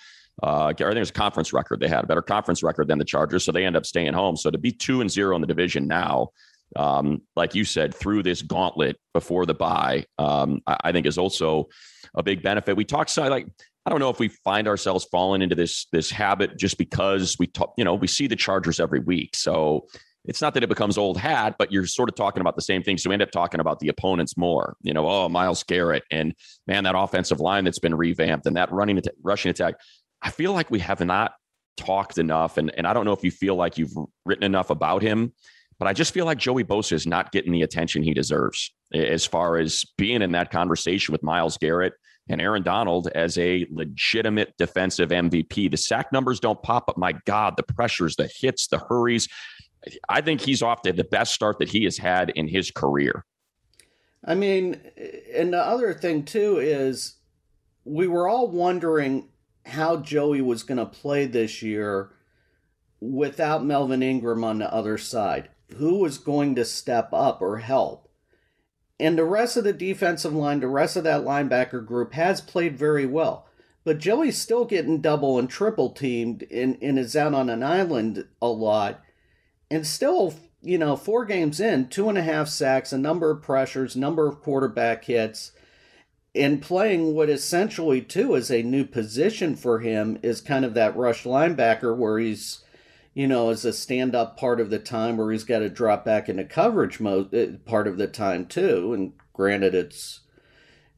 Uh, 0.42 0.66
I 0.66 0.74
think 0.74 0.96
it 0.96 1.00
was 1.00 1.10
a 1.10 1.14
conference 1.14 1.54
record. 1.54 1.82
They 1.82 1.88
had 1.88 2.04
a 2.04 2.08
better 2.08 2.22
conference 2.22 2.64
record 2.64 2.88
than 2.88 2.98
the 2.98 3.06
Chargers, 3.06 3.44
so 3.44 3.52
they 3.52 3.66
end 3.66 3.76
up 3.76 3.86
staying 3.86 4.14
home. 4.14 4.36
So 4.38 4.50
to 4.50 4.58
be 4.58 4.72
two 4.72 5.02
and 5.02 5.12
zero 5.12 5.36
in 5.36 5.42
the 5.42 5.48
division 5.48 5.88
now, 5.88 6.30
um, 6.76 7.22
like 7.36 7.54
you 7.54 7.66
said, 7.66 7.94
through 7.94 8.24
this 8.24 8.42
gauntlet 8.42 8.98
before 9.14 9.46
the 9.46 9.54
bye, 9.54 10.06
um, 10.18 10.62
I, 10.66 10.78
I, 10.86 10.92
think 10.92 11.06
is 11.06 11.18
also 11.18 11.68
a 12.16 12.24
big 12.24 12.42
benefit. 12.42 12.78
We 12.78 12.86
talked 12.86 13.10
so 13.10 13.28
like 13.28 13.48
I 13.86 13.90
don't 13.90 14.00
know 14.00 14.10
if 14.10 14.20
we 14.20 14.30
find 14.30 14.68
ourselves 14.68 15.06
falling 15.12 15.42
into 15.42 15.56
this 15.56 15.88
this 15.92 16.12
habit 16.12 16.58
just 16.58 16.78
because 16.78 17.36
we 17.40 17.48
talk, 17.48 17.74
you 17.78 17.84
know, 17.84 17.96
we 17.96 18.08
see 18.08 18.28
the 18.28 18.36
Chargers 18.36 18.80
every 18.80 19.00
week. 19.00 19.36
So 19.36 19.88
it's 20.26 20.42
not 20.42 20.54
that 20.54 20.64
it 20.64 20.70
becomes 20.70 20.98
old 20.98 21.18
hat, 21.18 21.56
but 21.58 21.72
you're 21.72 21.86
sort 21.86 22.10
of 22.10 22.16
talking 22.16 22.42
about 22.42 22.56
the 22.56 22.62
same 22.62 22.84
thing. 22.84 22.98
So 22.98 23.10
we 23.10 23.14
end 23.14 23.24
up 23.24 23.32
talking 23.32 23.60
about 23.60 23.80
the 23.80 23.88
opponents 23.88 24.38
more. 24.38 24.76
You 24.82 24.94
know, 24.94 25.08
oh, 25.08 25.30
Myles 25.30 25.64
Garrett 25.64 26.04
and 26.12 26.36
man, 26.68 26.84
that 26.84 26.96
offensive 26.96 27.40
line 27.40 27.64
that's 27.64 27.80
been 27.80 27.96
revamped 27.96 28.46
and 28.46 28.56
that 28.56 28.72
running 28.72 29.02
rushing 29.24 29.50
attack. 29.50 29.76
I 30.22 30.30
feel 30.30 30.54
like 30.54 30.70
we 30.70 30.80
have 30.80 31.00
not 31.00 31.34
talked 31.78 32.18
enough, 32.18 32.58
and 32.58 32.72
and 32.78 32.86
I 32.86 32.94
don't 32.94 33.06
know 33.06 33.14
if 33.14 33.24
you 33.24 33.32
feel 33.32 33.56
like 33.56 33.78
you've 33.78 33.96
written 34.26 34.44
enough 34.44 34.70
about 34.70 35.02
him, 35.02 35.34
but 35.80 35.88
I 35.88 35.94
just 35.94 36.14
feel 36.14 36.26
like 36.26 36.38
Joey 36.38 36.64
Bosa 36.64 36.94
is 36.94 37.08
not 37.08 37.32
getting 37.32 37.52
the 37.52 37.64
attention 37.64 38.04
he 38.04 38.14
deserves 38.14 38.72
as 38.94 39.26
far 39.26 39.58
as 39.58 39.84
being 39.98 40.22
in 40.22 40.34
that 40.34 40.52
conversation 40.52 41.12
with 41.12 41.24
Myles 41.24 41.58
Garrett 41.58 41.94
and 42.30 42.40
Aaron 42.40 42.64
Donald 42.64 43.08
as 43.16 43.38
a 43.38 43.66
legitimate 43.72 44.54
defensive 44.58 45.10
MVP. 45.10 45.72
The 45.72 45.78
sack 45.78 46.12
numbers 46.12 46.40
don't 46.40 46.62
pop, 46.62 46.86
but 46.88 46.98
my 46.98 47.14
God, 47.26 47.56
the 47.58 47.64
pressures, 47.64 48.16
the 48.16 48.30
hits, 48.40 48.68
the 48.68 48.78
hurries. 48.78 49.28
I 50.10 50.22
think 50.22 50.42
he's 50.42 50.62
off 50.62 50.82
to 50.84 50.94
the 50.94 51.04
best 51.04 51.34
start 51.34 51.60
that 51.60 51.70
he 51.70 51.84
has 51.86 51.98
had 51.98 52.30
in 52.32 52.48
his 52.48 52.72
career. 52.72 53.26
I 54.24 54.36
mean, 54.36 54.80
and 55.34 55.54
the 55.54 55.60
other 55.60 55.94
thing 55.94 56.24
too 56.24 56.58
is 56.60 57.16
we 57.84 58.08
were 58.08 58.28
all 58.28 58.48
wondering 58.48 59.30
how 59.66 59.98
Joey 59.98 60.42
was 60.42 60.64
going 60.64 60.78
to 60.78 60.86
play 60.86 61.26
this 61.26 61.62
year 61.62 62.12
without 63.00 63.66
Melvin 63.66 64.04
Ingram 64.04 64.44
on 64.44 64.60
the 64.60 64.72
other 64.72 64.98
side. 64.98 65.50
Who 65.78 66.00
was 66.00 66.18
going 66.18 66.56
to 66.56 66.66
step 66.66 67.10
up 67.14 67.42
or 67.42 67.58
help? 67.58 68.10
And 69.00 69.18
the 69.18 69.26
rest 69.26 69.58
of 69.58 69.64
the 69.64 69.74
defensive 69.74 70.34
line, 70.34 70.60
the 70.60 70.68
rest 70.68 70.96
of 70.96 71.04
that 71.06 71.22
linebacker 71.22 71.84
group 71.84 72.14
has 72.14 72.40
played 72.40 72.78
very 72.78 73.08
well. 73.08 73.48
But 73.84 73.98
Joey's 73.98 74.38
still 74.38 74.66
getting 74.66 75.02
double 75.02 75.40
and 75.40 75.50
triple 75.50 75.90
teamed 75.90 76.44
and, 76.52 76.78
and 76.84 77.00
is 77.00 77.16
out 77.16 77.34
on 77.34 77.50
an 77.50 77.64
island 77.64 78.28
a 78.40 78.48
lot 78.48 79.02
and 79.72 79.88
still, 79.88 80.36
you 80.62 80.78
know, 80.78 80.96
four 80.96 81.26
games 81.26 81.60
in, 81.60 81.88
two 81.88 82.10
and 82.10 82.18
a 82.18 82.24
half 82.24 82.48
sacks, 82.48 82.94
a 82.94 82.98
number 82.98 83.32
of 83.32 83.42
pressures, 83.42 83.96
number 83.96 84.28
of 84.28 84.42
quarterback 84.42 85.06
hits, 85.06 85.54
and 86.36 86.62
playing 86.62 87.16
what 87.16 87.30
essentially 87.30 88.02
too 88.02 88.36
is 88.36 88.52
a 88.52 88.62
new 88.62 88.86
position 88.86 89.56
for 89.56 89.80
him 89.80 90.20
is 90.22 90.42
kind 90.42 90.64
of 90.64 90.76
that 90.76 90.96
rush 90.96 91.24
linebacker 91.24 91.96
where 91.98 92.20
he's 92.20 92.64
you 93.14 93.28
know, 93.28 93.50
as 93.50 93.66
a 93.66 93.74
stand 93.74 94.16
up 94.16 94.38
part 94.38 94.62
of 94.62 94.70
the 94.70 94.80
time 94.80 95.18
where 95.18 95.32
he's 95.32 95.44
got 95.44 95.60
to 95.60 95.70
drop 95.70 96.06
back 96.06 96.30
into 96.30 96.46
coverage 96.46 97.00
mode 97.00 97.34
uh, 97.36 97.58
part 97.70 97.88
of 97.88 97.98
the 97.98 98.08
time 98.08 98.46
too. 98.46 98.94
And 98.94 99.14
granted, 99.34 99.76
it's 99.76 100.22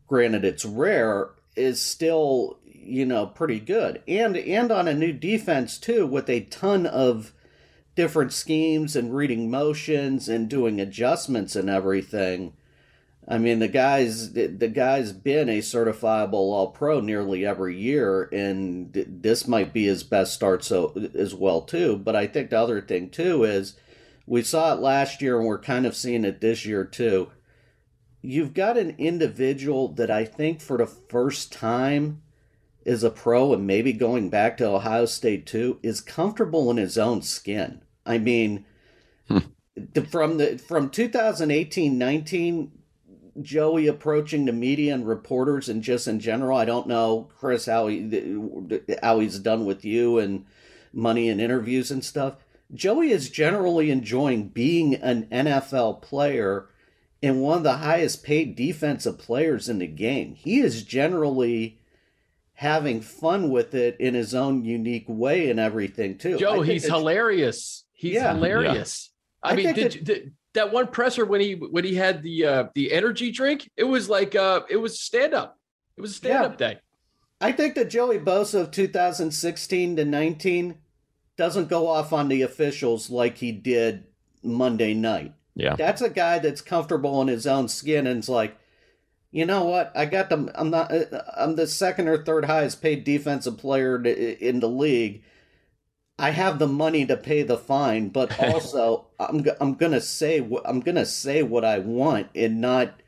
granted 0.08 0.46
it's 0.46 0.66
rare 0.66 1.32
is 1.56 1.82
still 1.82 2.60
you 2.66 3.06
know 3.06 3.26
pretty 3.26 3.60
good 3.60 4.02
and 4.08 4.36
and 4.36 4.72
on 4.72 4.88
a 4.88 4.94
new 4.94 5.14
defense 5.14 5.78
too 5.78 6.06
with 6.06 6.30
a 6.30 6.42
ton 6.42 6.86
of 6.86 7.32
different 7.96 8.34
schemes 8.34 8.96
and 8.96 9.16
reading 9.16 9.50
motions 9.50 10.28
and 10.28 10.50
doing 10.50 10.80
adjustments 10.82 11.56
and 11.56 11.70
everything 11.70 12.54
I 13.28 13.38
mean, 13.38 13.60
the 13.60 13.70
guy's 13.70 14.34
the 14.34 14.72
guy's 14.74 15.14
been 15.14 15.48
a 15.48 15.60
certifiable 15.60 16.34
All 16.34 16.72
Pro 16.72 17.00
nearly 17.00 17.46
every 17.46 17.78
year, 17.78 18.24
and 18.34 18.92
this 18.94 19.48
might 19.48 19.72
be 19.72 19.86
his 19.86 20.04
best 20.04 20.34
start 20.34 20.64
so 20.64 20.94
as 21.14 21.34
well 21.34 21.62
too. 21.62 21.98
But 21.98 22.16
I 22.16 22.28
think 22.28 22.50
the 22.50 22.60
other 22.60 22.82
thing 22.82 23.10
too 23.10 23.44
is 23.46 23.78
we 24.26 24.42
saw 24.42 24.74
it 24.74 24.82
last 24.82 25.22
year, 25.22 25.38
and 25.38 25.48
we're 25.48 25.60
kind 25.60 25.86
of 25.86 25.96
seeing 25.96 26.26
it 26.26 26.42
this 26.42 26.66
year 26.66 26.84
too. 26.84 27.32
You've 28.22 28.54
got 28.54 28.78
an 28.78 28.96
individual 28.98 29.88
that 29.94 30.12
I 30.12 30.26
think 30.26 30.60
for 30.62 30.78
the 30.78 30.88
first 30.88 31.52
time 31.52 32.23
is 32.86 33.04
a 33.04 33.10
pro, 33.10 33.54
and 33.54 33.66
maybe 33.66 33.94
going 33.94 34.30
back 34.30 34.58
to 34.58 34.68
Ohio 34.68 35.06
State 35.06 35.46
too, 35.46 35.80
is 35.84 36.02
comfortable 36.02 36.70
in 36.72 36.78
his 36.78 36.98
own 36.98 37.22
skin. 37.22 37.82
I 38.06 38.18
mean. 38.18 38.66
Hmm. 39.28 39.40
From 40.12 40.38
the 40.38 40.60
from 40.60 40.92
2018 40.92 41.98
19 41.98 42.72
Joey 43.42 43.88
approaching 43.88 44.46
the 44.46 44.52
media 44.52 44.94
and 44.94 45.08
reporters 45.08 45.68
and 45.68 45.82
just 45.82 46.08
in 46.08 46.20
general? 46.20 46.58
I 46.58 46.66
don't 46.66 46.88
know, 46.88 47.30
Chris, 47.38 47.66
how 47.66 47.88
he 47.88 48.38
how 49.02 49.20
he's 49.20 49.40
done 49.40 49.66
with 49.66 49.84
you 49.84 50.20
and 50.20 50.46
money 50.94 51.30
and 51.30 51.42
interviews 51.42 51.90
and 51.90 52.04
stuff. 52.04 52.36
Joey 52.74 53.12
is 53.12 53.30
generally 53.30 53.92
enjoying 53.92 54.50
being 54.50 54.96
an 54.96 55.26
NFL 55.32 56.02
player 56.02 56.70
and 57.22 57.42
one 57.42 57.58
of 57.60 57.64
the 57.64 57.78
highest 57.78 58.24
paid 58.24 58.56
defensive 58.56 59.18
players 59.18 59.70
in 59.70 59.80
the 59.80 59.88
game. 59.88 60.36
He 60.36 60.60
is 60.60 60.84
generally 60.84 61.80
having 62.64 63.02
fun 63.02 63.50
with 63.50 63.76
it 63.76 63.98
in 64.00 64.14
his 64.14 64.34
own 64.34 64.64
unique 64.64 65.04
way 65.10 65.50
and 65.50 65.60
everything 65.60 66.18
too. 66.18 66.38
Joe, 66.38 66.62
he's 66.62 66.86
hilarious. 66.86 67.84
He's 67.92 68.14
yeah. 68.14 68.34
hilarious. 68.34 69.12
Yeah. 69.44 69.50
I, 69.50 69.52
I 69.52 69.56
mean, 69.58 69.74
did, 69.74 70.04
did, 70.06 70.34
that 70.54 70.72
one 70.72 70.88
presser 70.88 71.26
when 71.26 71.42
he 71.42 71.56
when 71.56 71.84
he 71.84 71.94
had 71.94 72.24
the 72.24 72.46
uh 72.46 72.64
the 72.74 72.94
energy 72.94 73.32
drink, 73.32 73.70
it 73.76 73.84
was 73.84 74.08
like 74.08 74.34
uh 74.34 74.62
it 74.70 74.78
was 74.78 74.98
stand 74.98 75.34
up. 75.34 75.60
It 75.98 76.02
was 76.02 76.12
a 76.12 76.14
stand 76.14 76.46
up 76.46 76.52
yeah. 76.54 76.68
day. 76.70 76.80
I 77.42 77.52
think 77.52 77.76
that 77.76 77.90
Joey 77.90 78.18
Bosa 78.18 78.62
of 78.62 78.72
2016 78.72 79.98
to 79.98 80.06
19 80.06 80.78
doesn't 81.36 81.68
go 81.68 81.88
off 81.88 82.14
on 82.14 82.30
the 82.30 82.44
officials 82.44 83.10
like 83.10 83.38
he 83.38 83.52
did 83.52 84.06
Monday 84.42 84.94
night. 84.94 85.34
Yeah. 85.54 85.76
That's 85.76 86.02
a 86.02 86.10
guy 86.10 86.40
that's 86.40 86.62
comfortable 86.62 87.22
in 87.22 87.28
his 87.28 87.46
own 87.46 87.68
skin 87.68 88.08
and 88.08 88.20
is 88.20 88.30
like, 88.30 88.58
you 89.34 89.48
know 89.48 89.66
what? 89.66 89.92
I 89.96 90.06
got 90.06 90.30
them. 90.30 90.52
I'm 90.54 90.70
not. 90.70 90.92
Uh, 90.92 91.24
I'm 91.36 91.56
the 91.56 91.66
second 91.66 92.08
or 92.08 92.24
third 92.24 92.46
highest 92.46 92.84
paid 92.84 93.04
defensive 93.04 93.58
player 93.58 94.02
in 94.06 94.60
the 94.60 94.70
league. 94.70 95.24
I 96.20 96.30
have 96.30 96.60
the 96.60 96.68
money 96.68 97.04
to 97.08 97.18
pay 97.18 97.42
the 97.42 97.58
fine, 97.58 98.10
but 98.10 98.40
also 98.54 99.08
I'm 99.20 99.44
I'm 99.60 99.74
gonna 99.74 100.02
say 100.02 100.48
I'm 100.64 100.82
gonna 100.82 101.06
say 101.06 101.42
what 101.42 101.66
I 101.66 101.80
want 101.80 102.28
and 102.36 102.62
not 102.62 103.02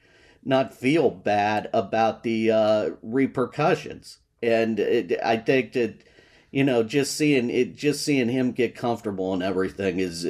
not 0.43 0.73
feel 0.73 1.11
bad 1.11 1.69
about 1.71 2.23
the 2.23 2.49
uh, 2.49 2.89
repercussions. 3.03 4.17
And 4.41 4.79
it, 4.79 5.19
I 5.23 5.37
think 5.37 5.73
that 5.73 6.03
you 6.49 6.63
know 6.63 6.81
just 6.81 7.15
seeing 7.15 7.51
it, 7.51 7.75
just 7.75 8.03
seeing 8.03 8.29
him 8.29 8.51
get 8.51 8.75
comfortable 8.75 9.31
and 9.31 9.43
everything 9.43 9.99
is. 9.99 10.25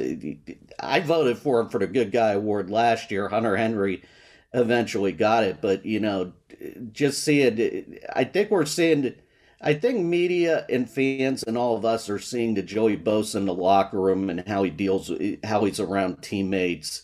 I 0.78 1.00
voted 1.00 1.38
for 1.38 1.60
him 1.60 1.70
for 1.70 1.78
the 1.78 1.86
Good 1.86 2.12
Guy 2.12 2.32
Award 2.32 2.70
last 2.70 3.10
year. 3.10 3.28
Hunter 3.28 3.56
Henry 3.56 4.02
eventually 4.56 5.12
got 5.12 5.44
it, 5.44 5.58
but 5.60 5.86
you 5.86 6.00
know, 6.00 6.32
just 6.92 7.22
seeing. 7.22 7.98
I 8.12 8.24
think 8.24 8.50
we're 8.50 8.64
seeing 8.64 9.14
I 9.60 9.74
think 9.74 10.04
media 10.04 10.66
and 10.68 10.88
fans 10.88 11.42
and 11.42 11.56
all 11.56 11.76
of 11.76 11.84
us 11.84 12.10
are 12.10 12.18
seeing 12.18 12.54
the 12.54 12.62
Joey 12.62 12.96
Bosa 12.96 13.36
in 13.36 13.46
the 13.46 13.54
locker 13.54 14.00
room 14.00 14.28
and 14.28 14.46
how 14.46 14.62
he 14.62 14.70
deals, 14.70 15.10
how 15.44 15.64
he's 15.64 15.80
around 15.80 16.22
teammates. 16.22 17.02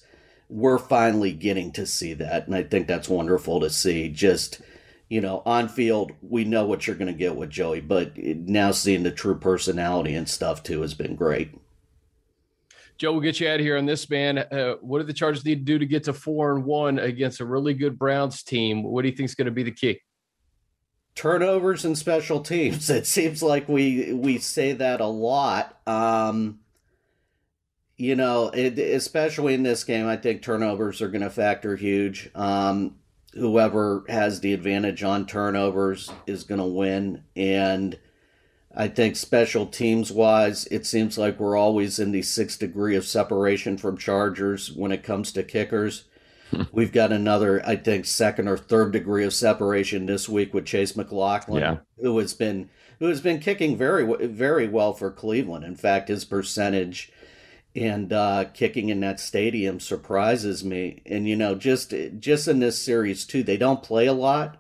We're 0.49 0.79
finally 0.79 1.33
getting 1.33 1.73
to 1.73 1.87
see 1.87 2.13
that, 2.15 2.47
and 2.47 2.55
I 2.55 2.63
think 2.63 2.87
that's 2.87 3.09
wonderful 3.09 3.61
to 3.61 3.71
see. 3.71 4.11
Just 4.11 4.61
you 5.09 5.21
know, 5.21 5.43
on 5.45 5.69
field, 5.69 6.13
we 6.23 6.45
know 6.45 6.65
what 6.65 6.87
you're 6.87 6.97
going 6.97 7.13
to 7.13 7.19
get 7.19 7.37
with 7.37 7.51
Joey, 7.51 7.81
but 7.81 8.17
now 8.17 8.71
seeing 8.71 9.03
the 9.03 9.11
true 9.11 9.39
personality 9.39 10.15
and 10.15 10.29
stuff 10.29 10.63
too 10.63 10.83
has 10.83 10.95
been 10.95 11.17
great. 11.17 11.55
Joe, 13.03 13.11
we'll 13.11 13.21
get 13.21 13.41
you 13.41 13.49
out 13.49 13.59
of 13.59 13.67
here 13.67 13.77
on 13.77 13.85
this, 13.85 14.09
man. 14.09 14.39
Uh, 14.39 14.75
what 14.81 15.01
do 15.01 15.05
the 15.05 15.13
Chargers 15.13 15.45
need 15.45 15.57
to 15.57 15.65
do 15.65 15.77
to 15.77 15.87
get 15.87 16.05
to 16.05 16.13
four 16.13 16.55
and 16.55 16.65
one 16.65 17.01
against 17.01 17.41
a 17.41 17.45
really 17.45 17.75
good 17.75 17.99
Browns 17.99 18.45
team? 18.45 18.85
What 18.85 19.03
do 19.03 19.09
you 19.09 19.17
think 19.17 19.29
is 19.29 19.35
going 19.35 19.47
to 19.47 19.51
be 19.51 19.65
the 19.65 19.73
key? 19.73 20.01
turnovers 21.17 21.85
and 21.85 21.99
special 21.99 22.39
teams. 22.39 22.89
It 23.03 23.09
seems 23.09 23.43
like 23.43 23.69
we 23.69 24.13
we 24.13 24.39
say 24.39 24.75
that 24.75 25.01
a 25.01 25.07
lot. 25.07 25.81
Um, 25.85 26.61
you 27.97 28.15
know, 28.15 28.51
it, 28.51 28.79
especially 28.79 29.55
in 29.55 29.65
this 29.65 29.83
game, 29.83 30.07
I 30.07 30.17
think 30.17 30.41
turnovers 30.41 31.03
are 31.03 31.09
going 31.09 31.23
to 31.23 31.31
factor 31.31 31.75
huge. 31.75 32.31
Um, 32.37 32.99
whoever 33.35 34.05
has 34.09 34.39
the 34.39 34.53
advantage 34.55 35.03
on 35.03 35.27
turnovers 35.27 36.09
is 36.29 36.45
going 36.45 36.61
to 36.61 36.67
win, 36.67 37.25
and 37.35 37.99
I 38.75 38.89
think 38.89 39.17
special 39.17 39.67
teams 39.67 40.11
wise, 40.11 40.67
it 40.67 40.87
seems 40.87 41.19
like 41.19 41.39
we're 41.39 41.57
always 41.57 41.99
in 41.99 42.13
the 42.13 42.23
sixth 42.23 42.59
degree 42.59 42.97
of 42.97 43.05
separation 43.05 43.77
from 43.77 43.99
Chargers 43.99 44.73
when 44.73 44.93
it 44.93 45.03
comes 45.03 45.33
to 45.33 45.43
kickers. 45.43 46.05
We've 46.73 46.93
got 46.93 47.13
another, 47.13 47.65
I 47.67 47.77
think, 47.77 48.05
second 48.05 48.49
or 48.49 48.57
third 48.57 48.93
degree 48.93 49.25
of 49.25 49.33
separation 49.33 50.07
this 50.07 50.29
week 50.29 50.53
with 50.53 50.67
Chase 50.67 50.97
McLaughlin, 50.97 51.63
yeah. 51.63 51.77
who 51.99 52.19
has 52.19 52.35
been 52.35 52.69
who 52.99 53.07
has 53.09 53.21
been 53.21 53.41
kicking 53.41 53.77
very 53.77 54.05
very 54.27 54.69
well 54.69 54.93
for 54.93 55.11
Cleveland. 55.11 55.65
In 55.65 55.77
fact, 55.77 56.09
his 56.09 56.25
percentage 56.25 57.11
and 57.75 58.13
uh, 58.13 58.45
kicking 58.53 58.91
in 58.91 59.01
that 59.01 59.19
stadium 59.19 59.81
surprises 59.81 60.63
me. 60.63 61.03
And 61.07 61.27
you 61.27 61.37
know, 61.37 61.55
just 61.55 61.95
just 62.19 62.49
in 62.49 62.59
this 62.59 62.83
series 62.83 63.25
too, 63.25 63.43
they 63.43 63.57
don't 63.57 63.83
play 63.83 64.07
a 64.07 64.13
lot, 64.13 64.59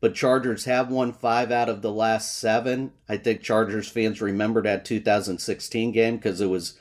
but 0.00 0.14
Chargers 0.14 0.64
have 0.64 0.90
won 0.90 1.12
five 1.12 1.50
out 1.50 1.68
of 1.68 1.82
the 1.82 1.92
last 1.92 2.38
seven. 2.38 2.92
I 3.08 3.16
think 3.16 3.42
Chargers 3.42 3.88
fans 3.88 4.20
remember 4.20 4.62
that 4.62 4.84
2016 4.84 5.92
game 5.92 6.16
because 6.16 6.40
it 6.40 6.46
was 6.46 6.78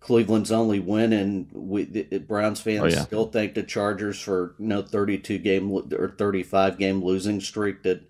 Cleveland's 0.00 0.52
only 0.52 0.78
win, 0.78 1.12
and 1.12 1.48
we 1.52 1.84
the 1.84 2.18
Browns 2.18 2.60
fans 2.60 2.82
oh, 2.82 2.86
yeah. 2.86 3.02
still 3.02 3.26
thank 3.26 3.54
the 3.54 3.62
Chargers 3.62 4.20
for 4.20 4.54
you 4.58 4.66
know 4.66 4.82
32 4.82 5.38
game 5.38 5.72
or 5.72 6.14
35 6.16 6.78
game 6.78 7.02
losing 7.02 7.40
streak 7.40 7.82
that 7.82 8.02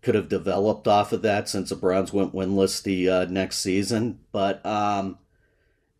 could 0.00 0.14
have 0.14 0.28
developed 0.28 0.88
off 0.88 1.12
of 1.12 1.22
that 1.22 1.48
since 1.48 1.68
the 1.68 1.76
Browns 1.76 2.12
went 2.12 2.34
winless 2.34 2.82
the 2.82 3.08
uh, 3.08 3.24
next 3.26 3.58
season. 3.58 4.20
But 4.32 4.64
um, 4.64 5.18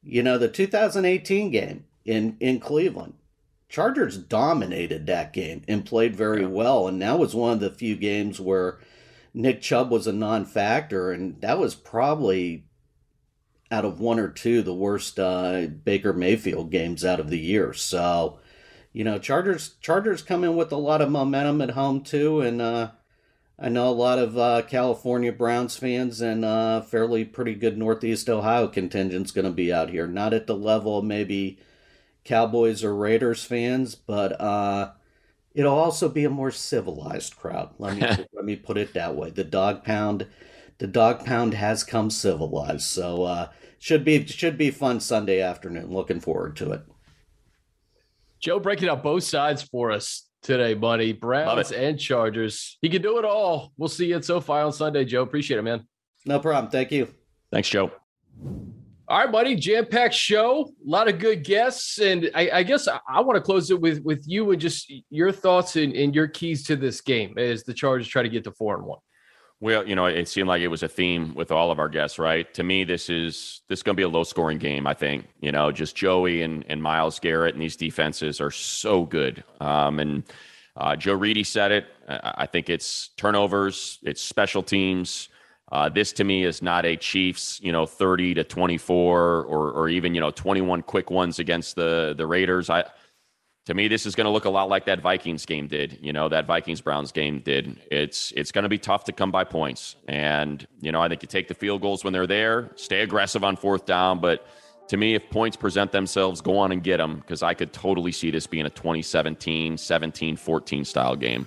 you 0.03 0.23
know 0.23 0.39
the 0.39 0.49
2018 0.49 1.51
game 1.51 1.85
in 2.05 2.37
in 2.41 2.59
Cleveland, 2.59 3.15
Chargers 3.69 4.17
dominated 4.17 5.07
that 5.07 5.33
game 5.33 5.63
and 5.69 5.85
played 5.85 6.17
very 6.17 6.43
yeah. 6.43 6.49
well, 6.49 6.89
and 6.89 7.01
that 7.03 7.19
was 7.19 7.35
one 7.35 7.53
of 7.53 7.61
the 7.61 7.71
few 7.71 7.97
games 7.97 8.41
where 8.41 8.79
Nick 9.35 9.61
Chubb 9.61 9.91
was 9.91 10.07
a 10.07 10.13
non-factor, 10.13 11.13
and 11.13 11.41
that 11.43 11.59
was 11.59 11.75
probably 11.75 12.65
out 13.71 13.85
of 13.85 14.01
one 14.01 14.19
or 14.19 14.29
two 14.29 14.63
the 14.63 14.75
worst 14.75 15.19
uh, 15.19 15.67
Baker 15.85 16.13
Mayfield 16.15 16.71
games 16.71 17.05
out 17.05 17.21
of 17.21 17.29
the 17.29 17.39
year. 17.39 17.75
So, 17.75 18.39
you 18.93 19.05
know, 19.05 19.19
Chargers 19.19 19.75
Chargers 19.81 20.23
come 20.23 20.45
in 20.45 20.57
with 20.57 20.73
a 20.73 20.77
lot 20.77 21.03
of 21.03 21.11
momentum 21.11 21.61
at 21.61 21.73
home 21.73 22.01
too, 22.03 22.41
and 22.41 22.63
uh, 22.63 22.93
I 23.59 23.69
know 23.69 23.89
a 23.89 23.91
lot 23.91 24.19
of 24.19 24.39
uh, 24.39 24.63
California 24.63 25.33
Browns 25.33 25.77
fans 25.77 26.23
and 26.23 26.45
uh, 26.45 26.81
fairly 26.81 27.25
pretty 27.27 27.55
good 27.55 27.77
Northeast 27.77 28.31
Ohio 28.31 28.69
contingent's 28.69 29.33
going 29.33 29.45
to 29.45 29.51
be 29.51 29.71
out 29.71 29.91
here. 29.91 30.07
Not 30.07 30.33
at 30.33 30.47
the 30.47 30.57
level 30.57 31.03
maybe 31.03 31.59
Cowboys 32.29 32.85
or 32.85 32.95
Raiders 32.95 33.43
fans, 33.43 33.95
but 33.95 34.39
uh, 34.41 34.93
it'll 35.55 35.75
also 35.75 36.09
be 36.09 36.25
a 36.25 36.31
more 36.31 36.51
civilized 36.51 37.37
crowd. 37.37 37.71
Let 37.79 37.97
me 37.97 38.03
let 38.35 38.45
me 38.45 38.55
put 38.55 38.77
it 38.77 38.95
that 38.95 39.17
way. 39.17 39.31
The 39.31 39.45
dog 39.45 39.83
pound 39.83 40.27
the 40.77 40.87
dog 40.87 41.25
pound 41.25 41.55
has 41.55 41.83
come 41.83 42.11
civilized. 42.11 42.83
So 42.83 43.25
uh, 43.25 43.49
should 43.79 44.05
be 44.05 44.27
should 44.27 44.59
be 44.59 44.71
fun 44.71 45.01
Sunday 45.01 45.41
afternoon. 45.41 45.91
Looking 45.91 46.21
forward 46.21 46.57
to 46.57 46.73
it. 46.73 46.83
Joe 48.41 48.61
breaking 48.61 48.89
out 48.89 49.03
both 49.03 49.25
sides 49.25 49.63
for 49.63 49.91
us 49.91 50.29
today, 50.43 50.75
buddy. 50.75 51.13
Browns 51.13 51.73
and 51.73 51.99
Chargers. 51.99 52.79
He 52.83 52.89
can 52.89 53.03
do 53.03 53.19
it 53.19 53.25
all. 53.25 53.73
We'll 53.77 53.89
see 53.89 54.07
you 54.07 54.17
at 54.17 54.25
SoFi 54.25 54.53
on 54.53 54.73
Sunday, 54.73 55.05
Joe. 55.05 55.23
Appreciate 55.23 55.59
it, 55.59 55.63
man. 55.63 55.85
No 56.25 56.39
problem. 56.39 56.71
Thank 56.71 56.93
you. 56.93 57.09
Thanks, 57.51 57.69
Joe. 57.69 57.91
All 59.09 59.19
right, 59.19 59.33
buddy. 59.33 59.57
Jam 59.57 59.87
packed 59.87 60.13
show. 60.13 60.71
A 60.87 60.91
lot 60.91 61.09
of 61.09 61.19
good 61.19 61.43
guests, 61.43 61.99
and 61.99 62.31
I, 62.35 62.51
I 62.53 62.63
guess 62.63 62.87
I, 62.87 63.01
I 63.09 63.23
want 63.23 63.37
to 63.37 63.41
close 63.41 63.71
it 63.71 63.81
with 63.81 64.03
with 64.05 64.23
you 64.27 64.51
and 64.51 64.61
just 64.61 64.93
your 65.09 65.33
thoughts 65.33 65.77
and, 65.77 65.95
and 65.95 66.15
your 66.15 66.29
keys 66.29 66.63
to 66.65 66.77
this 66.77 67.01
game 67.01 67.39
as 67.39 67.65
the 67.65 67.73
Chargers 67.73 68.07
try 68.07 68.23
to 68.23 68.29
get 68.29 68.45
to 68.45 68.53
four 68.53 68.77
and 68.77 68.85
one. 68.85 68.99
Well, 69.61 69.89
you 69.89 69.97
know, 69.97 70.05
it 70.05 70.29
seemed 70.29 70.47
like 70.47 70.61
it 70.61 70.69
was 70.69 70.83
a 70.83 70.89
theme 70.89 71.35
with 71.35 71.51
all 71.51 71.71
of 71.71 71.79
our 71.79 71.89
guests, 71.89 72.19
right? 72.19 72.53
To 72.53 72.63
me, 72.63 72.85
this 72.85 73.09
is 73.09 73.63
this 73.69 73.79
is 73.79 73.83
going 73.83 73.97
to 73.97 73.99
be 73.99 74.05
a 74.05 74.09
low 74.09 74.25
scoring 74.25 74.59
game. 74.59 74.87
I 74.87 74.93
think 74.93 75.27
you 75.41 75.53
know, 75.53 75.73
just 75.73 75.97
Joey 75.97 76.43
and 76.43 76.63
and 76.69 76.83
Myles 76.83 77.19
Garrett 77.19 77.55
and 77.55 77.63
these 77.63 77.77
defenses 77.77 78.43
are 78.43 78.51
so 78.51 79.07
good. 79.07 79.43
Um, 79.59 80.01
and 80.01 80.23
uh, 80.77 80.97
Joe 80.97 81.15
Reedy 81.15 81.45
said 81.45 81.73
it. 81.73 81.87
I 82.07 82.45
think 82.45 82.69
it's 82.69 83.09
turnovers, 83.17 84.01
it's 84.03 84.21
special 84.21 84.63
teams. 84.63 85.31
Uh, 85.71 85.89
this 85.89 86.13
to 86.15 86.25
me 86.25 86.45
is 86.45 86.63
not 86.63 86.87
a 86.87 86.97
Chiefs, 86.97 87.61
you 87.63 87.73
know, 87.73 87.85
30 87.85 88.35
to 88.35 88.45
24 88.45 89.43
or 89.45 89.71
or 89.73 89.89
even, 89.89 90.15
you 90.15 90.21
know, 90.21 90.31
21 90.31 90.83
quick 90.83 91.11
ones 91.11 91.39
against 91.39 91.77
the 91.77 92.15
the 92.17 92.27
Raiders. 92.27 92.71
I 92.71 92.85
to 93.67 93.75
me 93.75 93.87
this 93.87 94.07
is 94.07 94.15
going 94.15 94.25
to 94.25 94.31
look 94.31 94.47
a 94.47 94.51
lot 94.51 94.71
like 94.71 94.87
that 94.87 95.01
Vikings 95.01 95.45
game 95.45 95.67
did, 95.67 95.99
you 96.01 96.13
know, 96.13 96.29
that 96.31 96.47
Vikings 96.47 96.81
Browns 96.81 97.13
game 97.13 97.41
did. 97.41 97.79
It's 97.91 98.33
it's 98.35 98.51
going 98.51 98.63
to 98.63 98.69
be 98.69 98.79
tough 98.79 99.05
to 99.05 99.13
come 99.13 99.31
by 99.31 99.45
points. 99.45 99.97
And, 100.09 100.67
you 100.81 100.91
know, 100.91 101.03
I 101.03 101.09
think 101.09 101.23
you 101.23 101.29
take 101.29 101.49
the 101.49 101.55
field 101.55 101.83
goals 101.83 102.03
when 102.03 102.15
they're 102.15 102.27
there, 102.27 102.71
stay 102.77 103.03
aggressive 103.03 103.45
on 103.45 103.57
fourth 103.57 103.85
down, 103.85 104.21
but 104.21 104.47
to 104.89 104.97
me, 104.97 105.15
if 105.15 105.29
points 105.29 105.55
present 105.55 105.93
themselves, 105.93 106.41
go 106.41 106.57
on 106.57 106.73
and 106.73 106.83
get 106.83 106.97
them 106.97 107.17
because 107.17 107.43
I 107.43 107.53
could 107.53 107.75
totally 107.75 108.11
see 108.11 108.31
this 108.31 108.47
being 108.47 108.65
a 108.65 108.71
2017, 108.71 109.77
17, 109.77 110.37
14 110.37 110.85
style 110.87 111.15
game. 111.15 111.47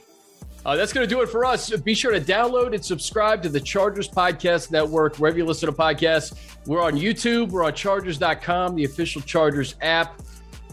Uh, 0.65 0.75
that's 0.75 0.93
going 0.93 1.07
to 1.07 1.13
do 1.13 1.21
it 1.21 1.29
for 1.29 1.43
us. 1.43 1.69
Be 1.77 1.93
sure 1.93 2.11
to 2.11 2.21
download 2.21 2.73
and 2.73 2.83
subscribe 2.83 3.41
to 3.43 3.49
the 3.49 3.59
Chargers 3.59 4.07
Podcast 4.07 4.71
Network, 4.71 5.17
wherever 5.17 5.37
you 5.37 5.45
listen 5.45 5.67
to 5.67 5.75
podcasts. 5.75 6.35
We're 6.67 6.81
on 6.81 6.93
YouTube, 6.93 7.49
we're 7.49 7.63
on 7.63 7.73
Chargers.com, 7.73 8.75
the 8.75 8.83
official 8.83 9.21
Chargers 9.21 9.75
app. 9.81 10.21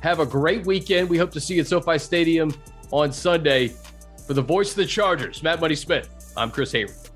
Have 0.02 0.20
a 0.20 0.26
great 0.26 0.66
weekend. 0.66 1.08
We 1.08 1.18
hope 1.18 1.30
to 1.32 1.40
see 1.40 1.54
you 1.54 1.62
at 1.62 1.66
SoFi 1.66 1.98
Stadium 1.98 2.54
on 2.90 3.12
Sunday. 3.12 3.72
For 4.26 4.34
the 4.34 4.42
voice 4.42 4.70
of 4.70 4.76
the 4.76 4.86
Chargers, 4.86 5.42
Matt 5.42 5.58
Money 5.60 5.74
Smith, 5.74 6.34
I'm 6.36 6.50
Chris 6.50 6.72
Hayre. 6.72 7.07